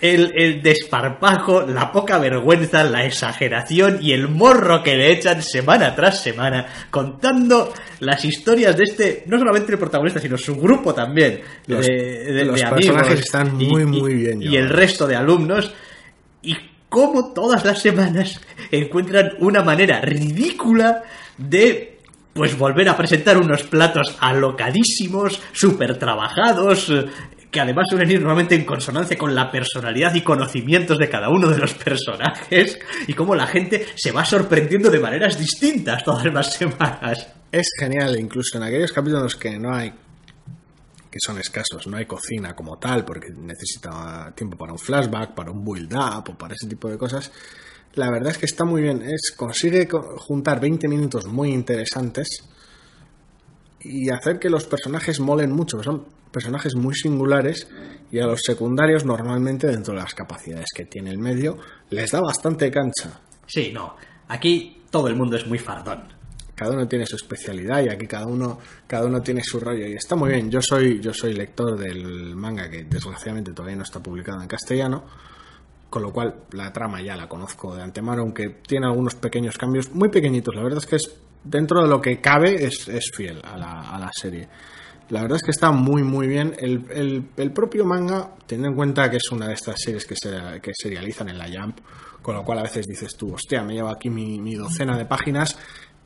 el, 0.00 0.32
el 0.36 0.62
desparpajo, 0.62 1.62
la 1.62 1.90
poca 1.92 2.18
vergüenza, 2.18 2.84
la 2.84 3.04
exageración 3.04 3.98
y 4.00 4.12
el 4.12 4.28
morro 4.28 4.82
que 4.82 4.96
le 4.96 5.10
echan 5.12 5.42
semana 5.42 5.94
tras 5.94 6.22
semana, 6.22 6.66
contando 6.90 7.72
las 8.00 8.24
historias 8.24 8.76
de 8.76 8.84
este, 8.84 9.24
no 9.26 9.38
solamente 9.38 9.72
el 9.72 9.78
protagonista, 9.78 10.20
sino 10.20 10.36
su 10.38 10.56
grupo 10.56 10.94
también, 10.94 11.40
Los- 11.66 11.86
de, 11.86 11.92
de- 12.32 12.44
los 12.44 12.56
de 12.60 12.66
personajes 12.66 13.06
amigos 13.10 13.20
están 13.24 13.60
y- 13.60 13.66
muy, 13.66 13.82
y- 13.82 13.86
muy 13.86 14.14
bien 14.14 14.42
Y 14.42 14.46
el 14.46 14.50
llevados. 14.52 14.76
resto 14.76 15.06
de 15.06 15.16
alumnos, 15.16 15.74
y 16.42 16.56
cómo 16.88 17.32
todas 17.32 17.64
las 17.64 17.80
semanas 17.80 18.40
encuentran 18.70 19.32
una 19.40 19.62
manera 19.62 20.00
ridícula 20.00 21.02
de 21.36 21.98
pues 22.32 22.56
volver 22.56 22.88
a 22.88 22.96
presentar 22.96 23.36
unos 23.36 23.64
platos 23.64 24.16
alocadísimos, 24.20 25.42
súper 25.52 25.98
trabajados, 25.98 26.92
que 27.50 27.60
además 27.60 27.86
suelen 27.88 28.10
ir 28.10 28.20
normalmente 28.20 28.54
en 28.54 28.64
consonancia 28.64 29.16
con 29.16 29.34
la 29.34 29.50
personalidad 29.50 30.14
y 30.14 30.20
conocimientos 30.20 30.98
de 30.98 31.08
cada 31.08 31.30
uno 31.30 31.48
de 31.48 31.58
los 31.58 31.74
personajes, 31.74 32.78
y 33.06 33.14
cómo 33.14 33.34
la 33.34 33.46
gente 33.46 33.86
se 33.96 34.12
va 34.12 34.24
sorprendiendo 34.24 34.90
de 34.90 35.00
maneras 35.00 35.38
distintas 35.38 36.04
todas 36.04 36.32
las 36.32 36.52
semanas. 36.52 37.26
Es 37.50 37.70
genial, 37.78 38.16
incluso 38.20 38.58
en 38.58 38.64
aquellos 38.64 38.92
capítulos 38.92 39.34
que 39.34 39.58
no 39.58 39.74
hay, 39.74 39.92
son 41.20 41.38
escasos, 41.38 41.86
no 41.86 41.96
hay 41.96 42.06
cocina 42.06 42.54
como 42.54 42.78
tal, 42.78 43.04
porque 43.04 43.28
necesita 43.30 44.32
tiempo 44.34 44.56
para 44.56 44.72
un 44.72 44.78
flashback, 44.78 45.34
para 45.34 45.50
un 45.50 45.64
build-up 45.64 46.30
o 46.30 46.38
para 46.38 46.54
ese 46.54 46.66
tipo 46.68 46.88
de 46.88 46.98
cosas. 46.98 47.30
La 47.94 48.10
verdad 48.10 48.32
es 48.32 48.38
que 48.38 48.46
está 48.46 48.64
muy 48.64 48.82
bien, 48.82 49.02
es, 49.02 49.32
consigue 49.36 49.88
co- 49.88 50.16
juntar 50.18 50.60
20 50.60 50.86
minutos 50.88 51.26
muy 51.26 51.52
interesantes 51.52 52.28
y 53.80 54.10
hacer 54.10 54.38
que 54.38 54.50
los 54.50 54.64
personajes 54.64 55.20
molen 55.20 55.52
mucho, 55.52 55.82
son 55.82 56.06
personajes 56.32 56.74
muy 56.74 56.94
singulares 56.94 57.68
y 58.10 58.18
a 58.18 58.26
los 58.26 58.40
secundarios 58.44 59.04
normalmente 59.04 59.66
dentro 59.66 59.94
de 59.94 60.00
las 60.00 60.14
capacidades 60.14 60.66
que 60.74 60.84
tiene 60.84 61.10
el 61.10 61.18
medio 61.18 61.58
les 61.90 62.10
da 62.10 62.20
bastante 62.20 62.70
cancha. 62.70 63.20
Sí, 63.46 63.70
no, 63.72 63.96
aquí 64.28 64.82
todo 64.90 65.08
el 65.08 65.16
mundo 65.16 65.36
es 65.36 65.46
muy 65.46 65.58
fardón. 65.58 66.17
Cada 66.58 66.72
uno 66.72 66.88
tiene 66.88 67.06
su 67.06 67.14
especialidad 67.16 67.82
y 67.84 67.88
aquí 67.88 68.06
cada 68.08 68.26
uno 68.26 68.58
cada 68.86 69.06
uno 69.06 69.22
tiene 69.22 69.42
su 69.44 69.60
rollo. 69.60 69.86
Y 69.86 69.92
está 69.94 70.16
muy 70.16 70.30
bien. 70.30 70.50
Yo 70.50 70.60
soy 70.60 71.00
yo 71.00 71.14
soy 71.14 71.32
lector 71.34 71.78
del 71.78 72.34
manga 72.34 72.68
que 72.68 72.82
desgraciadamente 72.84 73.52
todavía 73.52 73.76
no 73.76 73.84
está 73.84 74.02
publicado 74.02 74.42
en 74.42 74.48
castellano 74.48 75.04
con 75.88 76.02
lo 76.02 76.12
cual 76.12 76.34
la 76.52 76.70
trama 76.72 77.00
ya 77.00 77.16
la 77.16 77.28
conozco 77.28 77.74
de 77.74 77.82
antemano 77.82 78.20
aunque 78.22 78.48
tiene 78.66 78.86
algunos 78.86 79.14
pequeños 79.14 79.56
cambios 79.56 79.90
muy 79.94 80.08
pequeñitos. 80.10 80.54
La 80.54 80.62
verdad 80.62 80.80
es 80.80 80.86
que 80.86 80.96
es 80.96 81.14
dentro 81.44 81.80
de 81.80 81.88
lo 81.88 82.00
que 82.00 82.20
cabe 82.20 82.66
es, 82.66 82.88
es 82.88 83.10
fiel 83.14 83.40
a 83.44 83.56
la, 83.56 84.10
serie. 84.12 84.48
La 85.08 85.22
verdad 85.22 85.36
es 85.36 85.42
que 85.44 85.50
está 85.52 85.70
muy 85.70 86.02
muy 86.02 86.26
bien. 86.26 86.54
El, 86.58 87.24
el- 87.36 87.52
propio 87.52 87.86
manga 87.86 88.32
teniendo 88.46 88.68
en 88.70 88.74
cuenta 88.76 89.08
que 89.10 89.16
es 89.16 89.30
una 89.32 89.46
de 89.48 89.54
estas 89.54 89.76
series 89.78 90.04
que 90.04 90.14
se 90.14 90.60
que 90.60 90.72
serializan 90.74 91.28
en 91.30 91.38
la 91.38 91.46
Jump 91.46 91.78
con 92.20 92.34
lo 92.34 92.44
cual 92.44 92.58
a 92.58 92.62
veces 92.64 92.86
dices 92.86 93.16
tú 93.16 93.32
hostia 93.32 93.62
me 93.62 93.72
llevo 93.74 93.88
aquí 93.88 94.10
mi 94.10 94.54
docena 94.56 94.98
de 94.98 95.06
páginas 95.06 95.56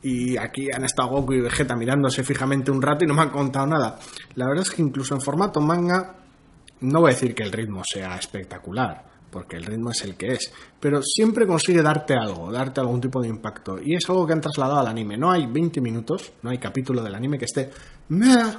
y 0.03 0.37
aquí 0.37 0.67
han 0.71 0.83
estado 0.83 1.09
Goku 1.09 1.33
y 1.33 1.41
Vegeta 1.41 1.75
mirándose 1.75 2.23
fijamente 2.23 2.69
un 2.71 2.81
rato 2.81 3.03
y 3.03 3.07
no 3.07 3.13
me 3.13 3.21
han 3.21 3.29
contado 3.29 3.65
nada. 3.65 3.97
La 4.35 4.45
verdad 4.47 4.63
es 4.63 4.71
que 4.71 4.81
incluso 4.81 5.15
en 5.15 5.21
formato 5.21 5.61
manga, 5.61 6.15
no 6.81 6.99
voy 7.01 7.11
a 7.11 7.13
decir 7.13 7.33
que 7.33 7.43
el 7.43 7.51
ritmo 7.51 7.81
sea 7.85 8.15
espectacular, 8.17 9.03
porque 9.31 9.55
el 9.55 9.65
ritmo 9.65 9.91
es 9.91 10.03
el 10.03 10.15
que 10.15 10.33
es, 10.33 10.51
pero 10.79 11.01
siempre 11.01 11.47
consigue 11.47 11.81
darte 11.81 12.13
algo, 12.15 12.51
darte 12.51 12.81
algún 12.81 12.99
tipo 13.01 13.21
de 13.21 13.29
impacto. 13.29 13.77
Y 13.81 13.95
es 13.95 14.07
algo 14.09 14.27
que 14.27 14.33
han 14.33 14.41
trasladado 14.41 14.79
al 14.79 14.87
anime. 14.87 15.17
No 15.17 15.31
hay 15.31 15.47
20 15.47 15.79
minutos, 15.81 16.33
no 16.41 16.49
hay 16.49 16.57
capítulo 16.57 17.01
del 17.01 17.15
anime 17.15 17.37
que 17.39 17.45
esté... 17.45 17.69
"Meh, 18.09 18.53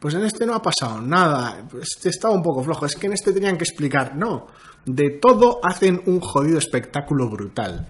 Pues 0.00 0.14
en 0.14 0.24
este 0.24 0.46
no 0.46 0.54
ha 0.54 0.62
pasado 0.62 1.00
nada, 1.00 1.66
este 1.82 2.10
estaba 2.10 2.32
un 2.32 2.42
poco 2.42 2.62
flojo, 2.62 2.86
es 2.86 2.94
que 2.94 3.08
en 3.08 3.14
este 3.14 3.32
tenían 3.32 3.56
que 3.58 3.64
explicar. 3.64 4.14
No, 4.14 4.46
de 4.86 5.18
todo 5.20 5.58
hacen 5.64 6.00
un 6.06 6.20
jodido 6.20 6.58
espectáculo 6.58 7.28
brutal. 7.28 7.84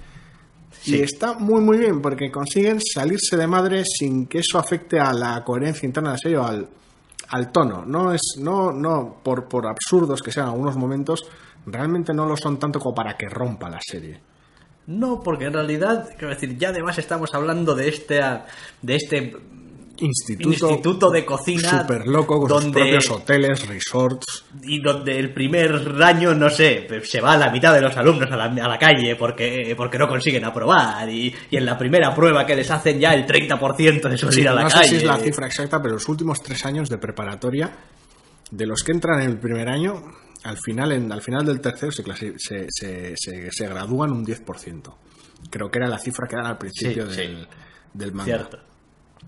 Y 0.85 1.01
está 1.01 1.35
muy 1.35 1.61
muy 1.61 1.79
bien 1.79 2.01
porque 2.01 2.31
consiguen 2.31 2.81
salirse 2.81 3.37
de 3.37 3.47
madre 3.47 3.85
sin 3.85 4.27
que 4.27 4.39
eso 4.39 4.59
afecte 4.59 4.99
a 4.99 5.13
la 5.13 5.43
coherencia 5.45 5.87
interna 5.87 6.11
de 6.11 6.15
la 6.15 6.19
serie 6.19 6.39
o 6.39 6.45
al, 6.45 6.69
al 7.29 7.53
tono. 7.53 7.85
No 7.85 8.13
es, 8.13 8.37
no, 8.39 8.73
no, 8.73 9.21
por, 9.23 9.49
por 9.49 9.67
absurdos 9.67 10.23
que 10.23 10.33
sean 10.33 10.49
algunos 10.49 10.77
momentos, 10.77 11.29
realmente 11.67 12.15
no 12.15 12.27
lo 12.27 12.37
son 12.37 12.59
tanto 12.59 12.79
como 12.79 12.95
para 12.95 13.17
que 13.17 13.29
rompa 13.29 13.69
la 13.69 13.81
serie. 13.81 14.21
No, 14.87 15.21
porque 15.23 15.45
en 15.45 15.53
realidad, 15.53 16.09
quiero 16.17 16.31
decir, 16.33 16.57
ya 16.57 16.71
además 16.71 16.97
estamos 16.99 17.35
hablando 17.35 17.75
de 17.75 17.89
este, 17.89 18.21
de 18.81 18.97
este 18.97 19.37
Instituto, 20.01 20.71
instituto 20.71 21.11
de 21.11 21.25
cocina 21.25 21.81
super 21.83 22.07
loco 22.07 22.39
con 22.41 22.49
sus 22.49 22.63
donde 22.63 22.81
propios 22.81 23.11
hoteles, 23.11 23.67
resorts. 23.67 24.45
y 24.63 24.81
donde 24.81 25.19
el 25.19 25.33
primer 25.35 25.73
año, 26.03 26.35
no 26.35 26.49
sé, 26.51 26.87
se 27.03 27.21
va 27.21 27.37
la 27.37 27.51
mitad 27.51 27.75
de 27.75 27.81
los 27.81 27.97
alumnos 27.97 28.31
a 28.31 28.37
la, 28.37 28.45
a 28.45 28.69
la 28.69 28.79
calle 28.79 29.17
porque, 29.17 29.75
porque 29.77 29.99
no 29.99 30.07
consiguen 30.07 30.45
aprobar 30.45 31.09
y, 31.11 31.35
y 31.51 31.57
en 31.57 31.65
la 31.65 31.77
primera 31.77 32.15
prueba 32.15 32.47
que 32.47 32.55
les 32.55 32.71
hacen 32.71 33.01
ya 33.01 33.13
el 33.15 33.27
30% 33.27 34.09
de 34.09 34.19
su 34.19 34.31
Sí, 34.31 34.47
a 34.47 34.53
la 34.53 34.63
no 34.63 34.69
calle. 34.69 34.85
sé 34.85 34.91
si 34.91 34.97
es 34.97 35.05
la 35.05 35.17
cifra 35.19 35.47
exacta, 35.47 35.83
pero 35.83 35.95
los 35.95 36.09
últimos 36.09 36.43
tres 36.43 36.65
años 36.65 36.89
de 36.89 36.99
preparatoria, 36.99 37.71
de 38.51 38.67
los 38.67 38.83
que 38.85 38.93
entran 38.93 39.21
en 39.23 39.31
el 39.31 39.39
primer 39.39 39.69
año, 39.69 40.03
al 40.45 40.57
final, 40.59 40.93
en, 40.93 41.11
al 41.11 41.23
final 41.23 41.45
del 41.45 41.61
tercero 41.61 41.91
se, 41.91 42.05
se, 42.39 42.67
se, 42.69 43.15
se- 43.17 43.51
se 43.51 43.67
gradúan 43.69 44.13
un 44.13 44.25
10%. 44.25 44.95
Creo 45.51 45.71
que 45.71 45.79
era 45.79 45.89
la 45.89 45.99
cifra 45.99 46.27
que 46.29 46.37
eran 46.37 46.47
al 46.47 46.59
principio 46.59 47.07
Sí, 47.11 47.15
sí. 47.15 47.21
del, 47.23 47.49
del 47.95 48.13
manga. 48.13 48.25
Cierto. 48.25 48.59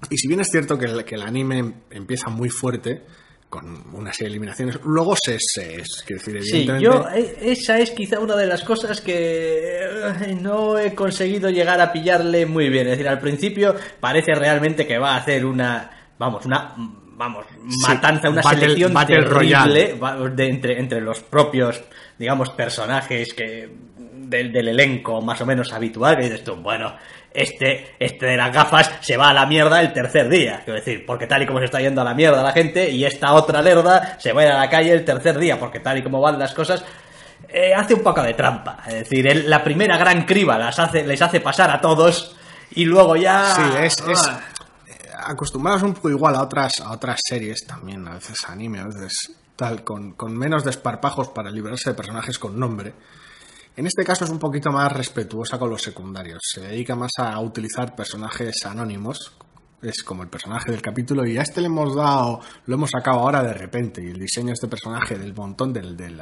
Y 0.08 0.16
si 0.16 0.28
bien 0.28 0.40
es 0.40 0.48
cierto 0.50 0.78
que 0.78 0.86
el, 0.86 1.04
que 1.04 1.14
el 1.16 1.22
anime 1.22 1.74
empieza 1.90 2.30
muy 2.30 2.48
fuerte, 2.48 3.02
con 3.50 3.64
una 3.94 4.12
serie 4.12 4.28
de 4.28 4.36
eliminaciones, 4.36 4.78
luego 4.84 5.14
se... 5.20 5.36
se 5.40 5.80
es, 5.80 6.04
quiero 6.06 6.22
decir, 6.22 6.42
Sí, 6.44 6.68
yo, 6.80 7.04
eh, 7.12 7.36
esa 7.42 7.80
es 7.80 7.90
quizá 7.90 8.20
una 8.20 8.36
de 8.36 8.46
las 8.46 8.62
cosas 8.62 9.00
que 9.00 9.80
eh, 9.82 10.38
no 10.40 10.78
he 10.78 10.94
conseguido 10.94 11.50
llegar 11.50 11.80
a 11.80 11.92
pillarle 11.92 12.46
muy 12.46 12.68
bien. 12.68 12.86
Es 12.86 12.92
decir, 12.92 13.08
al 13.08 13.18
principio 13.18 13.74
parece 13.98 14.34
realmente 14.36 14.86
que 14.86 14.98
va 14.98 15.14
a 15.14 15.16
hacer 15.16 15.44
una, 15.44 15.90
vamos, 16.16 16.46
una, 16.46 16.74
vamos, 17.16 17.44
matanza, 17.88 18.30
una 18.30 18.40
Battle- 18.40 18.60
selección 18.60 18.94
Battle 18.94 19.16
terrible 19.24 19.98
de 20.36 20.46
entre, 20.46 20.78
entre 20.78 21.00
los 21.00 21.20
propios, 21.20 21.82
digamos, 22.18 22.50
personajes 22.50 23.34
que 23.34 23.68
del, 23.98 24.52
del 24.52 24.68
elenco 24.68 25.20
más 25.20 25.40
o 25.40 25.46
menos 25.46 25.72
habitual. 25.72 26.16
Que 26.16 26.22
dices 26.24 26.44
tú, 26.44 26.54
bueno, 26.54 26.94
este, 27.32 27.94
este 27.98 28.26
de 28.26 28.36
las 28.36 28.52
gafas 28.52 28.90
se 29.00 29.16
va 29.16 29.30
a 29.30 29.34
la 29.34 29.46
mierda 29.46 29.80
el 29.80 29.92
tercer 29.92 30.28
día. 30.28 30.62
Quiero 30.64 30.78
decir, 30.80 31.04
porque 31.06 31.26
tal 31.26 31.42
y 31.42 31.46
como 31.46 31.58
se 31.60 31.66
está 31.66 31.80
yendo 31.80 32.00
a 32.00 32.04
la 32.04 32.14
mierda 32.14 32.42
la 32.42 32.52
gente, 32.52 32.90
y 32.90 33.04
esta 33.04 33.32
otra 33.34 33.62
lerda 33.62 34.16
se 34.18 34.32
va 34.32 34.42
a 34.42 34.44
ir 34.46 34.50
a 34.52 34.58
la 34.58 34.70
calle 34.70 34.92
el 34.92 35.04
tercer 35.04 35.38
día, 35.38 35.58
porque 35.58 35.80
tal 35.80 35.98
y 35.98 36.02
como 36.02 36.20
van 36.20 36.38
las 36.38 36.52
cosas, 36.54 36.84
eh, 37.48 37.74
hace 37.74 37.94
un 37.94 38.02
poco 38.02 38.22
de 38.22 38.34
trampa. 38.34 38.78
Es 38.86 38.94
decir, 38.94 39.26
él- 39.26 39.48
la 39.48 39.62
primera 39.64 39.96
gran 39.96 40.24
criba 40.24 40.58
las 40.58 40.78
hace, 40.78 41.06
les 41.06 41.20
hace 41.22 41.40
pasar 41.40 41.70
a 41.70 41.80
todos, 41.80 42.36
y 42.72 42.84
luego 42.84 43.16
ya. 43.16 43.54
Sí, 43.54 43.62
es, 43.80 43.96
es 44.08 44.28
Ah. 44.28 44.40
acostumbrados 45.26 45.82
un 45.82 45.94
poco 45.94 46.10
igual 46.10 46.34
a 46.36 46.42
otras, 46.42 46.80
a 46.80 46.90
otras 46.92 47.20
series 47.24 47.66
también, 47.66 48.06
a 48.08 48.14
veces 48.14 48.38
anime, 48.48 48.80
a 48.80 48.86
veces 48.86 49.32
tal, 49.56 49.84
con, 49.84 50.12
con 50.12 50.36
menos 50.36 50.64
desparpajos 50.64 51.28
para 51.28 51.50
librarse 51.50 51.90
de 51.90 51.94
personajes 51.96 52.38
con 52.38 52.58
nombre. 52.58 52.92
En 53.76 53.86
este 53.86 54.04
caso 54.04 54.24
es 54.24 54.30
un 54.30 54.38
poquito 54.38 54.70
más 54.70 54.92
respetuosa 54.92 55.58
con 55.58 55.70
los 55.70 55.80
secundarios. 55.80 56.40
Se 56.42 56.60
dedica 56.60 56.96
más 56.96 57.12
a 57.18 57.38
utilizar 57.40 57.94
personajes 57.94 58.66
anónimos. 58.66 59.32
Es 59.80 60.02
como 60.02 60.22
el 60.22 60.28
personaje 60.28 60.70
del 60.70 60.82
capítulo 60.82 61.24
y 61.24 61.38
a 61.38 61.42
este 61.42 61.62
le 61.62 61.68
hemos 61.68 61.96
dado, 61.96 62.40
lo 62.66 62.74
hemos 62.74 62.90
sacado 62.90 63.20
ahora 63.20 63.42
de 63.42 63.54
repente. 63.54 64.04
Y 64.04 64.08
el 64.08 64.18
diseño 64.18 64.48
de 64.48 64.54
este 64.54 64.68
personaje 64.68 65.16
del 65.16 65.32
montón 65.32 65.72
del, 65.72 65.96
del, 65.96 66.20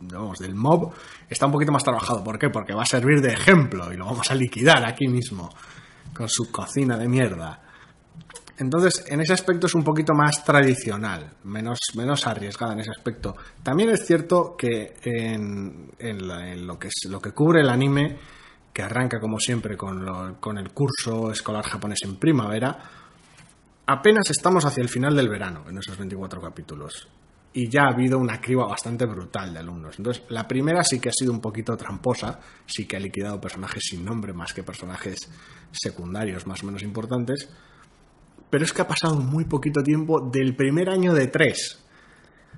vamos, 0.00 0.38
del 0.38 0.54
mob 0.54 0.92
está 1.30 1.46
un 1.46 1.52
poquito 1.52 1.72
más 1.72 1.84
trabajado. 1.84 2.22
¿Por 2.22 2.38
qué? 2.38 2.50
Porque 2.50 2.74
va 2.74 2.82
a 2.82 2.86
servir 2.86 3.22
de 3.22 3.32
ejemplo 3.32 3.90
y 3.92 3.96
lo 3.96 4.04
vamos 4.04 4.30
a 4.30 4.34
liquidar 4.34 4.84
aquí 4.84 5.06
mismo 5.06 5.48
con 6.12 6.28
su 6.28 6.50
cocina 6.50 6.98
de 6.98 7.08
mierda. 7.08 7.61
Entonces, 8.58 9.04
en 9.08 9.20
ese 9.20 9.32
aspecto 9.32 9.66
es 9.66 9.74
un 9.74 9.82
poquito 9.82 10.12
más 10.14 10.44
tradicional, 10.44 11.32
menos, 11.44 11.78
menos 11.96 12.26
arriesgada 12.26 12.74
en 12.74 12.80
ese 12.80 12.90
aspecto. 12.90 13.34
También 13.62 13.90
es 13.90 14.06
cierto 14.06 14.54
que 14.56 14.94
en, 15.04 15.90
lo, 16.66 16.78
que 16.78 16.88
es, 16.88 17.08
lo 17.08 17.20
que 17.20 17.32
cubre 17.32 17.62
el 17.62 17.70
anime, 17.70 18.18
que 18.72 18.82
arranca 18.82 19.18
como 19.20 19.38
siempre 19.38 19.76
con, 19.76 20.36
con 20.40 20.58
el 20.58 20.70
curso 20.70 21.30
escolar 21.30 21.64
japonés 21.64 22.00
en 22.04 22.16
primavera, 22.16 22.78
apenas 23.86 24.30
estamos 24.30 24.64
hacia 24.64 24.82
el 24.82 24.88
final 24.88 25.16
del 25.16 25.28
verano 25.28 25.64
en 25.68 25.78
esos 25.78 25.96
24 25.96 26.40
capítulos. 26.40 27.08
Y 27.54 27.68
ya 27.68 27.82
ha 27.82 27.92
habido 27.92 28.18
una 28.18 28.40
criba 28.40 28.66
bastante 28.66 29.04
brutal 29.04 29.52
de 29.52 29.58
alumnos. 29.58 29.98
Entonces, 29.98 30.24
la 30.30 30.48
primera 30.48 30.82
sí 30.82 30.98
que 30.98 31.10
ha 31.10 31.12
sido 31.12 31.32
un 31.32 31.40
poquito 31.40 31.76
tramposa, 31.76 32.40
sí 32.64 32.86
que 32.86 32.96
ha 32.96 33.00
liquidado 33.00 33.40
personajes 33.40 33.82
sin 33.90 34.04
nombre 34.04 34.32
más 34.32 34.54
que 34.54 34.62
personajes 34.62 35.28
secundarios 35.70 36.46
más 36.46 36.62
o 36.62 36.66
menos 36.66 36.82
importantes. 36.82 37.50
Pero 38.52 38.64
es 38.66 38.72
que 38.74 38.82
ha 38.82 38.86
pasado 38.86 39.14
muy 39.16 39.46
poquito 39.46 39.82
tiempo 39.82 40.20
del 40.20 40.54
primer 40.54 40.90
año 40.90 41.14
de 41.14 41.28
tres. 41.28 41.82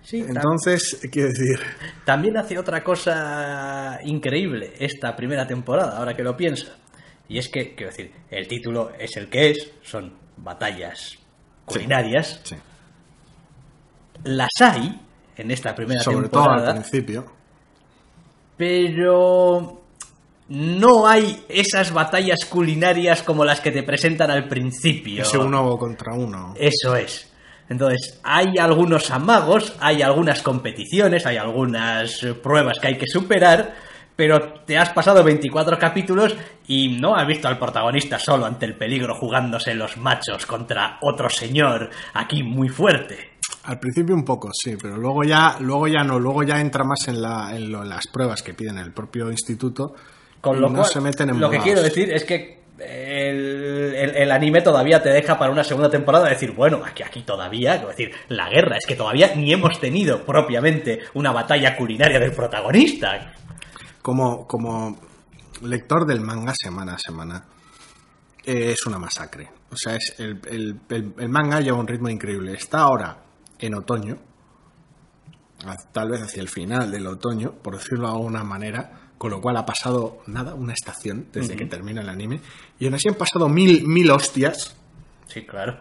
Sí, 0.02 0.24
Entonces, 0.28 1.00
quiero 1.12 1.28
decir, 1.28 1.60
También 2.04 2.36
hace 2.36 2.58
otra 2.58 2.82
cosa 2.82 4.00
increíble 4.04 4.74
esta 4.80 5.14
primera 5.14 5.46
temporada, 5.46 5.96
ahora 5.96 6.14
que 6.16 6.24
lo 6.24 6.36
pienso. 6.36 6.66
Y 7.28 7.38
es 7.38 7.48
que, 7.48 7.76
quiero 7.76 7.92
decir, 7.92 8.12
el 8.28 8.48
título 8.48 8.90
es 8.98 9.16
el 9.16 9.30
que 9.30 9.50
es, 9.52 9.70
son 9.82 10.12
batallas 10.36 11.16
culinarias. 11.64 12.40
sí, 12.42 12.56
Las 14.24 14.50
hay 14.60 15.00
en 15.36 15.50
esta 15.52 15.76
primera 15.76 16.00
sobre 16.00 16.28
todo 16.28 16.42
al 16.50 16.56
temporada, 16.56 16.72
principio. 16.74 17.24
pero 18.56 19.83
no 20.48 21.06
hay 21.06 21.44
esas 21.48 21.92
batallas 21.92 22.44
culinarias 22.44 23.22
como 23.22 23.44
las 23.44 23.60
que 23.60 23.70
te 23.70 23.82
presentan 23.82 24.30
al 24.30 24.48
principio. 24.48 25.22
Ese 25.22 25.38
uno 25.38 25.76
contra 25.78 26.14
uno. 26.14 26.54
Eso 26.58 26.96
es. 26.96 27.30
Entonces, 27.68 28.20
hay 28.22 28.58
algunos 28.58 29.10
amagos, 29.10 29.74
hay 29.80 30.02
algunas 30.02 30.42
competiciones, 30.42 31.24
hay 31.24 31.38
algunas 31.38 32.20
pruebas 32.42 32.78
que 32.78 32.88
hay 32.88 32.98
que 32.98 33.06
superar, 33.06 33.74
pero 34.14 34.60
te 34.66 34.76
has 34.76 34.90
pasado 34.90 35.24
24 35.24 35.78
capítulos 35.78 36.36
y 36.68 36.98
no 37.00 37.16
has 37.16 37.26
visto 37.26 37.48
al 37.48 37.58
protagonista 37.58 38.18
solo 38.18 38.44
ante 38.44 38.66
el 38.66 38.76
peligro 38.76 39.14
jugándose 39.14 39.74
los 39.74 39.96
machos 39.96 40.44
contra 40.46 40.98
otro 41.00 41.30
señor 41.30 41.88
aquí 42.12 42.42
muy 42.42 42.68
fuerte. 42.68 43.30
Al 43.64 43.80
principio 43.80 44.14
un 44.14 44.24
poco, 44.24 44.50
sí, 44.52 44.76
pero 44.80 44.98
luego 44.98 45.24
ya, 45.24 45.56
luego 45.60 45.88
ya 45.88 46.04
no, 46.04 46.18
luego 46.18 46.42
ya 46.42 46.60
entra 46.60 46.84
más 46.84 47.08
en, 47.08 47.22
la, 47.22 47.56
en, 47.56 47.72
lo- 47.72 47.82
en 47.82 47.88
las 47.88 48.06
pruebas 48.08 48.42
que 48.42 48.52
piden 48.52 48.76
el 48.76 48.92
propio 48.92 49.30
instituto. 49.30 49.94
Con 50.44 50.60
lo 50.60 50.68
no 50.68 50.78
cual, 50.80 50.90
se 50.90 51.00
meten 51.00 51.30
en 51.30 51.40
lo 51.40 51.50
que 51.50 51.58
quiero 51.58 51.82
decir 51.82 52.12
es 52.12 52.24
que 52.24 52.62
el, 52.78 53.94
el- 53.96 54.16
el 54.16 54.32
anime 54.32 54.60
todavía 54.62 55.02
te 55.02 55.08
deja 55.10 55.38
para 55.38 55.50
una 55.52 55.64
segunda 55.64 55.88
temporada 55.90 56.28
decir, 56.28 56.52
bueno, 56.52 56.82
aquí, 56.84 57.02
aquí 57.02 57.22
todavía, 57.22 57.78
decir, 57.78 58.10
la 58.28 58.48
guerra, 58.50 58.76
es 58.76 58.84
que 58.86 58.96
todavía 58.96 59.34
ni 59.36 59.52
hemos 59.52 59.80
tenido 59.80 60.24
propiamente 60.24 61.00
una 61.14 61.32
batalla 61.32 61.76
culinaria 61.76 62.18
del 62.18 62.32
protagonista. 62.32 63.32
Como, 64.02 64.46
como 64.46 64.98
lector 65.62 66.04
del 66.06 66.20
manga 66.20 66.52
semana 66.54 66.94
a 66.94 66.98
semana, 66.98 67.44
eh, 68.44 68.72
es 68.72 68.84
una 68.86 68.98
masacre. 68.98 69.48
O 69.70 69.76
sea, 69.76 69.94
es 69.96 70.14
el, 70.18 70.40
el- 70.90 71.28
manga 71.28 71.60
lleva 71.60 71.78
un 71.78 71.86
ritmo 71.86 72.08
increíble. 72.08 72.52
Está 72.54 72.80
ahora 72.80 73.16
en 73.58 73.74
otoño, 73.74 74.18
tal 75.92 76.10
vez 76.10 76.22
hacia 76.22 76.42
el 76.42 76.48
final 76.48 76.90
del 76.90 77.06
otoño, 77.06 77.52
por 77.62 77.76
decirlo 77.76 78.08
de 78.08 78.14
alguna 78.14 78.44
manera, 78.44 78.90
con 79.24 79.30
lo 79.30 79.40
cual 79.40 79.56
ha 79.56 79.64
pasado 79.64 80.18
nada, 80.26 80.52
una 80.54 80.74
estación 80.74 81.28
desde 81.32 81.56
que 81.56 81.64
termina 81.64 82.02
el 82.02 82.10
anime, 82.10 82.42
y 82.78 82.84
aún 82.84 82.92
así 82.92 83.08
han 83.08 83.14
pasado 83.14 83.48
mil, 83.48 83.86
mil 83.86 84.10
hostias, 84.10 84.76
Sí, 85.28 85.46
claro. 85.46 85.78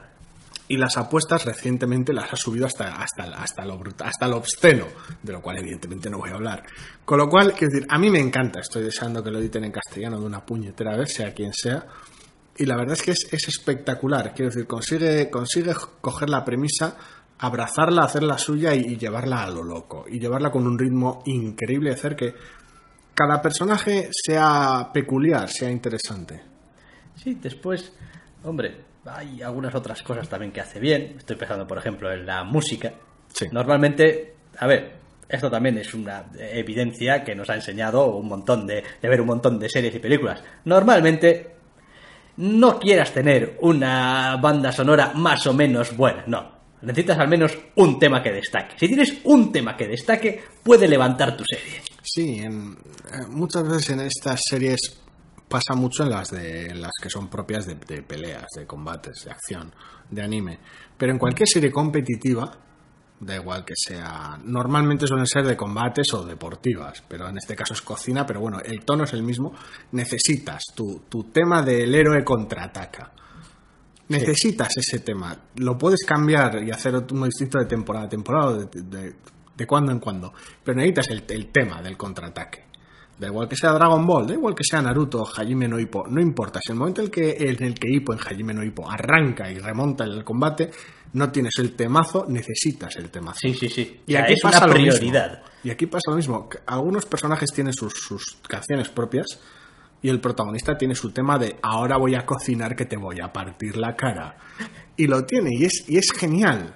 y 0.69 0.77
las 0.77 0.95
apuestas 0.95 1.43
recientemente 1.43 2.13
las 2.13 2.31
ha 2.31 2.37
subido 2.37 2.65
hasta, 2.65 2.95
hasta, 2.95 3.23
hasta, 3.35 3.65
lo, 3.65 3.83
hasta 3.99 4.27
lo 4.29 4.37
obsceno, 4.37 4.85
de 5.21 5.33
lo 5.33 5.41
cual 5.41 5.57
evidentemente 5.57 6.09
no 6.09 6.19
voy 6.19 6.29
a 6.29 6.35
hablar. 6.35 6.63
Con 7.03 7.17
lo 7.17 7.27
cual, 7.27 7.51
quiero 7.51 7.73
decir, 7.73 7.85
a 7.89 7.99
mí 7.99 8.09
me 8.09 8.21
encanta, 8.21 8.61
estoy 8.61 8.81
deseando 8.83 9.21
que 9.21 9.29
lo 9.29 9.39
editen 9.39 9.65
en 9.65 9.73
castellano 9.73 10.21
de 10.21 10.25
una 10.25 10.45
puñetera 10.45 10.95
vez, 10.95 11.13
sea 11.13 11.33
quien 11.33 11.51
sea, 11.53 11.85
y 12.57 12.65
la 12.65 12.77
verdad 12.77 12.93
es 12.93 13.01
que 13.01 13.11
es, 13.11 13.27
es 13.29 13.45
espectacular, 13.49 14.33
quiero 14.33 14.51
decir, 14.51 14.67
consigue, 14.67 15.29
consigue 15.29 15.73
coger 15.99 16.29
la 16.29 16.45
premisa, 16.45 16.95
abrazarla, 17.39 18.03
hacerla 18.05 18.37
suya 18.37 18.73
y, 18.73 18.85
y 18.93 18.97
llevarla 18.97 19.43
a 19.43 19.49
lo 19.49 19.63
loco, 19.65 20.05
y 20.09 20.17
llevarla 20.17 20.49
con 20.49 20.65
un 20.65 20.79
ritmo 20.79 21.23
increíble, 21.25 21.91
hacer 21.91 22.15
que 22.15 22.35
cada 23.13 23.41
personaje 23.41 24.09
sea 24.11 24.89
peculiar, 24.93 25.49
sea 25.49 25.69
interesante. 25.69 26.41
Sí, 27.15 27.37
después 27.41 27.93
hombre, 28.43 28.75
hay 29.05 29.41
algunas 29.41 29.73
otras 29.75 30.01
cosas 30.01 30.27
también 30.29 30.51
que 30.51 30.61
hace 30.61 30.79
bien. 30.79 31.15
Estoy 31.17 31.35
pensando, 31.35 31.67
por 31.67 31.77
ejemplo, 31.77 32.11
en 32.11 32.25
la 32.25 32.43
música. 32.43 32.93
Sí. 33.27 33.47
Normalmente, 33.51 34.35
a 34.57 34.67
ver, 34.67 34.93
esto 35.27 35.49
también 35.49 35.77
es 35.77 35.93
una 35.93 36.25
evidencia 36.37 37.23
que 37.23 37.35
nos 37.35 37.49
ha 37.49 37.55
enseñado 37.55 38.15
un 38.15 38.27
montón 38.27 38.67
de, 38.67 38.83
de 39.01 39.09
ver 39.09 39.21
un 39.21 39.27
montón 39.27 39.59
de 39.59 39.69
series 39.69 39.95
y 39.95 39.99
películas. 39.99 40.43
Normalmente, 40.65 41.51
no 42.37 42.79
quieras 42.79 43.11
tener 43.11 43.57
una 43.61 44.37
banda 44.37 44.71
sonora 44.71 45.11
más 45.15 45.45
o 45.47 45.53
menos 45.53 45.95
buena, 45.95 46.23
no. 46.27 46.52
Necesitas 46.83 47.17
al 47.19 47.29
menos 47.29 47.57
un 47.75 47.97
tema 47.97 48.21
que 48.21 48.31
destaque. 48.31 48.75
Si 48.77 48.87
tienes 48.87 49.21
un 49.23 49.51
tema 49.51 49.75
que 49.77 49.87
destaque, 49.87 50.43
puede 50.63 50.87
levantar 50.87 51.35
tu 51.37 51.43
serie. 51.45 51.81
Sí, 52.01 52.39
en, 52.39 52.73
eh, 52.73 53.25
muchas 53.29 53.63
veces 53.63 53.89
en 53.91 54.01
estas 54.01 54.41
series 54.49 54.99
pasa 55.47 55.75
mucho 55.75 56.03
en 56.03 56.09
las 56.09 56.29
de 56.29 56.75
las 56.75 56.91
que 57.01 57.09
son 57.09 57.29
propias 57.29 57.65
de, 57.65 57.75
de 57.75 58.01
peleas, 58.03 58.47
de 58.55 58.65
combates, 58.65 59.23
de 59.23 59.31
acción, 59.31 59.73
de 60.09 60.21
anime. 60.21 60.59
Pero 60.97 61.13
en 61.13 61.19
cualquier 61.19 61.47
serie 61.47 61.71
competitiva, 61.71 62.51
da 63.19 63.35
igual 63.35 63.63
que 63.63 63.73
sea. 63.75 64.37
Normalmente 64.43 65.07
suelen 65.07 65.27
ser 65.27 65.45
de 65.45 65.55
combates 65.55 66.13
o 66.13 66.25
deportivas, 66.25 67.03
pero 67.07 67.29
en 67.29 67.37
este 67.37 67.55
caso 67.55 67.73
es 67.73 67.81
cocina, 67.81 68.25
pero 68.25 68.41
bueno, 68.41 68.59
el 68.63 68.83
tono 68.83 69.05
es 69.05 69.13
el 69.13 69.23
mismo. 69.23 69.53
Necesitas 69.91 70.63
tu, 70.75 71.03
tu 71.09 71.25
tema 71.25 71.61
del 71.61 71.93
héroe 71.95 72.23
contraataca. 72.23 73.11
Necesitas 74.09 74.69
ese 74.77 74.99
tema. 74.99 75.35
Lo 75.55 75.77
puedes 75.77 76.03
cambiar 76.05 76.63
y 76.63 76.71
hacer 76.71 76.95
uno 77.11 77.25
distinto 77.25 77.57
de 77.59 77.65
temporada 77.65 78.05
a 78.05 78.09
temporada, 78.09 78.47
o 78.47 78.53
de, 78.65 78.81
de, 78.81 79.15
de 79.55 79.67
cuando 79.67 79.91
en 79.91 79.99
cuando. 79.99 80.33
Pero 80.63 80.77
necesitas 80.77 81.09
el, 81.09 81.23
el 81.29 81.51
tema 81.51 81.81
del 81.81 81.97
contraataque. 81.97 82.63
Da 83.17 83.27
igual 83.27 83.47
que 83.47 83.55
sea 83.55 83.71
Dragon 83.71 84.05
Ball, 84.05 84.27
da 84.27 84.33
igual 84.33 84.55
que 84.55 84.63
sea 84.63 84.81
Naruto 84.81 85.21
o 85.21 85.25
Hajime 85.27 85.67
no 85.67 85.79
Ippo, 85.79 86.05
no 86.07 86.19
importa. 86.19 86.59
Si 86.65 86.71
el 86.73 86.77
momento 86.79 87.01
en 87.01 87.05
el 87.05 87.11
que, 87.11 87.31
en 87.39 87.63
el 87.63 87.75
que 87.75 87.87
Ippo 87.89 88.11
en 88.11 88.19
Hajime 88.19 88.53
no 88.53 88.63
Ippo 88.63 88.89
arranca 88.89 89.49
y 89.51 89.59
remonta 89.59 90.03
el 90.03 90.23
combate, 90.23 90.71
no 91.13 91.31
tienes 91.31 91.53
el 91.59 91.75
temazo, 91.75 92.25
necesitas 92.27 92.95
el 92.97 93.11
temazo. 93.11 93.37
Sí, 93.39 93.53
sí, 93.53 93.69
sí. 93.69 94.01
Y 94.07 94.13
O 94.13 94.17
sea, 94.17 94.23
aquí 94.23 94.33
es 94.33 94.39
pasa 94.41 94.65
una 94.65 94.67
lo 94.67 94.79
mismo. 94.81 94.97
prioridad. 94.97 95.43
Y 95.63 95.69
aquí 95.69 95.85
pasa 95.85 96.09
lo 96.09 96.15
mismo. 96.17 96.49
Algunos 96.65 97.05
personajes 97.05 97.51
tienen 97.53 97.71
sus, 97.73 97.93
sus 97.93 98.37
canciones 98.47 98.89
propias 98.89 99.39
y 100.03 100.09
el 100.09 100.19
protagonista 100.19 100.77
tiene 100.77 100.93
su 100.93 101.11
tema 101.11 101.39
de 101.39 101.55
ahora 101.63 101.97
voy 101.97 102.13
a 102.13 102.25
cocinar 102.25 102.75
que 102.75 102.85
te 102.85 102.97
voy 102.97 103.19
a 103.21 103.33
partir 103.33 103.75
la 103.77 103.95
cara. 103.95 104.35
Y 104.95 105.07
lo 105.07 105.25
tiene 105.25 105.49
y 105.57 105.65
es, 105.65 105.85
y 105.87 105.97
es 105.97 106.11
genial. 106.11 106.75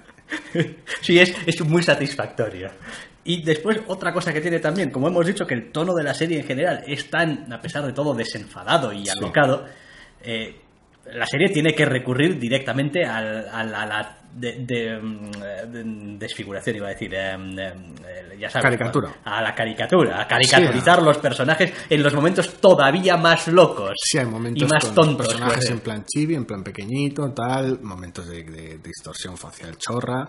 Sí, 1.02 1.18
es, 1.20 1.34
es 1.46 1.60
muy 1.64 1.82
satisfactorio. 1.82 2.70
Y 3.24 3.42
después, 3.44 3.80
otra 3.86 4.12
cosa 4.12 4.32
que 4.32 4.40
tiene 4.40 4.58
también, 4.58 4.90
como 4.90 5.08
hemos 5.08 5.26
dicho, 5.26 5.46
que 5.46 5.54
el 5.54 5.70
tono 5.70 5.94
de 5.94 6.02
la 6.02 6.14
serie 6.14 6.40
en 6.40 6.46
general 6.46 6.82
es 6.86 7.08
tan, 7.10 7.50
a 7.52 7.60
pesar 7.60 7.84
de 7.86 7.92
todo, 7.92 8.14
desenfadado 8.14 8.92
y 8.92 9.08
alocado, 9.08 9.66
eh, 10.22 10.56
la 11.12 11.26
serie 11.26 11.48
tiene 11.50 11.74
que 11.74 11.84
recurrir 11.84 12.38
directamente 12.38 13.04
al- 13.04 13.48
a 13.48 13.60
a 13.60 13.86
la 13.86 14.17
de- 14.32 14.56
de, 14.64 14.98
mm, 15.00 15.30
de- 15.72 16.16
desfiguración, 16.18 16.76
iba 16.76 16.86
a 16.86 16.90
decir, 16.90 17.12
eh, 17.14 17.36
eh, 17.36 18.36
ya 18.38 18.48
sabes, 18.50 18.62
Caricatura. 18.64 19.16
A 19.24 19.42
la 19.42 19.54
caricatura, 19.54 20.20
a 20.22 20.28
caricaturizar 20.28 21.02
los 21.02 21.18
personajes 21.18 21.72
en 21.90 22.02
los 22.02 22.14
momentos 22.14 22.54
todavía 22.60 23.16
más 23.16 23.48
locos 23.48 23.92
Sí, 24.02 24.18
hay 24.18 24.26
momentos 24.26 24.62
y 24.68 24.72
más 24.72 24.84
con 24.84 24.94
tontos. 24.94 25.26
personajes 25.26 25.54
puede 25.56 25.66
ser. 25.66 25.72
en 25.76 25.80
plan 25.80 26.04
chibi, 26.06 26.34
en 26.34 26.44
plan 26.44 26.62
pequeñito, 26.62 27.32
tal, 27.32 27.80
momentos 27.80 28.28
de, 28.28 28.44
de 28.44 28.78
distorsión 28.78 29.36
facial 29.36 29.76
chorra. 29.76 30.28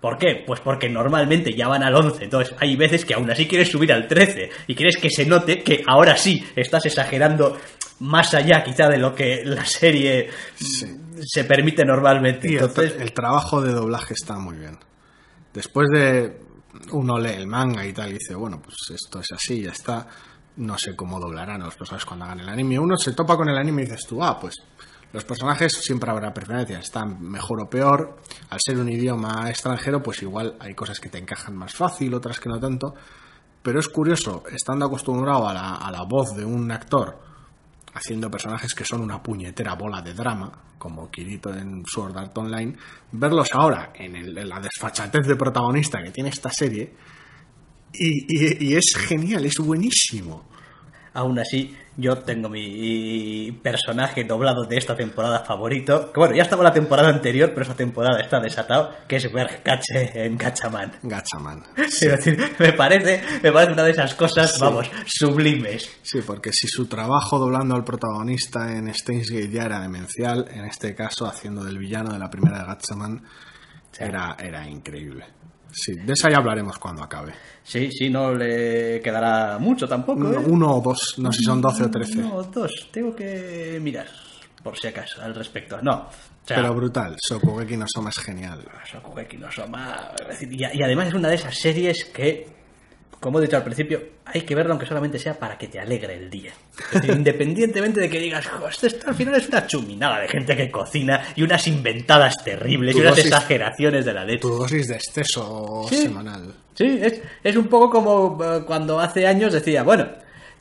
¿Por 0.00 0.16
qué? 0.16 0.44
Pues 0.46 0.60
porque 0.60 0.88
normalmente 0.88 1.52
ya 1.56 1.66
van 1.66 1.82
al 1.82 1.92
11, 1.96 2.22
entonces 2.24 2.54
hay 2.60 2.76
veces 2.76 3.04
que 3.04 3.14
aún 3.14 3.28
así 3.32 3.48
quieres 3.48 3.68
subir 3.68 3.92
al 3.92 4.06
13 4.06 4.48
y 4.68 4.76
quieres 4.76 4.96
que 4.96 5.10
se 5.10 5.26
note 5.26 5.64
que 5.64 5.82
ahora 5.88 6.16
sí 6.16 6.44
estás 6.54 6.86
exagerando 6.86 7.58
más 7.98 8.32
allá 8.34 8.62
quizá 8.62 8.88
de 8.88 8.98
lo 8.98 9.12
que 9.12 9.42
la 9.44 9.64
serie 9.64 10.28
se 11.24 11.44
permite 11.44 11.84
normalmente. 11.84 12.50
Y 12.50 12.56
el, 12.56 12.64
Entonces, 12.64 12.94
el 13.00 13.12
trabajo 13.12 13.60
de 13.60 13.72
doblaje 13.72 14.14
está 14.14 14.38
muy 14.38 14.56
bien. 14.56 14.78
Después 15.52 15.88
de 15.92 16.40
uno 16.92 17.18
lee 17.18 17.34
el 17.34 17.46
manga 17.46 17.84
y 17.84 17.92
tal 17.92 18.10
y 18.10 18.14
dice, 18.14 18.34
bueno, 18.34 18.60
pues 18.62 18.76
esto 18.90 19.20
es 19.20 19.32
así, 19.32 19.62
ya 19.62 19.72
está. 19.72 20.06
No 20.56 20.76
sé 20.76 20.96
cómo 20.96 21.20
doblarán 21.20 21.60
los 21.60 21.76
personajes 21.76 22.04
cuando 22.04 22.24
hagan 22.24 22.40
el 22.40 22.48
anime. 22.48 22.78
Uno 22.78 22.96
se 22.96 23.12
topa 23.12 23.36
con 23.36 23.48
el 23.48 23.56
anime 23.56 23.82
y 23.82 23.84
dices 23.86 24.06
tú, 24.06 24.22
ah, 24.22 24.38
pues 24.40 24.56
los 25.12 25.24
personajes 25.24 25.72
siempre 25.72 26.10
habrá 26.10 26.34
preferencias, 26.34 26.84
están 26.84 27.22
mejor 27.22 27.62
o 27.62 27.70
peor. 27.70 28.16
Al 28.50 28.58
ser 28.60 28.78
un 28.78 28.88
idioma 28.88 29.48
extranjero, 29.48 30.02
pues 30.02 30.22
igual 30.22 30.56
hay 30.60 30.74
cosas 30.74 31.00
que 31.00 31.08
te 31.08 31.18
encajan 31.18 31.56
más 31.56 31.74
fácil, 31.74 32.12
otras 32.14 32.40
que 32.40 32.48
no 32.48 32.58
tanto. 32.58 32.94
Pero 33.62 33.80
es 33.80 33.88
curioso, 33.88 34.44
estando 34.50 34.86
acostumbrado 34.86 35.48
a 35.48 35.54
la, 35.54 35.74
a 35.76 35.90
la 35.90 36.02
voz 36.02 36.36
de 36.36 36.44
un 36.44 36.70
actor 36.70 37.27
haciendo 37.94 38.30
personajes 38.30 38.74
que 38.74 38.84
son 38.84 39.00
una 39.00 39.22
puñetera 39.22 39.74
bola 39.74 40.00
de 40.02 40.14
drama, 40.14 40.52
como 40.78 41.10
Kirito 41.10 41.52
en 41.54 41.84
Sword 41.86 42.16
Art 42.16 42.36
Online, 42.38 42.76
verlos 43.12 43.48
ahora 43.52 43.92
en, 43.94 44.16
el- 44.16 44.48
la 44.48 44.60
desfachatez 44.60 45.26
de 45.26 45.36
protagonista 45.36 46.02
que 46.02 46.10
tiene 46.10 46.30
esta 46.30 46.50
serie, 46.50 46.92
y- 47.92 48.64
y 48.68 48.74
es 48.74 48.94
genial, 48.96 49.44
es 49.46 49.56
buenísimo. 49.58 50.48
Aún 51.18 51.38
así, 51.38 51.76
yo 51.96 52.18
tengo 52.18 52.48
mi 52.48 53.50
personaje 53.62 54.22
doblado 54.24 54.64
de 54.64 54.76
esta 54.76 54.94
temporada 54.94 55.40
favorito, 55.44 56.12
que 56.12 56.20
bueno, 56.20 56.34
ya 56.36 56.42
estaba 56.42 56.62
la 56.62 56.72
temporada 56.72 57.08
anterior, 57.08 57.50
pero 57.50 57.62
esta 57.62 57.74
temporada 57.74 58.20
está 58.20 58.38
desatado, 58.40 58.94
que 59.08 59.16
es 59.16 59.32
Berkache 59.32 60.12
en 60.14 60.36
Gachaman. 60.38 60.92
Gachaman. 61.02 61.64
Es 61.76 62.00
decir, 62.00 62.38
me 62.58 62.72
parece, 62.72 63.22
me 63.42 63.50
parece 63.52 63.72
una 63.72 63.82
de 63.82 63.90
esas 63.90 64.14
cosas, 64.14 64.52
Sí. 64.54 64.60
vamos, 64.60 64.88
sublimes. 65.06 65.90
Sí, 66.02 66.20
porque 66.24 66.52
si 66.52 66.68
su 66.68 66.86
trabajo 66.86 67.38
doblando 67.38 67.74
al 67.74 67.84
protagonista 67.84 68.72
en 68.76 68.92
Steins 68.94 69.30
Gate 69.30 69.50
ya 69.50 69.64
era 69.64 69.80
demencial, 69.80 70.46
en 70.52 70.64
este 70.66 70.94
caso 70.94 71.26
haciendo 71.26 71.64
del 71.64 71.78
villano 71.78 72.12
de 72.12 72.18
la 72.20 72.30
primera 72.30 72.58
de 72.60 72.64
Gatchaman, 72.66 73.22
era, 73.98 74.36
era 74.38 74.68
increíble. 74.68 75.24
Sí, 75.70 75.94
de 75.94 76.12
esa 76.12 76.30
ya 76.30 76.38
hablaremos 76.38 76.78
cuando 76.78 77.02
acabe. 77.02 77.34
Sí, 77.62 77.90
sí, 77.92 78.08
no 78.08 78.32
le 78.34 79.00
quedará 79.00 79.58
mucho 79.58 79.86
tampoco. 79.86 80.20
Uno, 80.20 80.32
¿eh? 80.32 80.44
uno 80.46 80.76
o 80.76 80.80
dos, 80.80 81.14
no 81.18 81.30
sé 81.32 81.38
si 81.38 81.44
son 81.44 81.60
12 81.60 81.84
o 81.84 81.90
13. 81.90 82.16
No, 82.16 82.42
dos. 82.44 82.88
Tengo 82.90 83.14
que 83.14 83.78
mirar, 83.80 84.06
por 84.62 84.76
si 84.78 84.88
acaso, 84.88 85.20
al 85.22 85.34
respecto. 85.34 85.80
No. 85.82 85.94
O 85.96 86.46
sea, 86.48 86.56
Pero 86.56 86.74
brutal, 86.74 87.16
Sokugeki 87.18 87.76
no 87.76 87.84
Soma 87.86 88.08
es 88.08 88.18
genial. 88.18 88.66
Shokugeki 88.90 89.36
no 89.36 89.52
Soma, 89.52 90.12
y 90.40 90.82
además 90.82 91.08
es 91.08 91.14
una 91.14 91.28
de 91.28 91.34
esas 91.34 91.54
series 91.58 92.06
que, 92.06 92.46
como 93.20 93.38
he 93.38 93.42
dicho 93.42 93.56
al 93.56 93.64
principio, 93.64 94.00
hay 94.24 94.42
que 94.42 94.54
verlo 94.54 94.72
aunque 94.72 94.86
solamente 94.86 95.18
sea 95.18 95.34
para 95.38 95.56
que 95.58 95.68
te 95.68 95.80
alegre 95.80 96.14
el 96.14 96.30
día. 96.30 96.52
Decir, 96.92 97.10
independientemente 97.10 98.00
de 98.00 98.08
que 98.08 98.18
digas, 98.20 98.46
"Jo, 98.46 98.68
esto, 98.68 98.86
al 99.08 99.14
final 99.14 99.34
es 99.34 99.48
una 99.48 99.66
chuminada 99.66 100.20
de 100.20 100.28
gente 100.28 100.56
que 100.56 100.70
cocina 100.70 101.22
y 101.34 101.42
unas 101.42 101.66
inventadas 101.66 102.36
terribles 102.44 102.94
y 102.96 103.00
unas 103.00 103.16
dosis- 103.16 103.24
exageraciones 103.26 104.04
de 104.04 104.12
la 104.14 104.24
leche. 104.24 104.40
Tu 104.40 104.48
dosis 104.50 104.88
de 104.88 104.94
exceso 104.94 105.84
Sí. 105.88 105.96
semanal. 106.02 106.54
Sí, 106.74 106.98
es, 107.02 107.20
es 107.42 107.56
un 107.56 107.66
poco 107.66 107.90
como 107.90 108.38
eh, 108.44 108.62
cuando 108.64 109.00
hace 109.00 109.26
años 109.26 109.52
decía, 109.52 109.82
bueno, 109.82 110.06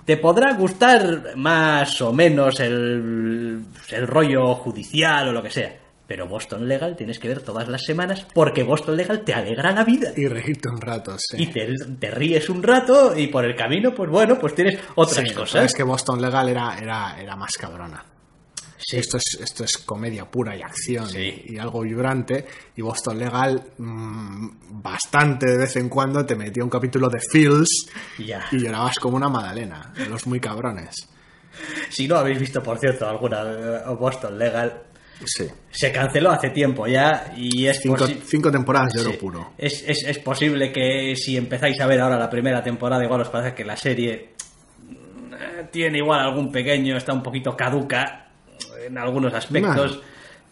te 0.06 0.18
podrá 0.18 0.54
gustar 0.54 1.36
más 1.36 2.02
o 2.02 2.12
menos 2.14 2.60
el, 2.60 3.62
el 3.92 4.08
rollo 4.08 4.56
judicial 4.56 5.28
o 5.28 5.32
lo 5.32 5.44
que 5.44 5.52
sea, 5.52 5.76
pero 6.08 6.28
Boston 6.28 6.68
Legal 6.68 6.96
tienes 6.96 7.20
que 7.20 7.28
ver 7.28 7.42
todas 7.42 7.68
las 7.68 7.84
semanas 7.84 8.26
porque 8.34 8.64
Boston 8.64 8.96
Legal 8.96 9.24
te 9.26 9.34
alegra 9.34 9.72
la 9.74 9.84
vida. 9.84 10.12
Y 10.16 10.28
reírte 10.28 10.70
un 10.70 10.80
rato, 10.82 11.16
sí. 11.20 11.44
Y 11.44 11.48
te, 11.48 11.68
te 12.00 12.12
ríes 12.12 12.50
un 12.50 12.64
rato 12.64 13.18
y 13.18 13.28
por 13.28 13.44
el 13.46 13.56
camino, 13.56 13.94
pues 13.94 14.10
bueno, 14.10 14.40
pues 14.40 14.56
tienes 14.56 14.80
otras 14.96 15.28
Sí, 15.28 15.34
cosas. 15.34 15.66
Es 15.66 15.74
que 15.74 15.84
Boston 15.84 16.22
Legal 16.22 16.48
era, 16.50 16.78
era, 16.80 17.20
era 17.22 17.36
más 17.36 17.58
cabrona. 17.58 18.04
Sí. 18.80 18.98
Esto, 18.98 19.18
es, 19.18 19.40
esto 19.42 19.64
es 19.66 19.80
comedia 19.80 20.30
pura 20.32 20.56
y 20.56 20.62
acción 20.62 21.10
Sí. 21.10 21.44
y, 21.48 21.56
y 21.56 21.58
algo 21.58 21.82
vibrante. 21.82 22.46
Y 22.76 22.82
Boston 22.84 23.18
Legal, 23.20 23.62
mm, 23.78 24.82
bastante 24.82 25.48
de 25.52 25.58
vez 25.58 25.76
en 25.76 25.90
cuando, 25.90 26.26
te 26.26 26.36
metía 26.36 26.64
un 26.64 26.70
capítulo 26.70 27.10
de 27.10 27.20
Fields 27.20 27.90
y 28.20 28.58
llorabas 28.60 28.98
como 29.00 29.18
una 29.18 29.28
magdalena. 29.30 29.92
Los 30.10 30.26
muy 30.28 30.40
cabrones. 30.40 30.96
Si 31.90 32.08
no 32.08 32.18
habéis 32.18 32.40
visto, 32.40 32.62
por 32.62 32.78
cierto, 32.78 33.10
alguna 33.10 33.42
eh, 33.42 33.82
Boston 34.00 34.38
Legal, 34.38 34.84
Sí. 35.26 35.48
se 35.72 35.92
canceló 35.92 36.32
hace 36.32 36.50
tiempo 36.52 36.86
ya 36.88 37.34
y 37.36 37.66
es 37.66 37.80
Cinco, 37.82 38.06
cinco 38.26 38.52
temporadas 38.52 38.94
de 38.94 39.02
oro 39.02 39.12
Sí. 39.12 39.18
puro. 39.18 39.52
Es, 39.58 39.84
es- 39.88 40.04
es 40.04 40.20
posible 40.20 40.72
que 40.72 41.16
si 41.16 41.36
empezáis 41.38 41.80
a 41.82 41.88
ver 41.88 42.00
ahora 42.02 42.18
la 42.18 42.30
primera 42.30 42.64
temporada, 42.64 43.04
igual 43.04 43.22
os 43.22 43.30
parece 43.30 43.56
que 43.56 43.66
la 43.66 43.76
serie 43.76 44.34
eh, 45.32 45.68
tiene 45.72 45.98
igual 46.00 46.20
algún 46.20 46.52
pequeño, 46.52 46.96
está 46.98 47.14
un 47.14 47.24
poquito 47.24 47.56
caduca 47.56 48.28
en 48.86 48.98
algunos 48.98 49.34
aspectos, 49.34 50.02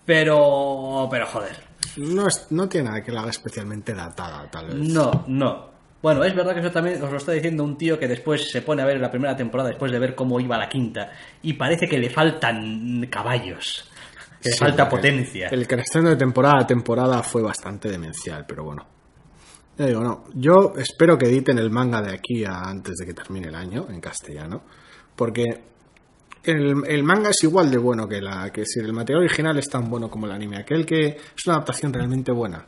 pero, 0.05 1.07
pero 1.09 1.25
joder, 1.27 1.55
No, 1.97 2.27
es- 2.27 2.47
no 2.51 2.67
tiene 2.67 2.89
nada 2.89 3.03
que 3.03 3.11
la 3.11 3.21
haga 3.21 3.29
especialmente 3.31 3.93
datada, 3.93 4.49
tal 4.51 4.67
vez. 4.67 4.75
no, 4.75 5.23
no. 5.27 5.75
Bueno, 6.01 6.23
es 6.23 6.35
verdad 6.35 6.53
que 6.53 6.59
eso 6.59 6.69
también 6.71 7.01
os 7.01 7.09
lo 7.09 7.17
está 7.17 7.31
diciendo 7.31 7.63
un 7.63 7.77
tío 7.79 7.97
que 7.97 8.07
después 8.07 8.51
se 8.51 8.61
pone 8.61 8.83
a 8.83 8.85
ver 8.85 8.99
la 8.99 9.09
primera 9.09 9.35
temporada 9.35 9.69
después 9.69 9.91
de 9.91 9.97
ver 9.97 10.13
cómo 10.13 10.39
iba 10.39 10.55
la 10.55 10.69
quinta 10.69 11.11
y 11.41 11.53
parece 11.53 11.87
que 11.87 11.97
le 11.97 12.11
faltan 12.11 13.07
caballos, 13.09 13.89
que 14.45 14.51
Sí, 14.51 14.65
potencia. 14.89 15.47
El 15.47 15.67
crecimiento 15.67 16.11
de 16.11 16.17
temporada 16.17 16.61
a 16.61 16.67
temporada 16.67 17.23
fue 17.23 17.41
bastante 17.41 17.89
demencial, 17.89 18.45
pero 18.47 18.63
bueno. 18.63 18.85
Ya 19.77 19.87
digo, 19.87 20.01
no. 20.01 20.25
Yo 20.33 20.73
espero 20.77 21.17
que 21.17 21.25
editen 21.25 21.57
el 21.57 21.69
manga 21.69 22.01
de 22.01 22.13
aquí 22.13 22.45
a 22.45 22.61
antes 22.61 22.95
de 22.95 23.05
que 23.05 23.13
termine 23.13 23.47
el 23.47 23.55
año, 23.55 23.87
en 23.89 23.99
castellano, 23.99 24.63
porque 25.15 25.43
el, 26.43 26.83
el 26.87 27.03
manga 27.03 27.31
es 27.31 27.43
igual 27.43 27.71
de 27.71 27.77
bueno 27.77 28.07
que 28.07 28.21
la. 28.21 28.51
Que 28.51 28.61
decir, 28.61 28.83
el 28.83 28.93
material 28.93 29.23
original 29.23 29.57
es 29.57 29.67
tan 29.67 29.89
bueno 29.89 30.09
como 30.09 30.27
el 30.27 30.31
anime. 30.31 30.57
Aquel 30.57 30.85
que 30.85 31.07
es 31.07 31.47
una 31.47 31.55
adaptación 31.55 31.91
realmente 31.91 32.31
buena. 32.31 32.65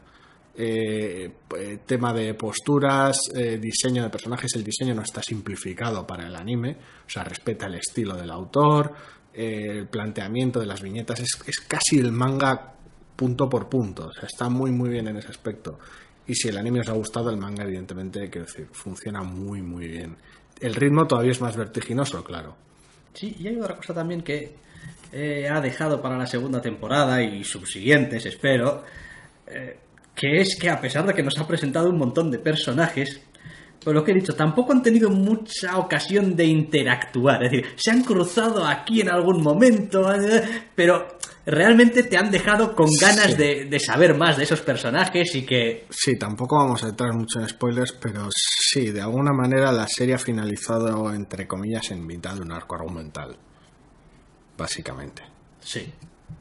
Eh, 0.59 1.31
eh, 1.55 1.79
tema 1.85 2.11
de 2.11 2.33
posturas, 2.33 3.29
eh, 3.35 3.59
diseño 3.59 4.01
de 4.01 4.09
personajes, 4.09 4.55
el 4.55 4.63
diseño 4.63 4.95
no 4.95 5.03
está 5.03 5.21
simplificado 5.21 6.07
para 6.07 6.25
el 6.25 6.35
anime, 6.35 6.77
o 7.05 7.07
sea, 7.09 7.23
respeta 7.23 7.67
el 7.67 7.75
estilo 7.75 8.15
del 8.15 8.31
autor, 8.31 8.91
el 9.37 9.87
planteamiento 9.87 10.59
de 10.59 10.65
las 10.65 10.81
viñetas, 10.81 11.19
es, 11.19 11.39
es 11.45 11.59
casi 11.59 11.99
el 11.99 12.11
manga 12.11 12.73
punto 13.15 13.49
por 13.49 13.69
punto, 13.69 14.07
o 14.07 14.13
sea, 14.13 14.25
está 14.25 14.49
muy 14.49 14.71
muy 14.71 14.89
bien 14.89 15.07
en 15.07 15.17
ese 15.17 15.29
aspecto. 15.29 15.79
Y 16.25 16.35
si 16.35 16.49
el 16.49 16.57
anime 16.57 16.81
os 16.81 16.89
ha 16.89 16.93
gustado, 16.93 17.29
el 17.29 17.37
manga 17.37 17.63
evidentemente, 17.63 18.27
decir, 18.27 18.67
funciona 18.71 19.23
muy 19.23 19.61
muy 19.61 19.87
bien. 19.87 20.17
El 20.59 20.75
ritmo 20.75 21.07
todavía 21.07 21.31
es 21.31 21.41
más 21.41 21.55
vertiginoso, 21.55 22.23
claro. 22.23 22.55
Sí, 23.13 23.35
y 23.39 23.47
hay 23.47 23.59
otra 23.59 23.75
cosa 23.75 23.93
también 23.93 24.21
que 24.21 24.55
eh, 25.11 25.47
ha 25.47 25.61
dejado 25.61 26.01
para 26.01 26.17
la 26.17 26.27
segunda 26.27 26.61
temporada 26.61 27.21
y 27.21 27.43
subsiguientes, 27.43 28.25
espero, 28.25 28.83
eh, 29.47 29.77
que 30.13 30.41
es 30.41 30.57
que 30.59 30.69
a 30.69 30.81
pesar 30.81 31.05
de 31.05 31.13
que 31.13 31.23
nos 31.23 31.37
ha 31.39 31.47
presentado 31.47 31.89
un 31.89 31.97
montón 31.97 32.29
de 32.29 32.39
personajes, 32.39 33.21
pues 33.87 33.95
lo 33.95 34.03
que 34.03 34.11
he 34.11 34.15
dicho, 34.15 34.35
tampoco 34.35 34.73
han 34.73 34.83
tenido 34.83 35.09
mucha 35.09 35.77
ocasión 35.77 36.35
de 36.35 36.43
interactuar. 36.43 37.41
Es 37.45 37.51
decir, 37.51 37.67
se 37.77 37.89
han 37.91 38.03
cruzado 38.03 38.65
aquí 38.65 38.99
en 38.99 39.07
algún 39.07 39.41
momento, 39.41 40.13
eh, 40.13 40.43
pero 40.75 41.17
realmente 41.45 42.03
te 42.03 42.17
han 42.17 42.29
dejado 42.29 42.75
con 42.75 42.89
ganas 42.99 43.27
Sí. 43.31 43.37
de, 43.37 43.65
de 43.69 43.79
saber 43.79 44.17
más 44.17 44.35
de 44.35 44.43
esos 44.43 44.59
personajes 44.59 45.33
y 45.35 45.45
que 45.45 45.85
Sí, 45.89 46.19
tampoco 46.19 46.57
vamos 46.57 46.83
a 46.83 46.89
entrar 46.89 47.13
mucho 47.13 47.39
en 47.39 47.47
spoilers, 47.47 47.93
pero 47.93 48.27
sí, 48.29 48.91
de 48.91 48.99
alguna 48.99 49.31
manera 49.31 49.71
la 49.71 49.87
serie 49.87 50.15
ha 50.15 50.19
finalizado, 50.19 51.13
entre 51.13 51.47
comillas, 51.47 51.89
en 51.91 52.05
mitad 52.05 52.35
de 52.35 52.41
un 52.41 52.51
arco 52.51 52.75
argumental. 52.75 53.37
Básicamente. 54.57 55.23
Sí. 55.61 55.93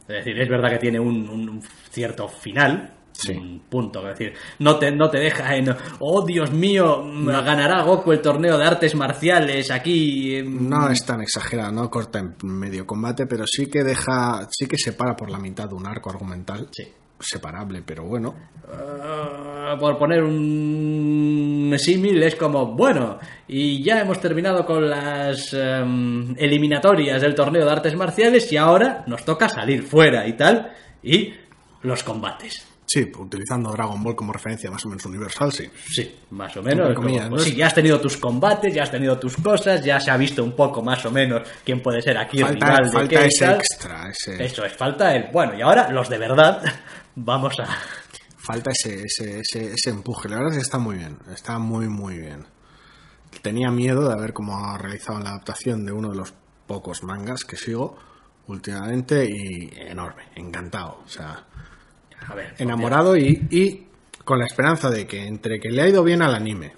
Es 0.08 0.16
decir, 0.24 0.40
es 0.40 0.48
verdad 0.48 0.70
que 0.70 0.78
tiene 0.78 0.98
un, 0.98 1.28
un 1.28 1.62
cierto 1.92 2.26
final. 2.26 2.92
Sí. 3.18 3.32
Un 3.32 3.60
punto. 3.68 4.00
Es 4.08 4.18
decir, 4.18 4.34
no 4.58 4.76
te, 4.78 4.90
no 4.92 5.08
te 5.08 5.18
deja 5.18 5.56
en. 5.56 5.74
Oh, 6.00 6.24
Dios 6.24 6.52
mío, 6.52 7.02
ganará 7.24 7.82
Goku 7.82 8.12
el 8.12 8.20
torneo 8.20 8.58
de 8.58 8.64
artes 8.64 8.94
marciales 8.94 9.70
aquí. 9.70 10.36
em, 10.36 10.68
No 10.68 10.90
es 10.90 11.04
tan 11.04 11.22
exagerado, 11.22 11.72
no 11.72 11.90
corta 11.90 12.18
en 12.18 12.34
medio 12.42 12.86
combate, 12.86 13.26
pero 13.26 13.44
sí 13.46 13.66
que 13.66 13.82
deja, 13.82 14.46
sí 14.50 14.66
que 14.66 14.76
separa 14.76 15.16
por 15.16 15.30
la 15.30 15.38
mitad 15.38 15.68
de 15.68 15.74
un 15.74 15.86
arco 15.86 16.10
argumental. 16.10 16.68
Sí. 16.70 16.84
Separable, 17.18 17.82
pero 17.82 18.04
bueno. 18.04 18.34
Ah, 18.70 19.74
por 19.80 19.96
poner 19.96 20.22
un 20.22 21.74
símil, 21.78 22.22
es 22.22 22.34
como, 22.34 22.74
bueno, 22.76 23.18
y 23.48 23.82
ya 23.82 24.02
hemos 24.02 24.20
terminado 24.20 24.66
con 24.66 24.88
las 24.88 25.54
em, 25.54 26.34
eliminatorias 26.36 27.22
del 27.22 27.34
torneo 27.34 27.64
de 27.64 27.70
artes 27.72 27.96
marciales 27.96 28.52
y 28.52 28.58
ahora 28.58 29.02
nos 29.06 29.24
toca 29.24 29.48
salir 29.48 29.82
fuera 29.82 30.26
y 30.26 30.34
tal, 30.34 30.70
y 31.02 31.32
los 31.82 32.02
combates. 32.04 32.66
Sí, 32.86 33.10
utilizando 33.18 33.72
Dragon 33.72 34.00
Ball 34.00 34.14
como 34.14 34.32
referencia 34.32 34.70
más 34.70 34.84
o 34.86 34.88
menos 34.88 35.04
universal, 35.06 35.50
sí. 35.52 35.68
Sí, 35.90 36.20
más 36.30 36.56
o 36.56 36.62
menos. 36.62 36.94
Como, 36.94 37.08
pues 37.30 37.42
sí, 37.42 37.56
ya 37.56 37.66
has 37.66 37.74
tenido 37.74 38.00
tus 38.00 38.16
combates, 38.16 38.72
ya 38.72 38.84
has 38.84 38.90
tenido 38.92 39.18
tus 39.18 39.36
cosas, 39.36 39.84
ya 39.84 39.98
se 39.98 40.10
ha 40.12 40.16
visto 40.16 40.44
un 40.44 40.54
poco 40.54 40.82
más 40.82 41.04
o 41.04 41.10
menos 41.10 41.42
quién 41.64 41.82
puede 41.82 42.00
ser 42.00 42.16
aquí 42.16 42.38
Falta, 42.38 42.66
rival 42.66 42.84
de 42.84 42.90
falta 42.92 43.08
qué 43.20 43.26
ese 43.26 43.44
tal. 43.44 43.56
extra, 43.56 44.10
ese, 44.10 44.44
Eso 44.44 44.64
es, 44.64 44.72
falta 44.76 45.16
el... 45.16 45.32
Bueno, 45.32 45.58
y 45.58 45.62
ahora 45.62 45.90
los 45.90 46.08
de 46.08 46.18
verdad, 46.18 46.62
vamos 47.16 47.58
a... 47.58 47.66
falta 48.36 48.70
ese, 48.70 49.02
ese, 49.02 49.40
ese, 49.40 49.72
ese 49.72 49.90
empuje. 49.90 50.28
La 50.28 50.36
verdad 50.36 50.52
es 50.52 50.58
que 50.58 50.62
está 50.62 50.78
muy 50.78 50.96
bien, 50.96 51.18
está 51.34 51.58
muy, 51.58 51.88
muy 51.88 52.18
bien. 52.18 52.46
Tenía 53.42 53.70
miedo 53.72 54.08
de 54.08 54.20
ver 54.20 54.32
cómo 54.32 54.78
realizaban 54.78 55.24
la 55.24 55.30
adaptación 55.30 55.84
de 55.84 55.92
uno 55.92 56.10
de 56.10 56.16
los 56.16 56.34
pocos 56.68 57.02
mangas 57.02 57.44
que 57.44 57.56
sigo 57.56 57.98
últimamente 58.46 59.28
y 59.28 59.70
enorme, 59.76 60.22
encantado. 60.36 61.00
O 61.04 61.08
sea, 61.08 61.44
Enamorado 62.58 63.16
y, 63.16 63.86
con 64.24 64.38
la 64.38 64.46
esperanza 64.46 64.90
de 64.90 65.06
que 65.06 65.26
entre 65.26 65.60
que 65.60 65.70
le 65.70 65.82
ha 65.82 65.88
ido 65.88 66.02
bien 66.02 66.22
al 66.22 66.34
anime, 66.34 66.72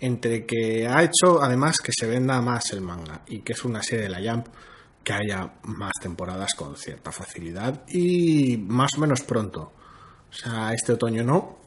entre 0.00 0.44
que 0.44 0.86
ha 0.88 1.02
hecho 1.02 1.42
además 1.42 1.78
que 1.78 1.92
se 1.92 2.06
venda 2.06 2.40
más 2.40 2.72
el 2.72 2.80
manga 2.80 3.22
y 3.28 3.40
que 3.40 3.52
es 3.52 3.64
una 3.64 3.82
serie 3.82 4.04
de 4.04 4.10
la 4.10 4.20
Jump, 4.20 4.48
que 5.02 5.12
haya 5.12 5.54
más 5.64 5.92
temporadas 6.00 6.54
con 6.54 6.76
cierta 6.76 7.12
facilidad 7.12 7.82
y 7.88 8.56
más 8.56 8.90
o 8.96 9.00
menos 9.00 9.20
pronto. 9.22 9.72
O 10.30 10.32
sea, 10.32 10.72
este 10.72 10.94
otoño 10.94 11.22
no. 11.22 11.58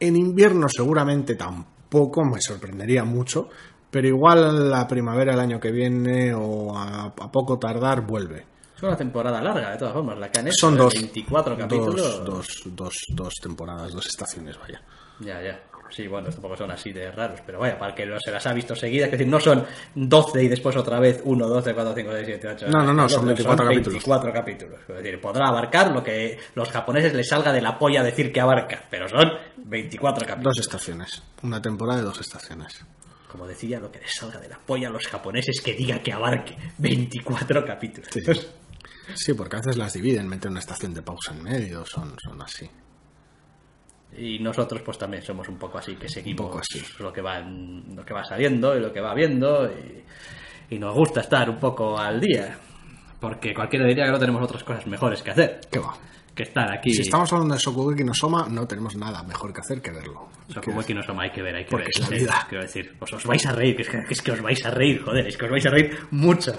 En 0.00 0.16
invierno 0.16 0.68
seguramente 0.68 1.36
tampoco, 1.36 2.24
me 2.24 2.40
sorprendería 2.40 3.04
mucho, 3.04 3.48
pero 3.90 4.08
igual 4.08 4.70
la 4.70 4.86
primavera 4.88 5.34
el 5.34 5.40
año 5.40 5.60
que 5.60 5.70
viene 5.70 6.34
o 6.34 6.76
a 6.76 7.14
poco 7.32 7.58
tardar 7.58 8.02
vuelve. 8.02 8.53
Es 8.76 8.82
una 8.82 8.96
temporada 8.96 9.40
larga, 9.40 9.70
de 9.70 9.78
todas 9.78 9.94
formas, 9.94 10.18
la 10.18 10.30
que 10.30 10.40
han 10.40 10.46
hecho. 10.48 10.56
Son 10.58 10.76
dos, 10.76 10.94
24 10.94 11.56
capítulos. 11.56 11.96
dos, 11.96 12.24
dos, 12.24 12.62
dos, 12.66 12.94
dos 13.10 13.34
temporadas, 13.40 13.92
dos 13.92 14.06
estaciones, 14.06 14.58
vaya. 14.58 14.82
Ya, 15.20 15.40
ya. 15.40 15.60
Sí, 15.90 16.08
bueno, 16.08 16.28
tampoco 16.28 16.56
son 16.56 16.70
así 16.72 16.92
de 16.92 17.10
raros, 17.12 17.40
pero 17.46 17.60
vaya, 17.60 17.78
para 17.78 17.90
el 17.90 17.96
que 17.96 18.06
no 18.06 18.16
se 18.18 18.32
las 18.32 18.44
ha 18.46 18.52
visto 18.52 18.74
seguidas, 18.74 19.06
es 19.06 19.12
decir, 19.12 19.28
no 19.28 19.38
son 19.38 19.64
12 19.94 20.42
y 20.42 20.48
después 20.48 20.74
otra 20.76 20.98
vez 20.98 21.20
1, 21.24 21.46
12, 21.46 21.72
4, 21.74 21.94
5, 21.94 22.10
6, 22.12 22.26
7, 22.26 22.48
8. 22.48 22.66
No, 22.68 22.82
no, 22.82 22.92
no, 22.92 23.08
son 23.08 23.26
24 23.26 23.64
capítulos. 23.64 23.92
24 23.92 24.32
capítulos. 24.32 24.80
Es 24.88 24.96
decir, 24.96 25.20
podrá 25.20 25.48
abarcar 25.48 25.92
lo 25.92 26.02
que 26.02 26.38
los 26.54 26.68
japoneses 26.68 27.14
les 27.14 27.28
salga 27.28 27.52
de 27.52 27.60
la 27.60 27.78
polla 27.78 28.02
decir 28.02 28.32
que 28.32 28.40
abarca, 28.40 28.82
pero 28.90 29.08
son 29.08 29.30
24 29.56 30.26
capítulos. 30.26 30.56
Dos 30.56 30.66
estaciones. 30.66 31.22
Una 31.42 31.62
temporada 31.62 32.00
de 32.00 32.06
dos 32.06 32.20
estaciones. 32.20 32.84
Como 33.30 33.46
decía, 33.46 33.78
lo 33.78 33.92
que 33.92 34.00
les 34.00 34.14
salga 34.14 34.40
de 34.40 34.48
la 34.48 34.58
polla 34.58 34.88
a 34.88 34.90
los 34.90 35.06
japoneses 35.06 35.60
que 35.60 35.74
diga 35.74 36.00
que 36.00 36.12
abarque 36.12 36.56
24 36.78 37.64
capítulos. 37.64 38.08
Sí. 38.12 38.20
Sí, 39.14 39.34
porque 39.34 39.56
a 39.56 39.60
veces 39.60 39.76
las 39.76 39.92
dividen, 39.92 40.28
meten 40.28 40.52
una 40.52 40.60
estación 40.60 40.94
de 40.94 41.02
pausa 41.02 41.32
en 41.32 41.42
medio, 41.42 41.84
son, 41.84 42.16
son 42.18 42.40
así. 42.40 42.68
Y 44.16 44.38
nosotros 44.38 44.82
pues 44.82 44.96
también 44.96 45.22
somos 45.22 45.48
un 45.48 45.58
poco 45.58 45.78
así, 45.78 45.96
que 45.96 46.08
seguimos 46.08 46.46
poco 46.46 46.60
así. 46.60 46.82
lo 47.00 47.12
que 47.12 47.20
va 47.20 47.40
lo 47.40 48.04
que 48.04 48.14
va 48.14 48.24
saliendo 48.24 48.76
y 48.76 48.80
lo 48.80 48.92
que 48.92 49.00
va 49.00 49.12
viendo 49.12 49.66
y, 49.66 50.04
y 50.70 50.78
nos 50.78 50.94
gusta 50.94 51.20
estar 51.20 51.50
un 51.50 51.58
poco 51.58 51.98
al 51.98 52.20
día. 52.20 52.56
Porque 53.20 53.54
cualquiera 53.54 53.86
diría 53.86 54.04
que 54.04 54.12
no 54.12 54.18
tenemos 54.18 54.42
otras 54.42 54.62
cosas 54.64 54.86
mejores 54.86 55.22
que 55.22 55.30
hacer 55.30 55.60
¿Qué 55.70 55.78
va? 55.78 55.94
Que 56.34 56.42
estar 56.44 56.72
aquí. 56.72 56.92
Si 56.92 57.02
estamos 57.02 57.32
hablando 57.32 57.54
de 57.54 57.60
Sokugeki 57.60 58.02
no 58.04 58.12
Soma, 58.14 58.46
no 58.50 58.66
tenemos 58.66 58.96
nada 58.96 59.22
mejor 59.22 59.52
que 59.52 59.60
hacer 59.60 59.80
que 59.80 59.90
verlo. 59.92 60.28
Shokugeki 60.48 60.94
no 60.94 61.02
Soma, 61.02 61.22
hay 61.24 61.30
que 61.30 61.42
ver, 61.42 61.54
hay 61.54 61.64
que 61.64 61.70
Porque 61.70 61.84
ver. 61.86 61.92
es 61.94 62.00
la 62.00 62.16
vida. 62.16 62.46
Quiero 62.48 62.64
decir, 62.64 62.96
pues 62.98 63.12
os 63.12 63.24
vais 63.24 63.46
a 63.46 63.52
reír, 63.52 63.76
que 63.76 63.82
es 63.82 63.88
que, 63.88 63.98
que 64.04 64.12
es 64.14 64.22
que 64.22 64.32
os 64.32 64.42
vais 64.42 64.64
a 64.66 64.70
reír, 64.70 65.02
joder, 65.04 65.26
es 65.26 65.36
que 65.36 65.44
os 65.44 65.50
vais 65.50 65.64
a 65.66 65.70
reír 65.70 65.96
mucho. 66.10 66.52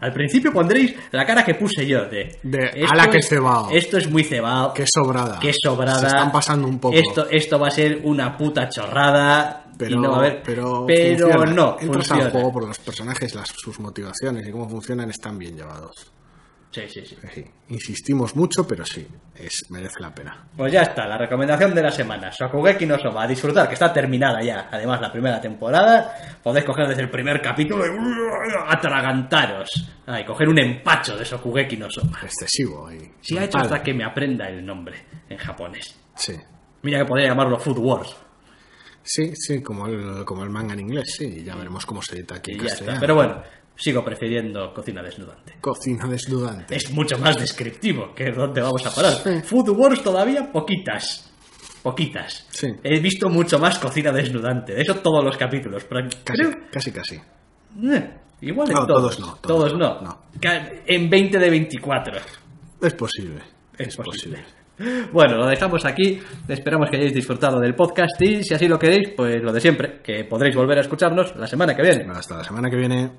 Al 0.00 0.12
principio 0.12 0.52
pondréis 0.52 0.94
la 1.12 1.24
cara 1.24 1.44
que 1.44 1.54
puse 1.54 1.86
yo 1.86 2.04
de... 2.06 2.38
De, 2.42 2.70
esto 2.74 2.92
"Ala, 2.92 3.08
qué 3.10 3.18
es- 3.18 3.28
cebao". 3.28 3.70
Esto 3.70 3.96
es 3.98 4.10
muy 4.10 4.24
cebado. 4.24 4.74
Qué 4.74 4.84
sobrada. 4.86 5.38
Qué 5.40 5.52
sobrada. 5.54 6.00
Se 6.00 6.06
están 6.06 6.30
pasando 6.32 6.68
un 6.68 6.78
poco. 6.78 6.94
Esto, 6.96 7.28
esto 7.30 7.58
va 7.58 7.68
a 7.68 7.70
ser 7.70 8.00
una 8.04 8.36
puta 8.36 8.68
chorrada. 8.68 9.64
pero, 9.78 10.00
no 10.00 10.14
a 10.14 10.18
haber... 10.18 10.42
pero, 10.42 10.84
pero 10.86 11.28
funciona. 11.28 11.52
no, 11.52 11.70
Entras 11.80 11.88
funciona. 12.08 12.24
al 12.24 12.30
juego 12.30 12.52
por 12.52 12.66
los 12.66 12.78
personajes, 12.78 13.34
las, 13.34 13.48
sus 13.48 13.78
motivaciones 13.80 14.46
y 14.46 14.50
cómo 14.50 14.68
funcionan 14.68 15.10
están 15.10 15.38
bien 15.38 15.56
llevados. 15.56 16.12
Sí, 16.70 16.82
sí, 16.88 17.06
sí. 17.06 17.16
Sí, 17.32 17.44
insistimos 17.68 18.36
mucho, 18.36 18.66
pero 18.66 18.84
sí, 18.84 19.06
es, 19.34 19.64
merece 19.70 20.00
la 20.00 20.14
pena. 20.14 20.46
Pues 20.56 20.72
ya 20.72 20.82
está, 20.82 21.06
la 21.06 21.16
recomendación 21.16 21.74
de 21.74 21.82
la 21.82 21.90
semana. 21.90 22.30
Shokugeki 22.30 22.84
no 22.84 22.98
Soma, 22.98 23.22
a 23.22 23.26
disfrutar, 23.26 23.66
que 23.66 23.74
está 23.74 23.92
terminada 23.92 24.42
ya. 24.42 24.68
Además, 24.70 25.00
la 25.00 25.10
primera 25.10 25.40
temporada. 25.40 26.38
Podéis 26.42 26.66
coger 26.66 26.88
desde 26.88 27.02
el 27.02 27.10
primer 27.10 27.40
capítulo 27.40 27.84
y 27.86 27.90
atragantaros. 28.68 29.70
Ah, 30.06 30.20
y 30.20 30.24
coger 30.24 30.48
un 30.48 30.58
empacho 30.58 31.16
de 31.16 31.24
Shokugeki 31.24 31.76
no 31.76 31.90
Soma. 31.90 32.18
Excesivo. 32.22 32.92
Y 32.92 33.10
Si 33.22 33.38
ha 33.38 33.44
hecho 33.44 33.58
hasta 33.58 33.82
que 33.82 33.94
me 33.94 34.04
aprenda 34.04 34.48
el 34.48 34.64
nombre 34.64 34.96
en 35.28 35.38
japonés. 35.38 35.98
Sí. 36.14 36.34
Mira 36.82 36.98
que 36.98 37.04
podría 37.06 37.28
llamarlo 37.28 37.58
Food 37.58 37.78
Wars. 37.78 38.16
Sí, 39.02 39.32
sí, 39.36 39.62
como 39.62 39.86
el, 39.86 40.24
como 40.24 40.42
el 40.42 40.50
manga 40.50 40.74
en 40.74 40.80
inglés, 40.80 41.14
sí, 41.16 41.44
ya 41.44 41.54
veremos 41.54 41.86
cómo 41.86 42.02
se 42.02 42.16
edita 42.16 42.34
aquí 42.36 42.52
Y 42.52 42.54
en 42.54 42.66
ya 42.66 42.72
está. 42.74 43.00
Pero 43.00 43.14
bueno, 43.14 43.40
sigo 43.76 44.04
prefiriendo 44.04 44.72
cocina 44.74 45.02
desnudante. 45.02 45.54
Cocina 45.60 46.06
desnudante. 46.08 46.74
Es 46.76 46.90
mucho 46.90 47.18
más 47.18 47.36
descriptivo 47.38 48.14
que 48.14 48.30
dónde 48.32 48.60
vamos 48.62 48.84
a 48.86 48.94
parar. 48.94 49.12
Sí. 49.12 49.40
Food 49.44 49.70
Wars 49.70 50.02
todavía 50.02 50.50
poquitas. 50.50 51.30
Poquitas. 51.82 52.46
Sí. 52.50 52.68
He 52.82 52.98
visto 53.00 53.28
mucho 53.28 53.58
más 53.58 53.78
cocina 53.78 54.10
desnudante. 54.10 54.74
De 54.74 54.82
eso 54.82 54.96
todos 54.96 55.22
los 55.24 55.36
capítulos. 55.36 55.84
Pero 55.88 56.08
Casi, 56.24 56.42
creo- 56.42 56.52
casi, 56.72 56.90
casi. 56.90 57.14
Eh, 57.16 58.10
igual 58.40 58.68
en 58.70 58.74
No, 58.74 58.86
todos. 58.86 59.16
todos 59.16 59.20
no, 59.20 59.36
Todos, 59.40 59.70
todos 59.72 59.78
no. 59.78 60.00
no. 60.00 60.22
En 60.86 61.08
20 61.08 61.38
de 61.38 61.50
24. 61.50 62.14
Es 62.82 62.94
posible. 62.94 63.40
Es 63.78 63.96
posible. 63.96 64.44
Bueno, 65.12 65.36
lo 65.36 65.46
dejamos 65.46 65.84
aquí. 65.84 66.20
Esperamos 66.48 66.90
que 66.90 66.96
hayáis 66.96 67.14
disfrutado 67.14 67.60
del 67.60 67.74
podcast 67.74 68.20
y 68.20 68.42
si 68.42 68.52
así 68.52 68.66
lo 68.68 68.78
queréis, 68.78 69.10
pues 69.16 69.42
lo 69.42 69.52
de 69.52 69.60
siempre, 69.60 70.00
que 70.02 70.24
podréis 70.24 70.54
volver 70.56 70.78
a 70.78 70.80
escucharnos 70.82 71.34
la 71.36 71.46
semana 71.46 71.74
que 71.76 71.82
viene. 71.82 72.06
Hasta 72.12 72.36
la 72.38 72.44
semana 72.44 72.68
que 72.68 72.76
viene. 72.76 73.10